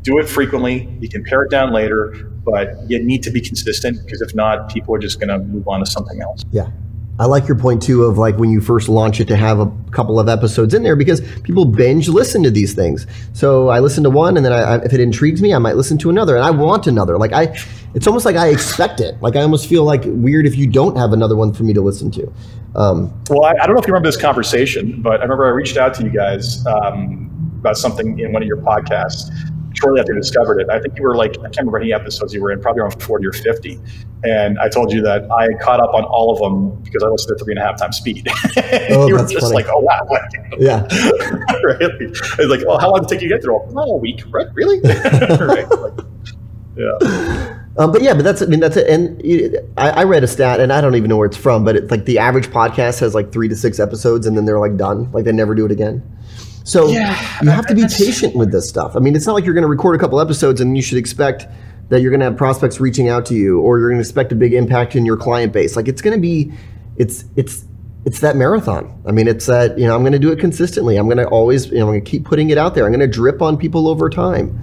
do 0.03 0.19
it 0.19 0.29
frequently. 0.29 0.88
You 1.01 1.09
can 1.09 1.25
pare 1.25 1.43
it 1.43 1.51
down 1.51 1.73
later, 1.73 2.31
but 2.45 2.69
you 2.88 2.99
need 2.99 3.23
to 3.23 3.31
be 3.31 3.41
consistent 3.41 4.05
because 4.05 4.21
if 4.21 4.35
not, 4.35 4.73
people 4.73 4.95
are 4.95 4.99
just 4.99 5.21
going 5.21 5.29
to 5.29 5.38
move 5.38 5.69
on 5.69 5.81
to 5.81 5.87
something 5.87 6.21
else. 6.21 6.43
Yeah. 6.51 6.71
I 7.19 7.27
like 7.27 7.47
your 7.47 7.59
point 7.59 7.83
too 7.83 8.05
of 8.05 8.17
like 8.17 8.37
when 8.37 8.51
you 8.51 8.61
first 8.61 8.88
launch 8.88 9.21
it 9.21 9.29
to 9.29 9.37
have 9.37 9.61
a 9.61 9.71
couple 9.91 10.19
of 10.19 10.29
episodes 10.29 10.73
in 10.73 10.83
there 10.83 10.97
because 10.97 11.21
people 11.43 11.67
binge 11.67 12.09
listen 12.09 12.43
to 12.43 12.51
these 12.51 12.75
things. 12.75 13.07
So 13.35 13.69
I 13.69 13.81
listen 13.81 14.03
to 14.05 14.11
one 14.11 14.37
and 14.37 14.45
then 14.45 14.53
I, 14.53 14.77
if 14.77 14.95
it 14.95 14.99
intrigues 14.99 15.43
me, 15.43 15.53
I 15.55 15.59
might 15.59 15.77
listen 15.77 15.99
to 15.99 16.11
another 16.11 16.37
and 16.37 16.45
I 16.45 16.51
want 16.51 16.87
another. 16.87 17.19
Like 17.19 17.33
I, 17.33 17.55
it's 17.95 18.07
almost 18.07 18.25
like 18.25 18.37
I 18.37 18.49
expect 18.49 19.01
it. 19.01 19.21
Like 19.21 19.37
I 19.37 19.43
almost 19.43 19.69
feel 19.69 19.85
like 19.85 20.03
weird 20.05 20.47
if 20.47 20.57
you 20.57 20.67
don't 20.67 20.97
have 20.97 21.12
another 21.12 21.37
one 21.37 21.53
for 21.53 21.65
me 21.65 21.75
to 21.75 21.83
listen 21.83 22.11
to. 22.12 22.33
Um, 22.75 23.12
well, 23.29 23.45
I, 23.45 23.51
I, 23.51 23.67
don't 23.67 23.77
know 23.77 23.83
if 23.83 23.87
you 23.87 23.93
remember 23.93 24.09
this 24.09 24.21
conversation, 24.21 25.03
but 25.03 25.21
I 25.21 25.25
remember 25.25 25.45
I 25.45 25.51
reached 25.51 25.77
out 25.77 25.93
to 25.95 26.05
you 26.05 26.11
guys 26.11 26.65
um, 26.67 27.29
about 27.61 27.77
something 27.77 28.19
in 28.19 28.33
one 28.33 28.41
of 28.43 28.49
your 28.49 28.57
podcasts 28.57 29.31
shortly 29.83 30.01
after 30.01 30.14
you 30.14 30.21
discovered 30.21 30.61
it. 30.61 30.71
I 30.71 30.81
think 30.81 30.97
you 30.97 31.03
were 31.03 31.16
like, 31.16 31.33
I 31.38 31.42
can't 31.45 31.59
remember 31.59 31.81
any 31.81 31.92
episodes 31.92 32.33
you 32.33 32.40
were 32.40 32.53
in, 32.53 32.61
probably 32.61 32.83
around 32.83 33.03
40 33.03 33.27
or 33.27 33.33
50. 33.33 33.79
And 34.25 34.59
I 34.61 34.68
told 34.68 34.92
you 34.92 35.03
that 35.03 35.29
I 35.31 35.53
caught 35.62 35.81
up 35.81 35.95
on 35.95 36.05
all 36.05 36.33
of 36.33 36.38
them 36.38 36.81
because 36.83 37.03
I 37.03 37.09
listened 37.09 37.38
at 37.38 37.45
three 37.45 37.55
and 37.55 37.62
a 37.62 37.66
half 37.66 37.79
times 37.79 37.97
speed. 37.97 38.29
Oh, 38.90 39.09
you 39.09 39.14
were 39.14 39.27
just 39.27 39.40
funny. 39.40 39.55
like, 39.55 39.66
oh, 39.68 39.81
wow. 39.81 40.07
yeah. 40.59 40.83
right? 41.64 41.79
It's 41.81 42.38
like, 42.38 42.61
well, 42.66 42.79
how 42.79 42.90
long 42.90 43.01
did 43.01 43.07
it 43.07 43.14
take 43.14 43.23
you 43.23 43.29
to 43.29 43.35
get 43.35 43.42
through? 43.42 43.61
Oh, 43.75 43.95
a 43.95 43.97
week. 43.97 44.23
Right? 44.31 44.47
Really? 44.55 44.81
right? 44.85 45.68
Like, 45.68 45.95
yeah. 46.77 47.59
Um, 47.79 47.90
but 47.90 48.03
yeah, 48.03 48.12
but 48.12 48.23
that's 48.23 48.42
I 48.42 48.47
mean 48.47 48.61
that's 48.61 48.77
it. 48.77 48.87
And 48.88 49.23
I, 49.79 49.90
I, 49.90 50.05
read 50.05 50.25
a 50.25 50.27
stat, 50.27 50.61
and 50.61 50.73
I 50.73 50.83
don't 50.83 50.95
even 50.95 51.09
know 51.09 51.16
where 51.16 51.27
it's 51.27 51.38
from, 51.38 51.64
but 51.64 51.75
it's 51.75 51.90
like 51.90 52.05
the 52.05 52.18
average 52.18 52.49
podcast 52.49 53.01
has 53.01 53.14
like 53.14 53.33
three 53.33 53.49
to 53.49 53.57
six 53.57 53.81
episodes, 53.81 54.27
and 54.27 54.37
then 54.37 54.45
they're 54.45 54.59
like 54.59 54.77
done, 54.77 55.11
like 55.12 55.25
they 55.25 55.33
never 55.33 55.55
do 55.55 55.64
it 55.64 55.73
again. 55.73 56.03
So 56.64 56.88
yeah, 56.88 57.18
you 57.42 57.51
have 57.51 57.66
to 57.66 57.75
be 57.75 57.83
patient 57.83 58.35
with 58.37 58.53
this 58.53 58.68
stuff. 58.68 58.96
I 58.96 59.01
mean, 59.01 59.16
it's 59.16 59.27
not 59.27 59.35
like 59.35 59.44
you're 59.44 59.55
going 59.55 59.62
to 59.62 59.68
record 59.68 59.96
a 59.96 59.98
couple 59.98 60.20
episodes 60.20 60.61
and 60.61 60.77
you 60.77 60.83
should 60.83 60.98
expect 60.98 61.46
that 61.88 62.01
you're 62.01 62.11
going 62.11 62.20
to 62.20 62.27
have 62.27 62.37
prospects 62.37 62.81
reaching 62.81 63.09
out 63.09 63.27
to 63.27 63.35
you 63.35 63.61
or 63.61 63.79
you're 63.79 63.90
going 63.90 64.03
to 64.03 64.09
expect 64.09 64.33
a 64.33 64.35
big 64.35 64.55
impact 64.55 64.96
in 64.96 65.05
your 65.05 65.16
client 65.16 65.53
base. 65.53 65.77
Like 65.77 65.88
it's 65.88 66.01
going 66.01 66.16
to 66.16 66.20
be, 66.20 66.53
it's 66.96 67.25
it's 67.37 67.64
it's 68.05 68.20
that 68.20 68.37
marathon. 68.37 69.03
I 69.07 69.12
mean, 69.12 69.29
it's 69.29 69.46
that 69.46 69.79
you 69.79 69.87
know 69.87 69.94
I'm 69.94 70.03
going 70.03 70.12
to 70.12 70.18
do 70.18 70.33
it 70.33 70.38
consistently. 70.38 70.96
I'm 70.96 71.07
going 71.07 71.18
to 71.18 71.27
always 71.27 71.66
you 71.66 71.79
know 71.79 71.87
I'm 71.87 71.92
going 71.92 72.05
to 72.05 72.11
keep 72.11 72.25
putting 72.25 72.51
it 72.51 72.59
out 72.59 72.75
there. 72.75 72.85
I'm 72.85 72.92
going 72.92 73.01
to 73.01 73.07
drip 73.07 73.42
on 73.42 73.57
people 73.57 73.88
over 73.88 74.09
time. 74.09 74.59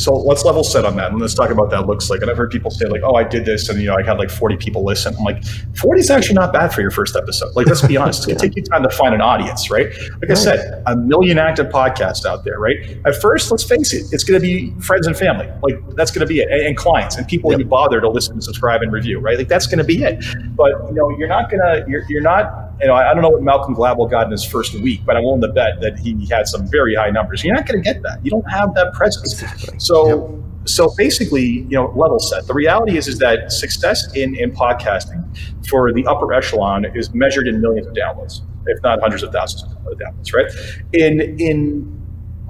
So 0.00 0.14
let's 0.14 0.46
level 0.46 0.64
set 0.64 0.86
on 0.86 0.96
that 0.96 1.12
and 1.12 1.20
let's 1.20 1.34
talk 1.34 1.50
about 1.50 1.68
that 1.70 1.86
looks 1.86 2.08
like. 2.08 2.22
And 2.22 2.30
I've 2.30 2.36
heard 2.38 2.50
people 2.50 2.70
say 2.70 2.86
like, 2.86 3.02
"Oh, 3.04 3.16
I 3.16 3.24
did 3.24 3.44
this," 3.44 3.68
and 3.68 3.78
you 3.78 3.86
know, 3.86 3.96
I 3.96 4.02
had 4.02 4.18
like 4.18 4.30
40 4.30 4.56
people 4.56 4.82
listen. 4.82 5.14
I'm 5.14 5.24
like, 5.24 5.44
40 5.76 6.00
is 6.00 6.10
actually 6.10 6.36
not 6.36 6.54
bad 6.54 6.72
for 6.72 6.80
your 6.80 6.90
first 6.90 7.16
episode. 7.16 7.54
Like, 7.54 7.66
let's 7.66 7.86
be 7.86 7.96
honest, 7.98 8.20
it's 8.20 8.26
gonna 8.26 8.38
take 8.38 8.56
you 8.56 8.62
time 8.62 8.82
to 8.82 8.88
find 8.88 9.14
an 9.14 9.20
audience, 9.20 9.70
right? 9.70 9.92
Like. 10.20 10.30
I 10.30 10.34
said, 10.34 10.82
a 10.86 10.96
million 10.96 11.38
active 11.38 11.66
podcasts 11.66 12.24
out 12.24 12.44
there, 12.44 12.58
right? 12.58 12.76
At 13.04 13.20
first, 13.20 13.50
let's 13.50 13.64
face 13.64 13.92
it, 13.92 14.06
it's 14.10 14.24
gonna 14.24 14.40
be 14.40 14.70
friends 14.80 15.06
and 15.06 15.14
family. 15.14 15.48
Like 15.62 15.78
that's 15.96 16.10
gonna 16.10 16.24
be 16.24 16.40
it, 16.40 16.48
and, 16.50 16.62
and 16.62 16.76
clients 16.76 17.16
and 17.16 17.28
people 17.28 17.50
yep. 17.50 17.58
you 17.58 17.66
bother 17.66 18.00
to 18.00 18.08
listen, 18.08 18.34
and 18.34 18.44
subscribe, 18.44 18.80
and 18.80 18.92
review, 18.92 19.18
right? 19.18 19.36
Like 19.36 19.48
that's 19.48 19.66
gonna 19.66 19.84
be 19.84 20.02
it. 20.02 20.24
But 20.56 20.70
you 20.88 20.94
know, 20.94 21.10
you're 21.18 21.28
not 21.28 21.50
gonna, 21.50 21.84
you're, 21.86 22.04
you're 22.08 22.22
not 22.22 22.69
you 22.80 22.86
know, 22.88 22.94
I, 22.94 23.12
don't 23.12 23.22
know 23.22 23.30
what 23.30 23.42
Malcolm 23.42 23.74
Gladwell 23.74 24.10
got 24.10 24.24
in 24.26 24.32
his 24.32 24.44
first 24.44 24.74
week, 24.74 25.02
but 25.04 25.16
I'm 25.16 25.24
willing 25.24 25.42
to 25.42 25.48
bet 25.48 25.80
that 25.80 25.98
he 25.98 26.26
had 26.26 26.48
some 26.48 26.66
very 26.68 26.94
high 26.94 27.10
numbers. 27.10 27.44
You're 27.44 27.54
not 27.54 27.66
going 27.66 27.82
to 27.82 27.92
get 27.92 28.02
that. 28.02 28.24
You 28.24 28.30
don't 28.30 28.50
have 28.50 28.74
that 28.74 28.92
presence. 28.94 29.32
Exactly. 29.32 29.78
So, 29.78 30.08
yep 30.08 30.40
so 30.64 30.92
basically, 30.96 31.66
you 31.68 31.70
know, 31.70 31.92
level 31.96 32.18
set. 32.18 32.46
The 32.46 32.54
reality 32.54 32.96
is 32.96 33.08
is 33.08 33.18
that 33.18 33.52
success 33.52 34.14
in, 34.14 34.34
in 34.36 34.52
podcasting 34.52 35.24
for 35.68 35.92
the 35.92 36.06
upper 36.06 36.32
echelon 36.32 36.84
is 36.94 37.12
measured 37.14 37.48
in 37.48 37.60
millions 37.60 37.86
of 37.86 37.94
downloads, 37.94 38.40
if 38.66 38.82
not 38.82 39.00
hundreds 39.00 39.22
of 39.22 39.32
thousands 39.32 39.62
of 39.64 39.98
downloads, 39.98 40.34
right? 40.34 40.50
In 40.92 41.20
in 41.40 41.96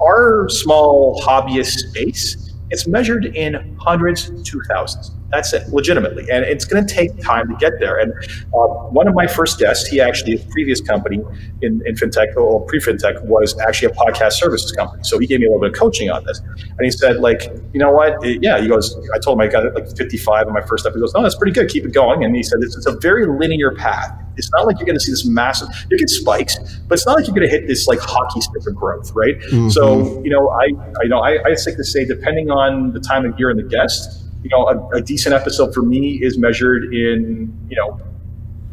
our 0.01 0.49
small 0.49 1.21
hobbyist 1.21 1.89
space, 1.89 2.53
it's 2.69 2.87
measured 2.87 3.25
in 3.25 3.77
hundreds 3.79 4.29
to 4.43 4.61
thousands. 4.67 5.11
That's 5.31 5.53
it, 5.53 5.69
legitimately. 5.69 6.29
And 6.29 6.43
it's 6.43 6.65
going 6.65 6.85
to 6.85 6.93
take 6.93 7.17
time 7.21 7.47
to 7.47 7.55
get 7.55 7.79
there. 7.79 7.97
And 7.97 8.13
uh, 8.53 8.67
one 8.91 9.07
of 9.07 9.15
my 9.15 9.27
first 9.27 9.59
guests, 9.59 9.87
he 9.87 10.01
actually, 10.01 10.33
his 10.37 10.43
previous 10.51 10.81
company 10.81 11.21
in, 11.61 11.81
in 11.85 11.95
fintech 11.95 12.35
or 12.35 12.65
pre 12.65 12.79
fintech 12.79 13.23
was 13.25 13.57
actually 13.59 13.93
a 13.93 13.95
podcast 13.95 14.33
services 14.33 14.71
company. 14.73 15.03
So 15.03 15.19
he 15.19 15.27
gave 15.27 15.39
me 15.39 15.45
a 15.45 15.49
little 15.49 15.61
bit 15.61 15.71
of 15.71 15.79
coaching 15.79 16.09
on 16.09 16.25
this. 16.25 16.39
And 16.39 16.81
he 16.81 16.91
said, 16.91 17.17
like, 17.17 17.43
you 17.73 17.79
know 17.79 17.91
what? 17.91 18.23
It, 18.25 18.43
yeah, 18.43 18.59
he 18.59 18.67
goes, 18.67 18.95
I 19.13 19.19
told 19.19 19.39
him 19.39 19.41
I 19.41 19.47
got 19.47 19.73
like 19.73 19.95
55 19.95 20.47
in 20.47 20.53
my 20.53 20.61
first 20.61 20.83
step. 20.83 20.93
He 20.93 20.99
goes, 20.99 21.13
no, 21.13 21.23
that's 21.23 21.35
pretty 21.35 21.53
good. 21.53 21.69
Keep 21.69 21.85
it 21.85 21.93
going. 21.93 22.23
And 22.25 22.35
he 22.35 22.43
said, 22.43 22.59
it's, 22.61 22.75
it's 22.75 22.85
a 22.85 22.97
very 22.97 23.25
linear 23.25 23.71
path. 23.73 24.17
It's 24.37 24.51
not 24.51 24.65
like 24.65 24.79
you're 24.79 24.85
going 24.85 24.97
to 24.97 25.03
see 25.03 25.11
this 25.11 25.25
massive, 25.25 25.67
you 25.89 25.97
get 25.97 26.09
spikes, 26.09 26.57
but 26.87 26.95
it's 26.95 27.05
not 27.05 27.17
like 27.17 27.27
you're 27.27 27.35
going 27.35 27.47
to 27.47 27.53
hit 27.53 27.67
this 27.67 27.87
like 27.87 27.99
hockey 27.99 28.41
stick 28.41 28.65
of 28.65 28.75
growth, 28.75 29.11
right? 29.13 29.37
Mm-hmm. 29.39 29.69
So, 29.69 30.21
you 30.23 30.29
know, 30.29 30.49
I, 30.49 30.63
I 30.63 31.03
you 31.03 31.09
know, 31.09 31.19
I, 31.19 31.33
I 31.45 31.49
like 31.49 31.75
to 31.77 31.83
say, 31.83 32.05
depending 32.05 32.49
on 32.49 32.93
the 32.93 32.99
time 32.99 33.25
of 33.25 33.37
year 33.37 33.49
and 33.49 33.59
the 33.59 33.63
guest, 33.63 34.23
you 34.43 34.49
know, 34.49 34.67
a, 34.67 34.97
a, 34.97 35.01
decent 35.01 35.35
episode 35.35 35.73
for 35.73 35.81
me 35.81 36.21
is 36.23 36.37
measured 36.37 36.93
in, 36.93 37.55
you 37.69 37.75
know, 37.75 37.99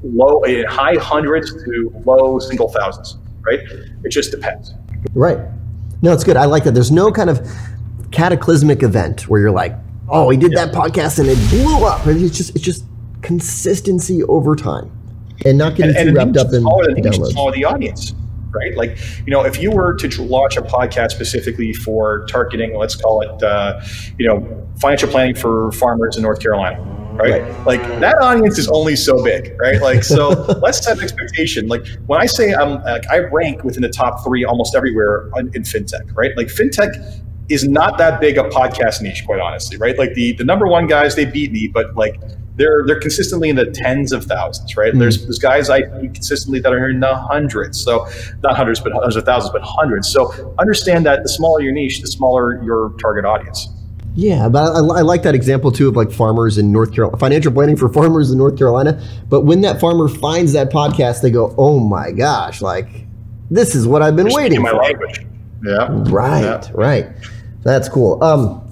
low, 0.03 0.43
in 0.43 0.65
high 0.67 0.95
hundreds 0.95 1.53
to 1.65 1.93
low 2.05 2.39
single 2.39 2.69
thousands, 2.69 3.19
right? 3.43 3.61
It 4.05 4.11
just 4.11 4.31
depends. 4.31 4.73
Right. 5.15 5.39
No, 6.03 6.13
it's 6.13 6.25
good. 6.25 6.37
I 6.37 6.47
like 6.47 6.65
that. 6.65 6.73
There's 6.73 6.93
no 6.93 7.11
kind 7.11 7.29
of 7.29 7.47
cataclysmic 8.13 8.83
event 8.83 9.29
where 9.29 9.41
you're 9.41 9.51
like, 9.51 9.75
oh, 10.09 10.31
he 10.31 10.37
did 10.37 10.53
that 10.53 10.73
podcast 10.73 11.19
and 11.19 11.29
it 11.29 11.39
blew 11.51 11.85
up. 11.85 12.07
It's 12.07 12.37
just 12.37 12.55
it's 12.55 12.65
just 12.65 12.85
consistency 13.23 14.23
over 14.25 14.55
time 14.57 14.91
and 15.45 15.59
not 15.59 15.75
getting 15.75 15.97
and, 15.97 16.09
too 16.11 16.15
wrapped 16.15 16.37
up 16.37 16.53
in 16.53 16.61
smaller, 16.61 16.95
the 16.95 17.01
downloads. 17.01 17.33
smaller 17.33 17.53
the 17.53 17.65
audience, 17.65 18.15
right? 18.51 18.77
Like, 18.77 18.99
you 19.27 19.31
know, 19.31 19.45
if 19.45 19.61
you 19.61 19.71
were 19.71 19.95
to 19.95 20.23
launch 20.23 20.57
a 20.57 20.63
podcast 20.63 21.11
specifically 21.11 21.73
for 21.73 22.27
targeting, 22.27 22.77
let's 22.77 22.97
call 22.97 23.21
it, 23.23 23.43
uh, 23.43 23.81
you 24.19 24.27
know, 24.27 24.67
financial 24.81 25.09
planning 25.09 25.35
for 25.35 25.73
farmers 25.73 26.17
in 26.17 26.23
North 26.23 26.41
Carolina, 26.41 26.81
right? 27.15 27.43
right? 27.43 27.67
Like 27.67 27.83
that 28.01 28.17
audience 28.21 28.59
is 28.59 28.69
only 28.69 28.97
so 28.97 29.23
big, 29.23 29.57
right? 29.61 29.81
Like, 29.81 30.05
so 30.05 30.29
let's 30.63 30.83
set 30.83 30.99
an 30.99 31.05
expectation. 31.05 31.69
Like 31.69 31.87
when 32.07 32.21
I 32.21 32.27
say 32.27 32.55
I'm, 32.55 32.83
like, 32.83 33.09
I 33.11 33.19
rank 33.19 33.65
within 33.65 33.83
the 33.83 33.89
top 33.89 34.25
three 34.25 34.45
almost 34.45 34.75
everywhere 34.75 35.31
in, 35.37 35.49
in 35.55 35.63
fintech, 35.63 36.15
right? 36.17 36.37
Like 36.37 36.49
fintech 36.49 37.23
is 37.49 37.67
not 37.67 37.99
that 37.99 38.21
big 38.21 38.37
a 38.37 38.45
podcast 38.45 39.01
niche, 39.01 39.25
quite 39.25 39.41
honestly, 39.41 39.79
right? 39.79 39.99
Like 39.99 40.15
the 40.15 40.33
the 40.33 40.45
number 40.45 40.67
one 40.67 40.87
guys, 40.87 41.17
they 41.17 41.25
beat 41.25 41.51
me, 41.51 41.67
but 41.67 41.97
like 41.97 42.21
they're 42.59 42.85
they're 42.87 43.01
consistently 43.01 43.49
in 43.49 43.57
the 43.57 43.67
tens 43.67 44.13
of 44.13 44.25
thousands, 44.25 44.77
right? 44.77 44.93
Mm. 44.93 44.99
There's 44.99 45.23
there's 45.23 45.39
guys 45.39 45.71
I 45.71 45.83
beat 45.83 46.15
consistently 46.15 46.61
that 46.61 46.73
are 46.73 46.89
in 46.89 47.01
the 47.01 47.17
hundreds, 47.17 47.83
so 47.83 48.07
not 48.43 48.57
hundreds, 48.57 48.81
but 48.81 48.93
hundreds 48.93 49.17
of 49.17 49.25
thousands, 49.25 49.53
but 49.53 49.63
hundreds. 49.63 50.13
So 50.13 50.55
understand 50.59 51.07
that 51.07 51.23
the 51.23 51.29
smaller 51.29 51.61
your 51.61 51.73
niche, 51.73 52.01
the 52.01 52.09
smaller 52.09 52.63
your 52.63 52.93
target 53.01 53.25
audience. 53.25 53.69
Yeah, 54.15 54.49
but 54.49 54.75
I, 54.75 54.99
I, 54.99 55.03
like 55.03 55.23
that 55.23 55.37
example 55.37 55.71
too 55.71 55.89
of 55.89 55.95
like 55.95 56.11
farmers 56.11 56.59
in 56.59 56.73
North 56.73 56.93
Carolina, 56.93 57.17
financial 57.19 57.53
planning 57.53 57.77
for 57.77 57.89
farmers 57.89 58.33
in 58.33 58.39
North 58.39 58.59
Carolina. 58.59 59.01
But 59.29 59.43
when 59.43 59.61
that 59.61 59.81
farmer 59.81 60.09
finds 60.09 60.53
that 60.55 60.71
podcast, 60.71 61.23
they 61.23 61.31
go, 61.31 61.55
"Oh 61.57 61.79
my 61.79 62.11
gosh, 62.11 62.61
like 62.61 62.89
this 63.49 63.77
is 63.77 63.87
what 63.87 64.03
I've 64.03 64.17
been 64.17 64.29
waiting 64.33 64.61
my 64.61 64.71
for." 64.71 64.83
language. 64.83 65.25
Yeah. 65.65 65.87
Right. 65.91 66.43
Yeah. 66.43 66.71
Right. 66.75 67.07
That's 67.63 67.89
cool. 67.89 68.23
Um, 68.23 68.68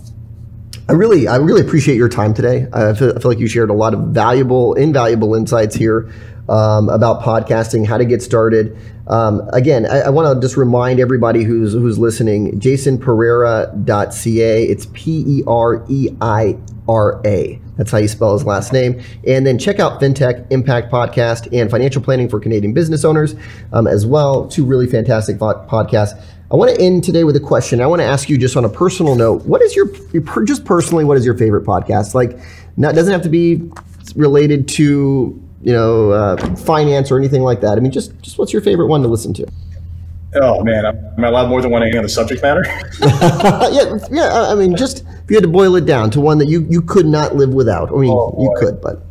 I 0.88 0.92
really, 0.92 1.26
I 1.26 1.36
really 1.36 1.62
appreciate 1.62 1.96
your 1.96 2.08
time 2.08 2.32
today. 2.32 2.68
I 2.72 2.94
feel, 2.94 3.12
I 3.16 3.20
feel 3.20 3.30
like 3.30 3.40
you 3.40 3.48
shared 3.48 3.70
a 3.70 3.74
lot 3.74 3.92
of 3.92 4.00
valuable, 4.08 4.74
invaluable 4.74 5.34
insights 5.34 5.74
here 5.74 6.12
um, 6.48 6.88
about 6.88 7.22
podcasting, 7.22 7.84
how 7.84 7.98
to 7.98 8.04
get 8.04 8.22
started. 8.22 8.76
Um, 9.08 9.48
again, 9.52 9.86
I, 9.86 10.02
I 10.02 10.08
want 10.10 10.32
to 10.32 10.40
just 10.40 10.56
remind 10.56 11.00
everybody 11.00 11.42
who's 11.42 11.72
who's 11.72 11.98
listening, 11.98 12.60
jasonpereira.ca. 12.60 14.64
It's 14.64 14.86
P 14.92 15.24
E 15.26 15.42
R 15.46 15.84
E 15.88 16.08
I 16.20 16.56
R 16.88 17.20
A. 17.24 17.60
That's 17.76 17.90
how 17.90 17.98
you 17.98 18.08
spell 18.08 18.32
his 18.32 18.44
last 18.44 18.72
name. 18.72 19.02
And 19.26 19.46
then 19.46 19.58
check 19.58 19.80
out 19.80 20.00
FinTech 20.00 20.50
Impact 20.50 20.90
Podcast 20.90 21.48
and 21.52 21.70
Financial 21.70 22.00
Planning 22.00 22.28
for 22.28 22.40
Canadian 22.40 22.72
Business 22.72 23.04
Owners 23.04 23.34
um, 23.72 23.86
as 23.86 24.06
well. 24.06 24.48
Two 24.48 24.64
really 24.64 24.86
fantastic 24.86 25.36
podcasts. 25.36 26.20
I 26.50 26.56
want 26.56 26.74
to 26.74 26.80
end 26.80 27.02
today 27.02 27.24
with 27.24 27.34
a 27.36 27.40
question. 27.40 27.80
I 27.80 27.86
want 27.86 28.00
to 28.00 28.06
ask 28.06 28.28
you 28.28 28.38
just 28.38 28.56
on 28.56 28.64
a 28.64 28.68
personal 28.68 29.16
note. 29.16 29.44
What 29.46 29.62
is 29.62 29.74
your, 29.74 29.86
just 30.44 30.64
personally, 30.64 31.04
what 31.04 31.16
is 31.16 31.24
your 31.24 31.36
favorite 31.36 31.64
podcast? 31.64 32.14
Like, 32.14 32.38
not 32.76 32.94
doesn't 32.94 33.12
have 33.12 33.22
to 33.22 33.28
be 33.28 33.68
related 34.14 34.68
to 34.68 35.42
you 35.62 35.72
know 35.72 36.10
uh, 36.10 36.54
finance 36.56 37.10
or 37.10 37.18
anything 37.18 37.42
like 37.42 37.60
that. 37.62 37.76
I 37.76 37.80
mean, 37.80 37.92
just 37.92 38.18
just 38.22 38.38
what's 38.38 38.52
your 38.52 38.62
favorite 38.62 38.86
one 38.86 39.02
to 39.02 39.08
listen 39.08 39.32
to? 39.34 39.46
Oh 40.34 40.62
man, 40.62 40.84
am 40.84 41.24
I 41.24 41.28
allowed 41.28 41.48
more 41.48 41.62
than 41.62 41.70
one 41.70 41.82
on 41.82 42.02
the 42.02 42.08
subject 42.08 42.42
matter? 42.42 42.64
yeah, 43.00 43.98
yeah. 44.10 44.50
I 44.50 44.54
mean, 44.54 44.76
just 44.76 45.04
if 45.24 45.30
you 45.30 45.36
had 45.36 45.44
to 45.44 45.48
boil 45.48 45.76
it 45.76 45.86
down 45.86 46.10
to 46.10 46.20
one 46.20 46.38
that 46.38 46.48
you 46.48 46.66
you 46.68 46.82
could 46.82 47.06
not 47.06 47.36
live 47.36 47.54
without. 47.54 47.90
I 47.90 47.96
mean, 47.96 48.10
oh, 48.12 48.36
you 48.38 48.54
could, 48.58 48.80
but 48.80 49.02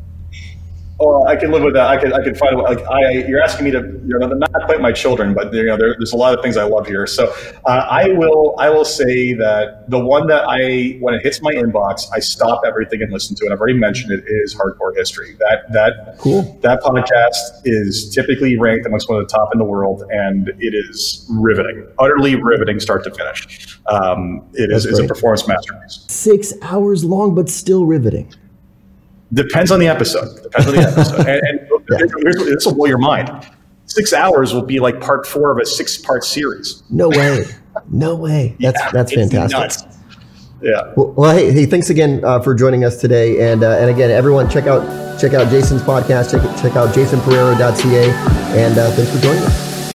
Oh, 1.06 1.26
I 1.28 1.36
can 1.36 1.52
live 1.52 1.64
with 1.64 1.74
that. 1.76 1.88
I 1.88 1.98
could, 1.98 2.14
I 2.14 2.24
could 2.24 2.38
find 2.38 2.58
like 2.58 2.80
I. 2.88 3.12
You're 3.28 3.42
asking 3.42 3.66
me 3.66 3.72
to, 3.72 3.80
you 3.80 4.20
know, 4.20 4.28
not 4.28 4.52
quite 4.66 4.82
my 4.82 4.92
children, 4.92 5.34
but 5.34 5.54
you 5.54 5.66
know, 5.66 5.78
there, 5.78 5.96
there's 5.98 6.14
a 6.14 6.18
lot 6.18 6.36
of 6.36 6.44
things 6.44 6.58
I 6.58 6.64
love 6.64 6.88
here. 6.88 7.06
So 7.06 7.34
uh, 7.66 7.88
I 7.90 8.10
will, 8.10 8.56
I 8.58 8.70
will 8.70 8.86
say 8.86 9.34
that 9.34 9.90
the 9.90 10.00
one 10.00 10.28
that 10.28 10.44
I, 10.48 10.98
when 11.00 11.14
it 11.14 11.22
hits 11.22 11.42
my 11.42 11.52
inbox, 11.52 12.08
I 12.14 12.20
stop 12.20 12.62
everything 12.66 13.02
and 13.02 13.12
listen 13.12 13.36
to 13.38 13.46
it. 13.46 13.52
I've 13.52 13.60
already 13.60 13.78
mentioned 13.78 14.12
it 14.12 14.24
is 14.28 14.56
Hardcore 14.56 14.96
History. 14.96 15.36
That 15.40 15.72
that 15.74 16.18
cool. 16.18 16.58
That 16.62 16.82
podcast 16.82 17.62
is 17.66 18.10
typically 18.14 18.58
ranked 18.58 18.86
amongst 18.86 19.10
one 19.10 19.22
of 19.22 19.28
the 19.28 19.34
top 19.34 19.50
in 19.54 19.60
the 19.60 19.66
world, 19.66 20.04
and 20.10 20.50
it 20.60 20.74
is 20.74 21.26
riveting, 21.30 21.88
utterly 22.00 22.36
riveting, 22.36 22.80
start 22.80 23.04
to 23.04 23.12
finish. 23.12 23.80
Um, 23.88 24.48
it 24.54 24.72
is, 24.72 24.86
it's 24.86 25.00
a 25.00 25.08
performance 25.08 25.48
masterpiece. 25.48 26.06
Six 26.08 26.54
hours 26.62 27.04
long, 27.04 27.36
but 27.36 27.50
still 27.50 27.86
riveting. 27.86 28.34
Depends 29.34 29.72
on 29.72 29.80
the 29.80 29.88
episode. 29.88 30.42
Depends 30.44 30.68
on 30.68 30.76
the 30.76 30.82
episode. 30.82 31.20
and, 31.28 31.60
and 31.90 32.24
yeah. 32.26 32.44
this 32.46 32.66
will 32.66 32.76
blow 32.76 32.86
your 32.86 32.98
mind. 32.98 33.30
Six 33.88 34.14
hours 34.14 34.54
will 34.54 34.64
be 34.64 34.80
like 34.80 35.00
part 35.00 35.28
four 35.28 35.52
of 35.52 35.58
a 35.58 35.66
six-part 35.66 36.24
series. 36.24 36.84
No 36.90 37.10
way. 37.10 37.46
No 37.90 38.16
way. 38.16 38.56
That's 38.60 38.80
yeah, 38.80 38.92
that's 38.92 39.14
fantastic. 39.14 39.60
Nuts. 39.60 39.84
Yeah. 40.62 40.94
Well, 40.96 41.12
well, 41.12 41.36
hey, 41.36 41.52
hey, 41.52 41.66
thanks 41.66 41.90
again 41.90 42.24
uh, 42.24 42.40
for 42.40 42.56
joining 42.56 42.86
us 42.86 43.00
today, 43.00 43.52
and 43.52 43.64
uh, 43.64 43.72
and 43.78 43.90
again, 43.90 44.10
everyone, 44.10 44.50
check 44.50 44.66
out 44.66 44.82
check 45.20 45.34
out 45.34 45.50
Jason's 45.50 45.82
podcast. 45.82 46.32
Check 46.32 46.42
check 46.62 46.76
out 46.78 46.96
jasonpereira.ca, 46.96 48.10
and 48.58 48.78
uh, 48.78 48.90
thanks 48.92 49.12
for 49.12 49.22
joining 49.22 49.44
us. 49.44 49.75